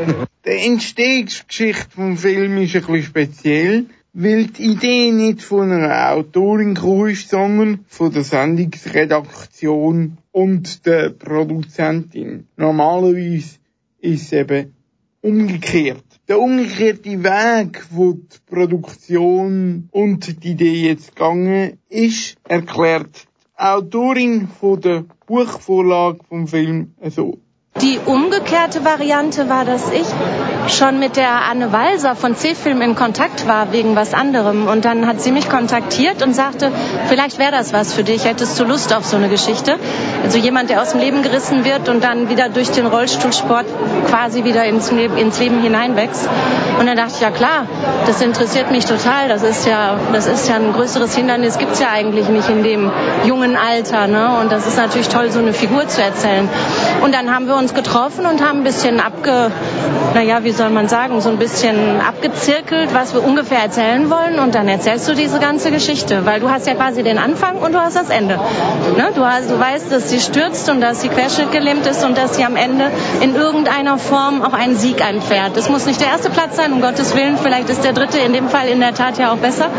Die 0.45 0.49
Entstehungsgeschichte 0.49 1.89
vom 1.89 2.17
Film 2.17 2.57
ist 2.57 2.75
ein 2.75 2.81
bisschen 2.81 3.03
speziell, 3.03 3.85
weil 4.13 4.45
die 4.47 4.71
Idee 4.71 5.11
nicht 5.11 5.41
von 5.41 5.71
einer 5.71 6.11
Autorin 6.11 6.77
ist, 7.09 7.29
sondern 7.29 7.83
von 7.87 8.11
der 8.13 8.23
Sendungsredaktion 8.23 10.17
und 10.31 10.85
der 10.85 11.09
Produzentin. 11.09 12.47
Normalerweise 12.55 13.57
ist 13.99 14.23
es 14.23 14.31
eben 14.31 14.73
umgekehrt. 15.21 16.14
Der 16.27 16.39
umgekehrte 16.39 17.23
Weg, 17.23 17.85
wo 17.91 18.13
die 18.13 18.37
Produktion 18.47 19.89
und 19.91 20.43
die 20.43 20.53
Idee 20.53 20.87
jetzt 20.87 21.15
gegangen 21.15 21.77
ist, 21.87 22.37
erklärt 22.45 23.27
die 23.27 23.61
Autorin 23.61 24.47
von 24.47 24.81
der 24.81 25.05
Buchvorlage 25.27 26.17
vom 26.27 26.47
Film 26.47 26.95
so. 27.09 27.37
Die 27.81 27.99
umgekehrte 27.99 28.85
Variante 28.85 29.49
war, 29.49 29.65
dass 29.65 29.91
ich 29.91 30.05
schon 30.73 30.97
mit 30.97 31.17
der 31.17 31.41
Anne 31.51 31.73
Walser 31.73 32.15
von 32.15 32.33
C-Film 32.33 32.81
in 32.81 32.95
Kontakt 32.95 33.49
war 33.49 33.73
wegen 33.73 33.97
was 33.97 34.13
anderem. 34.13 34.69
Und 34.69 34.85
dann 34.85 35.05
hat 35.05 35.19
sie 35.19 35.33
mich 35.33 35.49
kontaktiert 35.49 36.23
und 36.23 36.33
sagte, 36.33 36.71
vielleicht 37.09 37.37
wäre 37.37 37.51
das 37.51 37.73
was 37.73 37.93
für 37.93 38.05
dich, 38.05 38.23
hättest 38.23 38.57
du 38.57 38.63
Lust 38.63 38.95
auf 38.95 39.03
so 39.03 39.17
eine 39.17 39.27
Geschichte. 39.27 39.77
Also 40.23 40.37
jemand, 40.37 40.69
der 40.69 40.81
aus 40.81 40.91
dem 40.91 41.01
Leben 41.01 41.21
gerissen 41.21 41.65
wird 41.65 41.89
und 41.89 42.01
dann 42.01 42.29
wieder 42.29 42.47
durch 42.47 42.71
den 42.71 42.85
Rollstuhlsport 42.85 43.65
quasi 44.07 44.45
wieder 44.45 44.63
ins 44.63 44.91
Leben, 44.91 45.17
ins 45.17 45.37
Leben 45.39 45.61
hineinwächst. 45.61 46.29
Und 46.79 46.85
dann 46.85 46.95
dachte 46.95 47.15
ich, 47.15 47.21
ja 47.21 47.29
klar, 47.29 47.67
das 48.07 48.21
interessiert 48.21 48.71
mich 48.71 48.85
total. 48.85 49.27
Das 49.27 49.43
ist 49.43 49.67
ja, 49.67 49.99
das 50.13 50.27
ist 50.27 50.47
ja 50.47 50.55
ein 50.55 50.71
größeres 50.71 51.13
Hindernis, 51.13 51.57
gibt's 51.57 51.81
ja 51.81 51.89
eigentlich 51.89 52.29
nicht 52.29 52.47
in 52.47 52.63
dem 52.63 52.89
jungen 53.25 53.57
Alter. 53.57 54.07
Ne? 54.07 54.29
Und 54.39 54.49
das 54.49 54.65
ist 54.65 54.77
natürlich 54.77 55.09
toll, 55.09 55.29
so 55.29 55.39
eine 55.39 55.51
Figur 55.51 55.89
zu 55.89 56.01
erzählen. 56.01 56.47
Und 57.03 57.13
dann 57.13 57.35
haben 57.35 57.47
wir 57.47 57.55
uns 57.55 57.64
getroffen 57.73 58.25
und 58.25 58.41
haben 58.41 58.59
ein 58.59 58.63
bisschen 58.63 58.99
abge, 58.99 59.51
naja, 60.13 60.43
wie 60.43 60.51
soll 60.51 60.69
man 60.69 60.87
sagen, 60.87 61.21
so 61.21 61.29
ein 61.29 61.37
bisschen 61.37 61.99
abgezirkelt, 61.99 62.93
was 62.93 63.13
wir 63.13 63.23
ungefähr 63.23 63.59
erzählen 63.59 64.09
wollen. 64.09 64.39
Und 64.39 64.55
dann 64.55 64.67
erzählst 64.67 65.07
du 65.07 65.13
diese 65.13 65.39
ganze 65.39 65.71
Geschichte, 65.71 66.25
weil 66.25 66.39
du 66.39 66.49
hast 66.49 66.67
ja 66.67 66.75
quasi 66.75 67.03
den 67.03 67.17
Anfang 67.17 67.57
und 67.57 67.73
du 67.73 67.79
hast 67.79 67.95
das 67.95 68.09
Ende. 68.09 68.39
Ne? 68.97 69.11
Du, 69.15 69.25
hast, 69.25 69.49
du 69.49 69.59
weißt, 69.59 69.91
dass 69.91 70.09
sie 70.09 70.19
stürzt 70.19 70.69
und 70.69 70.81
dass 70.81 71.01
sie 71.01 71.09
querschnittgelähmt 71.09 71.85
ist 71.87 72.03
und 72.05 72.17
dass 72.17 72.35
sie 72.35 72.43
am 72.43 72.55
Ende 72.55 72.91
in 73.21 73.35
irgendeiner 73.35 73.97
Form 73.97 74.41
auch 74.43 74.53
einen 74.53 74.75
Sieg 74.75 75.01
einfährt. 75.01 75.57
Das 75.57 75.69
muss 75.69 75.85
nicht 75.85 75.99
der 76.01 76.07
erste 76.07 76.29
Platz 76.29 76.57
sein, 76.57 76.73
um 76.73 76.81
Gottes 76.81 77.15
Willen. 77.15 77.37
Vielleicht 77.41 77.69
ist 77.69 77.83
der 77.83 77.93
dritte 77.93 78.19
in 78.19 78.33
dem 78.33 78.49
Fall 78.49 78.67
in 78.67 78.79
der 78.79 78.93
Tat 78.93 79.17
ja 79.17 79.31
auch 79.31 79.37
besser, 79.37 79.69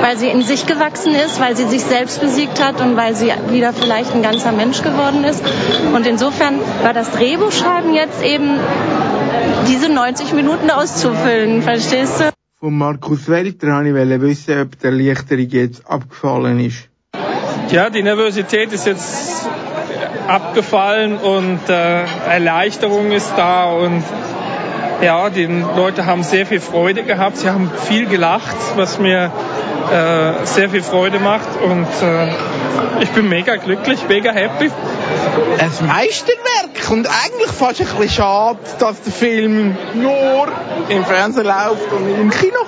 weil 0.00 0.16
sie 0.16 0.28
in 0.28 0.42
sich 0.42 0.66
gewachsen 0.66 1.14
ist, 1.14 1.40
weil 1.40 1.56
sie 1.56 1.64
sich 1.64 1.82
selbst 1.82 2.20
besiegt 2.20 2.62
hat 2.62 2.80
und 2.80 2.96
weil 2.96 3.14
sie 3.14 3.32
wieder 3.48 3.72
vielleicht 3.72 4.14
ein 4.14 4.22
ganzer 4.22 4.52
Mensch 4.52 4.82
geworden 4.82 5.24
ist. 5.24 5.42
Und 5.94 6.06
insofern 6.06 6.58
war 6.82 6.92
das 6.92 7.08
Drehbuchschreiben 7.28 7.92
jetzt 7.92 8.22
eben 8.22 8.58
diese 9.68 9.92
90 9.92 10.32
Minuten 10.32 10.70
auszufüllen, 10.70 11.60
verstehst 11.60 12.20
du? 12.20 12.30
Von 12.58 12.78
Markus 12.78 13.28
Welter 13.28 13.66
wollte 13.66 14.14
ich 14.14 14.20
wissen, 14.22 14.62
ob 14.62 14.78
der 14.78 14.92
Erleichterung 14.92 15.48
jetzt 15.50 15.86
abgefallen 15.86 16.58
ist. 16.58 16.88
Ja, 17.68 17.90
die 17.90 18.02
Nervosität 18.02 18.72
ist 18.72 18.86
jetzt 18.86 19.46
abgefallen 20.26 21.18
und 21.18 21.68
äh, 21.68 22.04
Erleichterung 22.30 23.10
ist 23.10 23.30
da 23.36 23.72
und 23.74 24.02
ja, 25.02 25.28
die 25.28 25.44
Leute 25.76 26.06
haben 26.06 26.22
sehr 26.22 26.46
viel 26.46 26.60
Freude 26.60 27.02
gehabt, 27.02 27.36
sie 27.36 27.50
haben 27.50 27.70
viel 27.88 28.06
gelacht, 28.06 28.56
was 28.76 28.98
mir 28.98 29.30
äh, 29.92 30.44
sehr 30.44 30.70
viel 30.70 30.82
Freude 30.82 31.18
macht 31.18 31.48
und 31.62 31.86
äh, 32.02 32.28
ich 33.00 33.10
bin 33.10 33.28
mega 33.28 33.56
glücklich, 33.56 34.00
mega 34.08 34.32
happy. 34.32 34.70
Ein 35.58 35.86
Meisterwerk 35.86 36.90
und 36.90 37.06
eigentlich 37.06 37.50
fast 37.50 37.80
ein 37.80 37.86
bisschen 37.86 38.10
schade, 38.10 38.58
dass 38.78 39.00
der 39.02 39.12
Film 39.12 39.76
nur 39.94 40.48
im 40.88 41.04
Fernsehen 41.04 41.46
läuft 41.46 41.92
und 41.92 42.06
nicht 42.06 42.18
im 42.18 42.30
Kino 42.30 42.58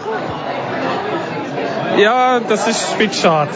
Ja, 1.98 2.40
das 2.40 2.66
ist 2.68 2.92
ein 2.92 2.98
bisschen 2.98 3.22
schade. 3.22 3.50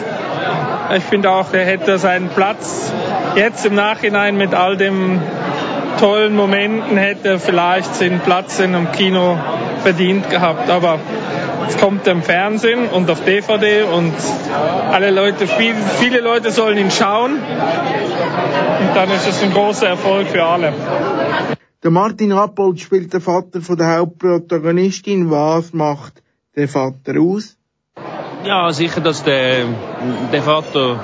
Ich 0.95 1.03
finde 1.03 1.31
auch, 1.31 1.51
er 1.51 1.65
hätte 1.65 1.97
seinen 1.97 2.29
Platz 2.29 2.91
jetzt 3.35 3.65
im 3.65 3.75
Nachhinein 3.75 4.37
mit 4.37 4.53
all 4.53 4.77
den 4.77 5.21
tollen 5.99 6.35
Momenten 6.35 6.97
hätte 6.97 7.39
vielleicht 7.39 7.95
seinen 7.95 8.19
Platz 8.19 8.59
in 8.59 8.75
einem 8.75 8.91
Kino 8.91 9.37
verdient 9.81 10.29
gehabt. 10.29 10.69
Aber 10.69 10.99
es 11.67 11.77
kommt 11.77 12.07
im 12.07 12.21
Fernsehen 12.21 12.87
und 12.89 13.09
auf 13.09 13.23
DVD 13.23 13.83
und 13.83 14.13
alle 14.91 15.11
Leute, 15.11 15.47
viel, 15.47 15.75
viele 15.99 16.21
Leute 16.21 16.51
sollen 16.51 16.77
ihn 16.77 16.91
schauen. 16.91 17.33
Und 17.33 18.95
dann 18.95 19.11
ist 19.11 19.27
es 19.27 19.43
ein 19.43 19.51
großer 19.51 19.87
Erfolg 19.87 20.27
für 20.27 20.43
alle. 20.43 20.73
Der 21.83 21.91
Martin 21.91 22.31
Rappold 22.31 22.79
spielt 22.79 23.13
den 23.13 23.21
Vater 23.21 23.61
von 23.61 23.77
der 23.77 23.97
Hauptprotagonistin. 23.97 25.29
Was 25.29 25.73
macht 25.73 26.23
der 26.55 26.67
Vater 26.67 27.19
aus? 27.19 27.57
Ja, 28.43 28.71
sicher, 28.71 29.01
dass 29.01 29.23
der, 29.23 29.65
der 30.31 30.41
Vater 30.41 30.99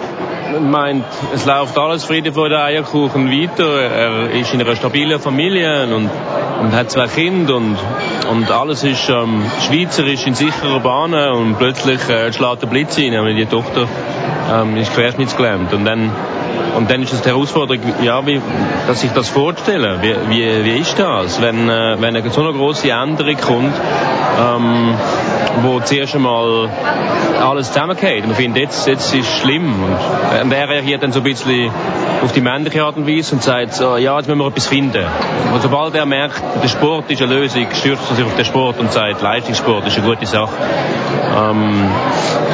meint, 0.59 1.05
es 1.33 1.45
läuft 1.45 1.77
alles 1.77 2.03
Friede 2.03 2.31
vor 2.33 2.49
der 2.49 2.63
Eierkuchen 2.63 3.29
weiter. 3.29 3.81
Er 3.81 4.31
ist 4.31 4.53
in 4.53 4.61
einer 4.61 4.75
stabilen 4.75 5.19
Familie 5.19 5.83
und, 5.83 6.09
und 6.61 6.71
hat 6.73 6.91
zwei 6.91 7.07
Kinder 7.07 7.55
und, 7.55 7.77
und 8.29 8.51
alles 8.51 8.83
ist 8.83 9.09
ähm, 9.09 9.43
schweizerisch 9.65 10.27
in 10.27 10.33
sicherer 10.33 10.79
Bahn 10.79 11.13
und 11.13 11.57
plötzlich 11.57 12.07
äh, 12.09 12.31
schlägt 12.33 12.61
der 12.61 12.67
Blitz 12.67 12.97
rein, 12.97 13.13
weil 13.13 13.35
die 13.35 13.45
Tochter 13.45 13.87
ähm, 14.53 14.77
ist 14.77 14.93
querschnittsgelähmt 14.93 15.73
und 15.73 15.85
dann 15.85 16.11
und 16.75 16.89
dann 16.89 17.03
ist 17.03 17.13
es 17.13 17.21
die 17.21 17.29
Herausforderung, 17.29 17.81
ja, 18.01 18.25
wie, 18.25 18.41
dass 18.87 19.03
ich 19.03 19.11
das 19.11 19.29
vorstelle. 19.29 20.01
Wie, 20.01 20.15
wie, 20.29 20.65
wie 20.65 20.79
ist 20.79 20.97
das, 20.97 21.41
wenn, 21.41 21.69
äh, 21.69 21.97
wenn 21.99 22.15
eine 22.15 22.29
so 22.29 22.41
eine 22.41 22.53
große 22.53 22.89
Änderung 22.89 23.37
kommt, 23.37 23.73
ähm, 24.39 24.93
wo 25.63 25.79
zuerst 25.79 26.15
einmal 26.15 26.69
alles 27.41 27.67
zusammengeht. 27.71 28.25
Man 28.25 28.35
findet, 28.35 28.63
jetzt, 28.63 28.87
jetzt 28.87 29.13
ist 29.13 29.27
es 29.27 29.39
schlimm. 29.39 29.73
Äh, 30.33 30.43
und 30.43 30.51
er 30.51 30.69
reagiert 30.69 31.03
dann 31.03 31.11
so 31.11 31.19
ein 31.19 31.23
bisschen 31.23 31.71
auf 32.23 32.31
die 32.31 32.41
männliche 32.41 32.83
Art 32.83 32.97
und 32.97 33.07
Weise 33.07 33.35
und 33.35 33.43
sagt, 33.43 33.73
so, 33.73 33.97
ja, 33.97 34.17
jetzt 34.17 34.27
müssen 34.27 34.39
wir 34.39 34.47
etwas 34.47 34.67
finden. 34.67 35.05
Und 35.53 35.61
sobald 35.61 35.95
er 35.95 36.05
merkt, 36.05 36.41
der 36.61 36.67
Sport 36.67 37.09
ist 37.09 37.21
eine 37.21 37.33
Lösung, 37.33 37.67
stürzt 37.73 38.09
er 38.09 38.15
sich 38.15 38.25
auf 38.25 38.35
den 38.35 38.45
Sport 38.45 38.79
und 38.79 38.91
sagt, 38.91 39.21
Leistungssport 39.21 39.87
ist 39.87 39.97
eine 39.97 40.07
gute 40.07 40.25
Sache. 40.25 40.53
Ähm, 41.35 41.89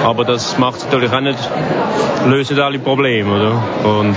aber 0.06 0.24
das 0.24 0.58
macht 0.58 0.84
natürlich 0.86 1.12
auch 1.12 1.20
nicht, 1.20 1.40
löst 2.26 2.58
alle 2.58 2.80
Probleme, 2.80 3.32
oder? 3.34 3.64
Und, 3.84 4.16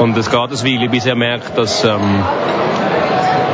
und 0.00 0.16
es 0.16 0.30
geht 0.30 0.40
ein 0.40 0.50
Weile, 0.50 0.88
bis 0.88 1.06
er 1.06 1.14
merkt, 1.14 1.56
dass, 1.56 1.84
ähm, 1.84 2.24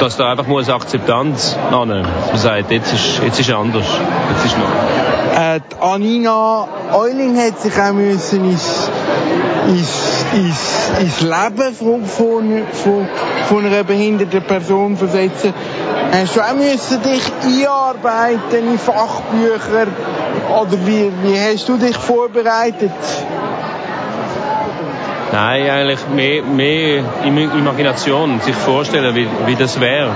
dass 0.00 0.16
da 0.16 0.30
einfach 0.30 0.46
muss 0.46 0.68
Akzeptanz 0.68 1.56
annehmen. 1.70 2.06
Dass 2.20 2.28
man 2.28 2.38
sagt, 2.38 2.70
jetzt 2.70 2.92
ist, 2.92 3.22
jetzt 3.22 3.40
ist 3.40 3.50
anders. 3.50 3.86
Jetzt 4.30 4.44
ist 4.44 4.58
noch. 4.58 4.68
Äh, 5.38 5.60
Anina 5.80 6.66
Euling 6.92 7.36
hat 7.36 7.60
sich 7.60 7.72
auch 7.78 7.92
müssen 7.92 8.50
ins, 8.50 8.90
ins, 9.68 10.24
ins, 10.34 10.90
ins 11.00 11.20
Leben 11.20 11.74
von, 11.74 12.04
von, 12.04 12.62
von, 12.72 13.08
von 13.48 13.66
einer 13.66 13.84
behinderten 13.84 14.42
Person 14.42 14.96
versetzen. 14.96 15.54
Hast 16.10 16.36
du 16.36 16.40
auch 16.40 16.54
müssen 16.54 17.02
dich 17.02 17.22
einarbeiten 17.44 18.72
in 18.72 18.78
Fachbücher? 18.78 19.88
Oder 20.60 20.86
wie, 20.86 21.12
wie 21.22 21.38
hast 21.38 21.68
du 21.68 21.76
dich 21.76 21.96
vorbereitet? 21.96 22.90
Nein, 25.30 25.68
eigentlich 25.68 26.08
mehr, 26.08 26.42
mehr 26.42 27.04
Imagination, 27.24 28.40
sich 28.40 28.54
vorstellen, 28.54 29.14
wie, 29.14 29.28
wie 29.46 29.56
das 29.56 29.78
wäre. 29.78 30.10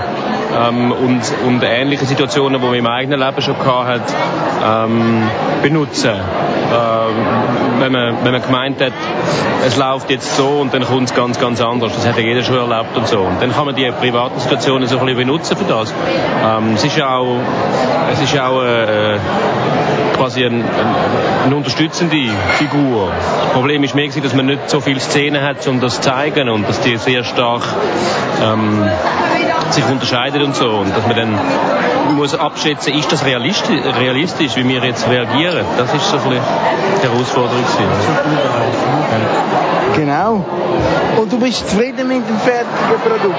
Ähm, 0.55 0.91
und, 0.91 1.21
und 1.45 1.63
ähnliche 1.63 2.05
Situationen, 2.05 2.59
die 2.59 2.67
man 2.67 2.75
im 2.75 2.87
eigenen 2.87 3.19
Leben 3.19 3.41
schon 3.41 3.57
gehabt 3.57 3.87
hat, 3.87 4.01
ähm, 4.65 5.23
benutzen. 5.61 6.11
Ähm, 6.11 7.79
wenn, 7.79 7.91
man, 7.91 8.17
wenn 8.23 8.31
man 8.31 8.41
gemeint 8.41 8.81
hat, 8.81 8.93
es 9.65 9.77
läuft 9.77 10.09
jetzt 10.09 10.35
so 10.35 10.47
und 10.47 10.73
dann 10.73 10.83
kommt 10.83 11.09
es 11.09 11.15
ganz, 11.15 11.39
ganz 11.39 11.61
anders. 11.61 11.93
Das 11.93 12.07
hat 12.07 12.17
ja 12.17 12.23
jeder 12.23 12.43
schon 12.43 12.57
erlebt 12.57 12.95
und 12.97 13.07
so. 13.07 13.19
Und 13.19 13.41
dann 13.41 13.51
kann 13.51 13.65
man 13.65 13.75
die 13.75 13.89
privaten 13.91 14.39
Situationen 14.39 14.87
so 14.87 14.97
ein 14.97 15.05
bisschen 15.05 15.27
benutzen 15.27 15.57
für 15.57 15.65
das. 15.65 15.93
Ähm, 16.43 16.73
es 16.75 16.83
ist 16.83 16.97
ja 16.97 17.17
auch, 17.17 17.37
es 18.11 18.21
ist 18.21 18.39
auch 18.39 18.63
äh, 18.63 19.17
quasi 20.23 20.45
ein, 20.45 20.53
ein, 20.53 20.95
eine 21.43 21.55
unterstützende 21.57 22.15
Figur. 22.57 23.11
Das 23.43 23.51
Problem 23.51 23.83
ist 23.83 23.93
mehr, 23.93 24.07
dass 24.07 24.33
man 24.33 24.45
nicht 24.45 24.69
so 24.69 24.79
viele 24.79 25.01
Szenen 25.01 25.43
hat, 25.43 25.67
um 25.67 25.81
das 25.81 25.95
zu 25.95 26.01
zeigen 26.01 26.47
und 26.47 26.65
dass 26.69 26.79
die 26.79 26.95
sehr 26.95 27.25
stark 27.25 27.63
ähm, 28.41 28.89
sich 29.71 29.85
unterscheidet 29.85 30.41
und 30.41 30.55
so. 30.55 30.69
Und 30.69 30.95
dass 30.95 31.05
man 31.05 31.17
dann 31.17 31.39
muss 32.15 32.35
abschätzen, 32.35 32.93
ist 32.93 33.11
das 33.11 33.25
realistisch, 33.25 33.81
realistisch, 33.99 34.55
wie 34.55 34.65
wir 34.65 34.81
jetzt 34.85 35.09
reagieren. 35.09 35.65
Das 35.77 35.93
ist 35.93 36.09
so 36.09 36.15
ein 36.15 36.39
die 37.01 37.07
Herausforderung. 37.09 37.65
Genau. 39.97 40.45
Und 41.19 41.33
du 41.33 41.37
bist 41.37 41.69
zufrieden 41.69 42.07
mit 42.07 42.27
dem 42.29 42.39
fertigen 42.39 43.01
Produkt? 43.03 43.35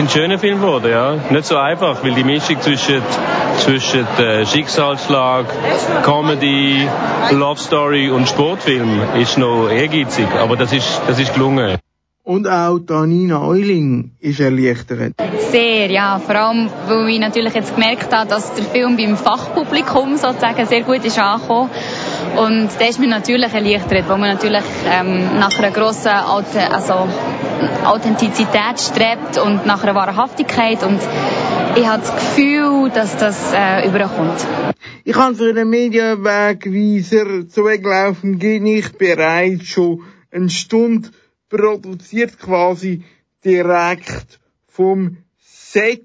Es 0.00 0.06
sind 0.06 0.22
schöne 0.22 0.38
Filme 0.38 0.62
geworden, 0.62 0.90
ja. 0.90 1.16
Nicht 1.28 1.44
so 1.44 1.58
einfach, 1.58 2.02
weil 2.02 2.14
die 2.14 2.24
Mischung 2.24 2.58
zwischen, 2.62 3.02
zwischen 3.58 4.06
äh, 4.16 4.46
Schicksalsschlag, 4.46 5.44
Comedy, 6.02 6.88
Love 7.32 7.60
Story 7.60 8.08
und 8.08 8.26
Sportfilm 8.26 8.98
ist 9.18 9.36
noch 9.36 9.68
ehrgeizig, 9.68 10.26
aber 10.40 10.56
das 10.56 10.72
ist, 10.72 11.02
das 11.06 11.18
ist 11.18 11.34
gelungen. 11.34 11.76
Und 12.22 12.48
auch 12.48 12.78
Danina 12.78 13.42
Euling 13.42 14.12
ist 14.20 14.40
erleichtert. 14.40 15.16
Sehr, 15.50 15.90
ja. 15.90 16.18
Vor 16.18 16.34
allem, 16.34 16.70
weil 16.86 17.08
ich 17.10 17.18
natürlich 17.18 17.52
jetzt 17.52 17.74
gemerkt 17.74 18.10
habe, 18.10 18.30
dass 18.30 18.54
der 18.54 18.64
Film 18.64 18.96
beim 18.96 19.18
Fachpublikum 19.18 20.16
sozusagen 20.16 20.64
sehr 20.64 20.82
gut 20.82 21.04
ist 21.04 21.18
angekommen. 21.18 21.68
Und 22.36 22.68
das 22.78 22.90
ist 22.90 23.00
mir 23.00 23.08
natürlich 23.08 23.52
erleichtert, 23.52 24.08
weil 24.08 24.18
man 24.18 24.30
natürlich 24.30 24.64
ähm, 24.90 25.38
nach 25.38 25.58
einer 25.58 25.72
grossen 25.72 26.08
also, 26.08 27.08
Authentizität 27.84 28.80
strebt 28.80 29.38
und 29.38 29.66
nach 29.66 29.82
einer 29.82 29.94
Wahrhaftigkeit. 29.94 30.82
Und 30.82 31.00
ich 31.76 31.86
habe 31.86 32.02
das 32.02 32.14
Gefühl, 32.14 32.90
dass 32.90 33.16
das 33.16 33.52
äh, 33.52 33.86
überkommt. 33.86 34.46
Ich 35.04 35.16
habe 35.16 35.34
für 35.34 35.52
den 35.52 35.70
Medienwegweiser 35.70 37.48
zu 37.48 37.64
weglaufen 37.64 38.38
geht 38.38 38.62
nicht 38.62 38.98
bereits 38.98 39.66
schon 39.66 40.02
eine 40.30 40.50
Stunde 40.50 41.10
produziert 41.48 42.38
quasi 42.38 43.04
direkt 43.44 44.40
vom 44.68 45.18
Set. 45.38 46.04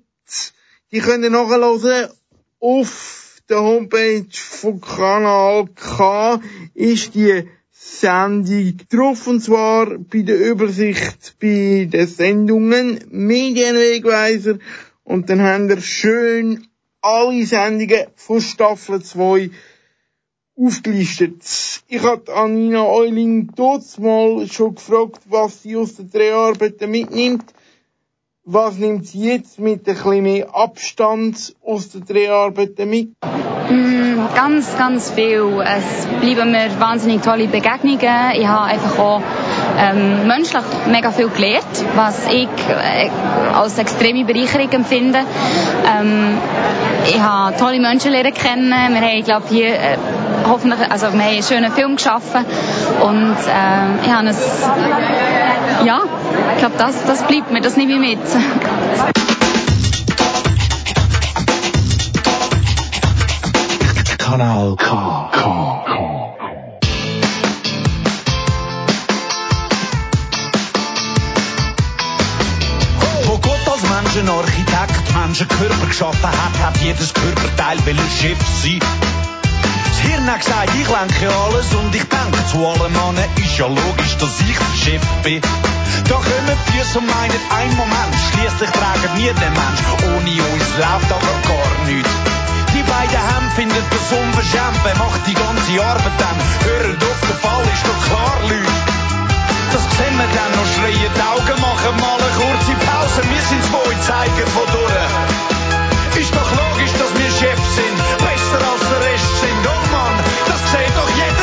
Die 0.91 0.99
können 0.99 1.33
nachhören 1.33 2.09
auf 2.59 3.41
der 3.49 3.61
Homepage 3.61 4.25
von 4.31 4.81
Kanal 4.81 5.67
K 5.75 6.41
ist 6.73 7.13
die 7.13 7.47
Sendung 7.87 8.77
drauf 8.89 9.27
und 9.27 9.41
zwar 9.41 9.99
bei 9.99 10.23
der 10.23 10.39
Übersicht 10.39 11.35
bei 11.39 11.87
den 11.91 12.07
Sendungen 12.07 12.99
Medienwegweiser 13.11 14.57
und 15.03 15.29
dann 15.29 15.41
haben 15.41 15.69
wir 15.69 15.79
schön 15.81 16.67
alle 17.01 17.45
Sendungen 17.45 18.07
von 18.15 18.41
Staffel 18.41 19.03
2 19.03 19.51
aufgelistet. 20.57 21.43
Ich 21.87 22.01
habe 22.01 22.33
Anina 22.33 22.85
Euling 22.85 23.51
dort 23.55 23.99
mal 23.99 24.47
schon 24.47 24.73
gefragt, 24.73 25.21
was 25.29 25.61
sie 25.61 25.75
aus 25.75 25.95
den 25.95 26.09
Dreharbeiten 26.09 26.89
mitnimmt. 26.89 27.45
Was 28.45 28.77
nimmt 28.77 29.07
sie 29.07 29.25
jetzt 29.25 29.59
mit 29.59 29.87
ein 29.87 29.95
bisschen 29.95 30.23
mehr 30.23 30.55
Abstand 30.55 31.55
aus 31.61 31.89
den 31.89 32.03
Dreharbeiten 32.05 32.89
mit? 32.89 33.09
Mm, 33.69 34.35
ganz, 34.35 34.77
ganz 34.77 35.11
viel. 35.11 35.63
Es 35.63 36.05
bleiben 36.21 36.51
mir 36.51 36.69
wahnsinnig 36.79 37.21
tolle 37.21 37.47
Begegnungen. 37.47 38.31
Ich 38.33 38.47
habe 38.47 38.65
einfach 38.65 38.99
auch 38.99 39.21
ähm, 39.79 40.27
menschlich 40.27 40.63
mega 40.87 41.11
viel 41.11 41.29
gelernt, 41.29 41.65
was 41.95 42.27
ich 42.27 42.47
äh, 42.69 43.09
als 43.55 43.77
extreme 43.79 44.23
Bereicherung 44.23 44.71
empfinde. 44.71 45.19
Ähm, 45.19 46.37
ich 47.07 47.19
habe 47.19 47.57
tolle 47.57 47.79
Menschen 47.79 48.11
lernen 48.11 48.33
kennen. 48.33 48.69
Wir 48.69 49.01
haben, 49.01 49.23
glaube 49.23 49.45
hier 49.49 49.69
äh, 49.69 49.97
hoffentlich, 50.47 50.79
also 50.91 51.07
wir 51.07 51.13
haben 51.13 51.21
einen 51.21 51.43
schönen 51.43 51.71
Film 51.71 51.95
geschaffen 51.95 52.45
und 53.01 53.35
äh, 53.47 54.05
ich 54.05 54.11
habe 54.11 54.27
es, 54.27 54.69
ja, 55.85 56.01
ich 56.53 56.59
glaube, 56.59 56.75
das, 56.77 57.03
das 57.05 57.23
bleibt 57.23 57.51
mir, 57.51 57.61
das 57.61 57.77
nehme 57.77 57.93
ich 57.93 57.99
mit. 57.99 58.19
Kanal 64.25 64.75
K. 64.75 65.29
K. 65.33 65.39
Wo 73.25 73.37
Gott 73.37 73.67
als 73.71 73.83
Menschenarchitekt 73.83 75.13
Menschenkörper 75.13 75.85
geschaffen 75.85 76.23
hat, 76.23 76.57
hat 76.59 76.77
jedes 76.81 77.13
Körperteil 77.13 77.77
will 77.85 77.99
ein 77.99 78.09
Schiff 78.19 78.39
sein. 78.63 78.79
Das 79.89 79.99
Hirn 79.99 80.25
hat 80.25 80.39
gesagt, 80.39 80.71
ich 80.73 80.89
lenke 80.89 81.35
alles 81.45 81.71
und 81.75 81.93
ich 81.93 82.05
denke 82.09 82.47
zu 82.51 82.65
allem 82.65 82.93
Mannen, 82.93 83.29
ist 83.35 83.59
ja 83.59 83.67
logisch, 83.67 84.17
dass 84.17 84.41
ich 84.41 84.57
das 84.57 84.75
Schiff 84.79 85.05
bin. 85.21 85.41
Da 86.09 86.15
kommen 86.15 86.57
die 86.73 86.81
so 86.81 86.99
meinen, 86.99 87.41
ein 87.59 87.75
Moment, 87.75 88.15
schließlich 88.31 88.71
tragen 88.71 89.17
wir 89.17 89.33
den 89.35 89.53
Mensch, 89.53 89.81
ohne 90.03 90.43
uns 90.51 90.67
läuft 90.79 91.11
aber 91.13 91.35
gar 91.45 91.85
nichts. 91.85 92.34
Beiden 92.95 93.27
Hemden 93.27 93.51
finden 93.51 93.85
das 93.91 94.07
unverschämt, 94.17 94.79
wer 94.85 94.95
macht 94.95 95.27
die 95.27 95.33
ganze 95.33 95.83
Arbeit 95.83 96.15
dann? 96.15 96.37
Hört 96.63 97.03
auf, 97.03 97.19
der 97.27 97.37
Fall 97.43 97.65
ist 97.67 97.83
doch 97.83 97.99
klar, 98.07 98.37
Leute. 98.47 98.71
Das 99.73 99.83
sehen 99.97 100.15
wir 100.15 100.29
dann 100.31 100.51
noch 100.55 100.69
schreien, 100.75 101.11
die 101.11 101.25
Augen 101.27 101.59
machen 101.59 101.95
mal 101.99 102.15
eine 102.15 102.31
kurze 102.39 102.73
Pause, 102.87 103.19
wir 103.27 103.43
sind 103.51 103.63
zwei 103.67 103.91
Zeiger 103.99 104.47
von 104.47 104.67
durch. 104.71 106.23
Ist 106.23 106.33
doch 106.33 106.51
logisch, 106.55 106.93
dass 106.95 107.11
wir 107.19 107.31
Chef 107.35 107.59
sind, 107.75 107.97
besser 108.23 108.61
als 108.63 108.83
der 108.87 108.99
Rest 109.03 109.33
sind. 109.43 109.63
Oh 109.67 109.83
Mann, 109.91 110.15
das 110.47 110.61
sieht 110.71 110.95
doch 110.95 111.11
jeder 111.19 111.34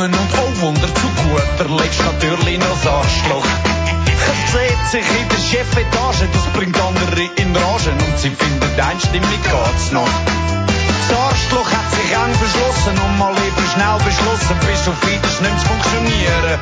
Herz 0.00 0.12
und 0.12 0.14
und 0.14 0.28
oh 0.38 0.60
Wunder 0.62 0.88
zu 0.94 1.08
guter 1.20 1.68
Letzt 1.76 2.00
natürlich 2.00 2.58
noch 2.58 2.82
das 2.82 2.86
Arschloch. 2.86 3.46
Es 4.06 4.52
sieht 4.52 4.82
sich 4.90 5.20
in 5.20 5.28
der 5.28 5.38
Chefetage, 5.38 6.28
das 6.32 6.44
bringt 6.54 6.78
andere 6.80 7.22
in 7.36 7.54
Ragen 7.54 7.98
und 8.06 8.18
sie 8.18 8.30
findet 8.30 8.80
einstimmig 8.80 9.42
geht's 9.42 9.92
noch. 9.92 10.08
Das 11.08 11.18
Arschloch 11.18 11.70
hat 11.70 11.90
sich 11.92 12.10
eng 12.12 12.34
verschlossen 12.34 12.96
und 12.96 13.18
mal 13.18 13.32
eben 13.32 13.66
schnell 13.74 13.98
beschlossen, 14.04 14.56
bis 14.64 14.88
auf 14.88 15.00
wieder 15.04 15.32
nicht 15.44 15.62
funktionieren. 15.68 16.60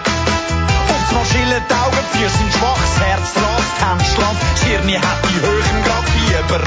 Mal 1.14 1.24
schillen 1.24 1.62
die 1.62 1.74
Augen, 1.74 2.04
für 2.12 2.28
sein 2.28 2.50
schwaches 2.58 2.94
Herz 3.00 3.28
rast, 3.38 3.74
Hand 3.86 4.02
schlaff, 4.02 4.38
das 4.54 4.62
Hirn 4.66 4.88
hat 4.98 5.20
die 5.24 5.40
Höhen 5.40 5.78
grad 5.84 6.06
Fieber. 6.10 6.62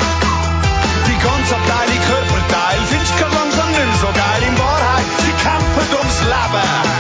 Die 1.07 1.19
ganze 1.19 1.55
Abteilung 1.55 2.01
Körperteil 2.07 2.79
findest 2.89 3.13
du 3.19 3.25
langsam 3.27 3.69
nicht 3.71 3.99
so 4.01 4.07
geil. 4.07 4.31
Wahrheit, 4.57 4.80
sie 4.80 4.80
Slapper 6.11 6.90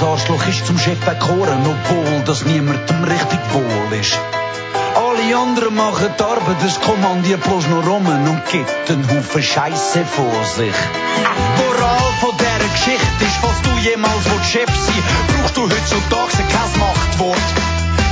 das 0.00 0.08
Arschloch 0.08 0.46
ist 0.46 0.66
zum 0.66 0.78
Chef 0.78 1.06
erkoren, 1.06 1.60
obwohl 1.60 2.22
das 2.24 2.44
niemandem 2.46 3.04
richtig 3.04 3.40
wohl 3.52 3.98
ist. 3.98 4.18
Alle 4.96 5.36
anderen 5.36 5.74
machen 5.74 6.08
die 6.18 6.22
Arbeit, 6.22 6.56
das 6.62 6.80
kommandiert 6.80 7.42
bloß 7.42 7.66
noch 7.68 7.86
rum 7.86 8.06
und 8.06 8.42
gibt 8.50 8.90
einen 8.90 9.06
Haufen 9.10 9.42
Scheiße 9.42 10.04
vor 10.06 10.44
sich. 10.56 10.78
Moral 11.58 12.12
von 12.20 12.32
dieser 12.38 12.68
Geschichte 12.72 13.24
ist, 13.24 13.42
was 13.42 13.60
du 13.62 13.78
jemals 13.80 14.24
Chef 14.50 14.70
sein 14.70 15.02
brauchst 15.28 15.56
du 15.56 15.62
heutzutage 15.64 16.44
kein 16.48 16.80
Machtwort. 16.80 17.48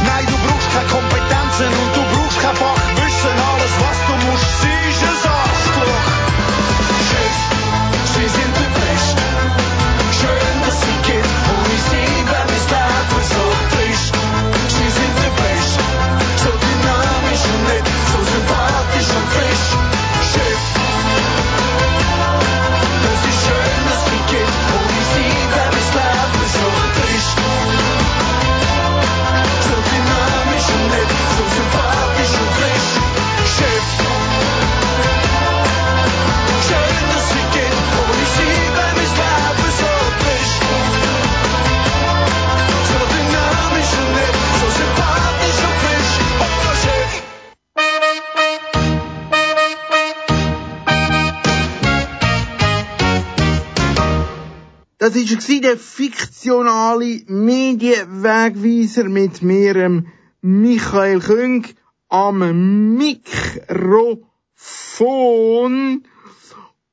Nein, 0.04 0.26
du 0.26 0.36
brauchst 0.44 0.70
keine 0.74 0.88
Kompetenzen 0.88 1.72
und 1.72 1.96
du 1.96 2.02
brauchst 2.12 2.40
kein 2.42 2.56
Fachwissen. 2.56 3.36
Alles, 3.48 3.74
was 3.80 3.98
du 4.08 4.14
musst 4.26 4.44
ist 4.88 5.02
ein 5.02 5.30
Arschloch. 5.30 6.27
Das 55.08 55.16
war 55.16 55.60
der 55.62 55.78
fiktionale 55.78 57.22
Medienwegweiser 57.28 59.04
mit 59.04 59.40
mir, 59.40 60.04
Michael 60.42 61.20
Küng, 61.20 61.64
am 62.10 62.94
Mikrofon 62.94 64.22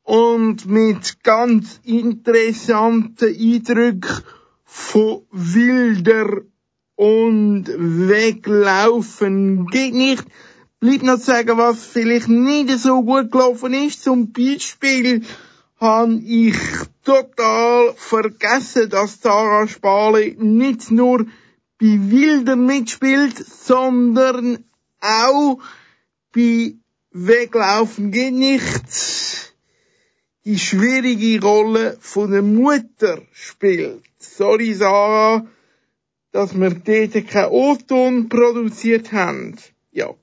und 0.03 0.65
mit 0.65 1.23
ganz 1.23 1.81
interessanten 1.83 3.35
Eindrücken 3.35 4.23
von 4.63 5.23
Wilder 5.31 6.43
und 6.95 7.65
Weglaufen 7.67 9.67
geht 9.67 9.93
nicht. 9.93 10.23
Bleibt 10.79 11.03
noch 11.03 11.19
zu 11.19 11.25
sagen, 11.25 11.57
was 11.57 11.85
vielleicht 11.85 12.29
nicht 12.29 12.69
so 12.79 13.03
gut 13.03 13.29
gelaufen 13.29 13.73
ist. 13.73 14.03
Zum 14.03 14.31
Beispiel 14.31 15.23
habe 15.77 16.15
ich 16.25 16.55
total 17.03 17.93
vergessen, 17.95 18.89
dass 18.89 19.21
Sarah 19.21 19.67
Spale 19.67 20.35
nicht 20.37 20.91
nur 20.91 21.25
bei 21.79 21.99
Wilder 22.11 22.55
mitspielt, 22.55 23.37
sondern 23.37 24.63
auch 25.01 25.59
bei 26.33 26.75
Weglaufen 27.11 28.11
geht 28.11 28.33
nicht 28.33 29.53
die 30.45 30.59
schwierige 30.59 31.41
Rolle 31.41 31.97
von 31.99 32.31
der 32.31 32.43
Mutter 32.43 33.21
spielt. 33.31 34.03
Sorry 34.19 34.73
Sarah, 34.73 35.47
dass 36.31 36.53
wir 36.53 36.69
dort 36.69 37.27
keinen 37.27 37.51
O-Ton 37.51 38.29
produziert 38.29 39.11
haben. 39.11 39.55
Ja. 39.91 40.13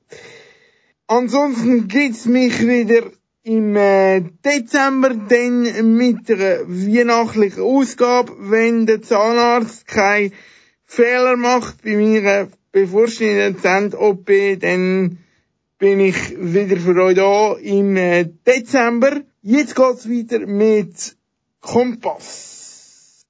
Ansonsten 1.08 1.88
gibt's 1.88 2.26
mich 2.26 2.60
wieder 2.60 3.10
im 3.44 3.76
äh, 3.76 4.22
Dezember 4.44 5.10
dann 5.10 5.96
mit 5.96 6.30
einer 6.30 6.60
weihnachtlichen 6.66 7.62
Ausgabe, 7.62 8.32
wenn 8.38 8.86
der 8.86 9.02
Zahnarzt 9.02 9.86
keinen 9.86 10.32
Fehler 10.84 11.36
macht 11.36 11.82
bei 11.82 11.96
meiner 11.96 12.48
bevorstehenden 12.70 13.60
Zahn-OP, 13.60 14.30
dann 14.60 15.18
bin 15.78 16.00
ich 16.00 16.36
wieder 16.38 16.76
für 16.76 17.02
euch 17.02 17.16
da 17.16 17.54
im 17.54 17.96
äh, 17.96 18.28
Dezember. 18.46 19.22
Jetzt 19.42 19.74
geht's 19.74 20.08
weiter 20.08 20.46
mit 20.46 21.16
Kompass. 21.60 23.26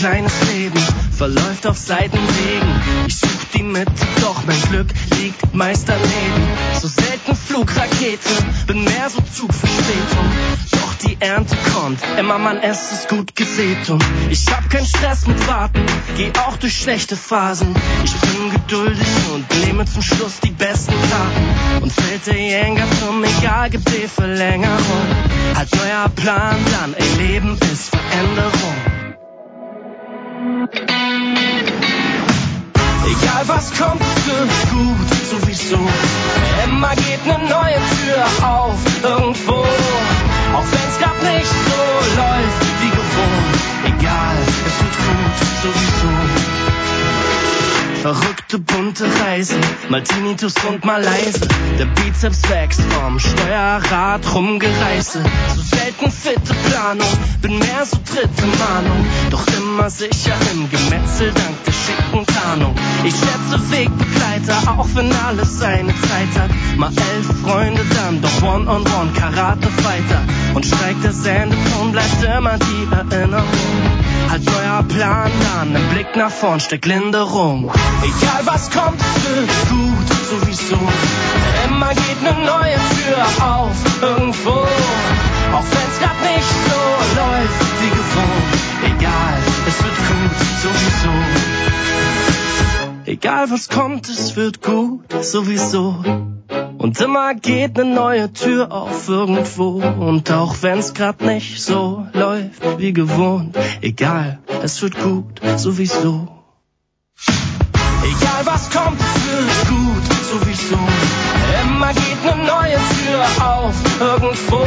Kleines 0.00 0.32
Leben 0.54 0.80
verläuft 1.12 1.66
auf 1.66 1.76
Seitenwegen. 1.76 3.04
Ich 3.06 3.18
such 3.18 3.28
die 3.54 3.62
Mitte, 3.62 3.92
doch 4.22 4.42
mein 4.46 4.58
Glück 4.70 4.86
liegt 5.18 5.54
meist 5.54 5.90
daneben. 5.90 6.48
So 6.80 6.88
selten 6.88 7.36
Flugrakete, 7.36 8.30
bin 8.66 8.82
mehr 8.82 9.10
so 9.10 9.20
Zugverspätung. 9.20 10.24
Doch 10.72 10.94
die 11.06 11.18
Ernte 11.20 11.54
kommt, 11.74 12.00
immer 12.18 12.38
Mann, 12.38 12.56
es 12.62 12.92
ist 12.92 13.08
gut 13.10 13.36
gesät 13.36 13.90
und 13.90 14.02
ich 14.30 14.46
hab 14.50 14.70
keinen 14.70 14.86
Stress 14.86 15.26
mit 15.26 15.46
Warten, 15.46 15.84
geh 16.16 16.32
auch 16.46 16.56
durch 16.56 16.78
schlechte 16.78 17.14
Phasen. 17.14 17.74
Ich 18.02 18.14
bin 18.14 18.50
geduldig 18.52 19.08
und 19.34 19.66
nehme 19.66 19.84
zum 19.84 20.00
Schluss 20.00 20.40
die 20.42 20.52
besten 20.52 20.94
Karten. 21.10 21.82
Und 21.82 21.92
fällt 21.92 22.26
der 22.26 22.38
Jäger 22.38 22.86
zum 23.00 23.22
Egal, 23.22 23.68
gibt 23.68 23.86
die 23.90 24.08
Verlängerung. 24.08 25.06
Halt 25.54 25.68
neuer 25.76 26.08
Plan 26.16 26.56
dann, 26.80 26.94
ey, 26.94 27.16
Leben 27.18 27.58
ist 27.70 27.90
Veränderung. 27.90 28.99
Egal 33.04 33.44
was 33.46 33.70
kommt, 33.78 34.00
es 34.00 34.26
wird 34.26 34.50
gut, 34.70 35.10
sowieso. 35.30 35.78
Immer 36.64 36.94
geht 36.96 37.26
ne 37.26 37.38
neue 37.38 37.80
Tür 37.98 38.24
auf, 38.48 38.78
irgendwo. 39.02 39.52
Auch 40.54 40.64
wenn's 40.72 40.98
grad 40.98 41.22
nicht 41.22 41.39
Reise, 49.40 49.56
mal 49.88 50.02
Tinnitus 50.02 50.52
und 50.68 50.84
mal 50.84 51.02
leise. 51.02 51.48
Der 51.78 51.86
Bizeps 51.86 52.42
wächst 52.50 52.82
vom 52.92 53.18
Steuerrad 53.18 54.20
rumgereise. 54.34 55.22
So 55.56 55.62
selten 55.62 56.10
fitte 56.10 56.54
Planung, 56.68 57.08
bin 57.40 57.58
mehr 57.58 57.86
so 57.86 57.96
dritte 58.04 58.46
Mahnung. 58.58 59.06
Doch 59.30 59.46
immer 59.56 59.88
sicher 59.88 60.34
im 60.52 60.68
Gemetzel 60.68 61.32
dank 61.32 61.64
der 61.64 61.72
schicken 61.72 62.26
Tarnung. 62.26 62.74
Ich 63.02 63.14
schätze 63.14 63.70
Wegbegleiter, 63.70 64.78
auch 64.78 64.88
wenn 64.92 65.10
alles 65.26 65.58
seine 65.58 65.88
Zeit 65.88 66.38
hat. 66.38 66.50
Mal 66.76 66.90
elf 66.90 67.40
Freunde, 67.42 67.80
dann 67.96 68.20
doch 68.20 68.42
One-on-One 68.42 69.12
Karate-Fighter. 69.14 70.20
Und 70.52 70.66
steigt 70.66 71.02
der 71.02 71.12
Sendeton, 71.12 71.92
bleibt 71.92 72.22
immer 72.22 72.58
die 72.58 72.94
Erinnerung. 72.94 73.89
Halt 74.30 74.44
neuer 74.44 74.84
Plan 74.84 75.30
dann, 75.42 75.74
im 75.74 75.88
Blick 75.88 76.14
nach 76.14 76.30
vorn 76.30 76.60
steckt 76.60 76.86
Linderung. 76.86 77.68
Egal 78.02 78.42
was 78.44 78.70
kommt, 78.70 79.00
wird 79.00 79.50
gut, 79.68 80.08
sowieso. 80.30 80.78
Immer 81.66 81.88
geht 81.88 82.22
ne 82.22 82.32
neue 82.34 82.76
Tür 82.76 83.26
auf, 83.44 83.74
irgendwo. 84.00 84.50
Auch 84.50 85.66
wenn's 85.74 85.98
grad 85.98 86.20
nicht 86.22 86.52
so 86.68 86.80
läuft 87.18 87.60
wie 87.80 87.90
gewohnt. 87.90 88.52
Egal, 88.84 89.36
es 89.66 89.82
wird 89.82 89.98
gut, 90.10 90.36
sowieso. 90.62 91.14
Egal 93.06 93.50
was 93.50 93.68
kommt, 93.68 94.08
es 94.08 94.36
wird 94.36 94.62
gut, 94.62 95.12
sowieso. 95.24 96.29
Und 96.80 96.98
immer 96.98 97.34
geht 97.34 97.76
ne 97.76 97.84
neue 97.84 98.32
Tür 98.32 98.72
auf 98.72 99.06
irgendwo. 99.06 99.82
Und 99.82 100.30
auch 100.32 100.54
wenn's 100.62 100.94
grad 100.94 101.20
nicht 101.20 101.62
so 101.62 102.06
läuft 102.14 102.62
wie 102.78 102.94
gewohnt. 102.94 103.54
Egal, 103.82 104.38
es 104.62 104.80
wird 104.80 104.98
gut, 104.98 105.42
sowieso. 105.58 106.26
Egal 108.12 108.42
was 108.46 108.70
kommt, 108.70 108.98
es 108.98 109.14
wird 109.28 109.68
gut, 109.68 110.04
sowieso. 110.30 110.78
Immer 111.62 111.92
geht 111.92 112.24
ne 112.24 112.36
neue 112.46 112.78
Tür 112.96 113.24
auf 113.44 113.74
irgendwo. 114.00 114.60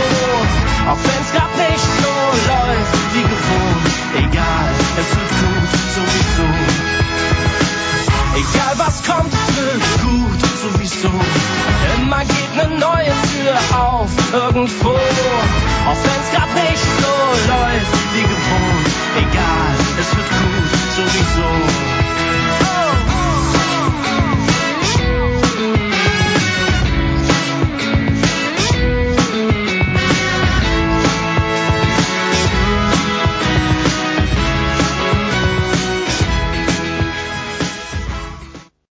Auch 0.90 1.02
wenn's 1.08 1.32
grad 1.34 1.54
nicht 1.66 1.88
so 2.04 2.14
läuft 2.52 2.96
wie 3.16 3.26
gewohnt. 3.34 3.86
Egal, 4.24 4.70
es 5.02 5.10
wird 5.18 5.32
gut, 5.42 5.72
sowieso. 5.96 6.63
Egal 8.36 8.74
was 8.78 9.04
kommt, 9.04 9.32
wird 9.32 9.84
gut, 10.02 10.42
sowieso. 10.62 11.12
Immer 11.98 12.26
geht 12.26 12.56
ne 12.56 12.68
neue 12.80 13.14
Tür 13.30 13.56
auf 13.78 14.10
irgendwo. 14.34 14.90
Auch 14.90 16.02
wenn's 16.06 16.32
grad 16.34 16.54
nicht 16.56 16.86
so 17.02 17.14
läuft 17.52 17.94
wie 18.14 18.22
gewohnt. 18.24 18.88
Egal, 19.18 19.76
es 20.00 20.10
wird 20.16 20.30
gut, 20.30 20.72
sowieso. 20.96 22.03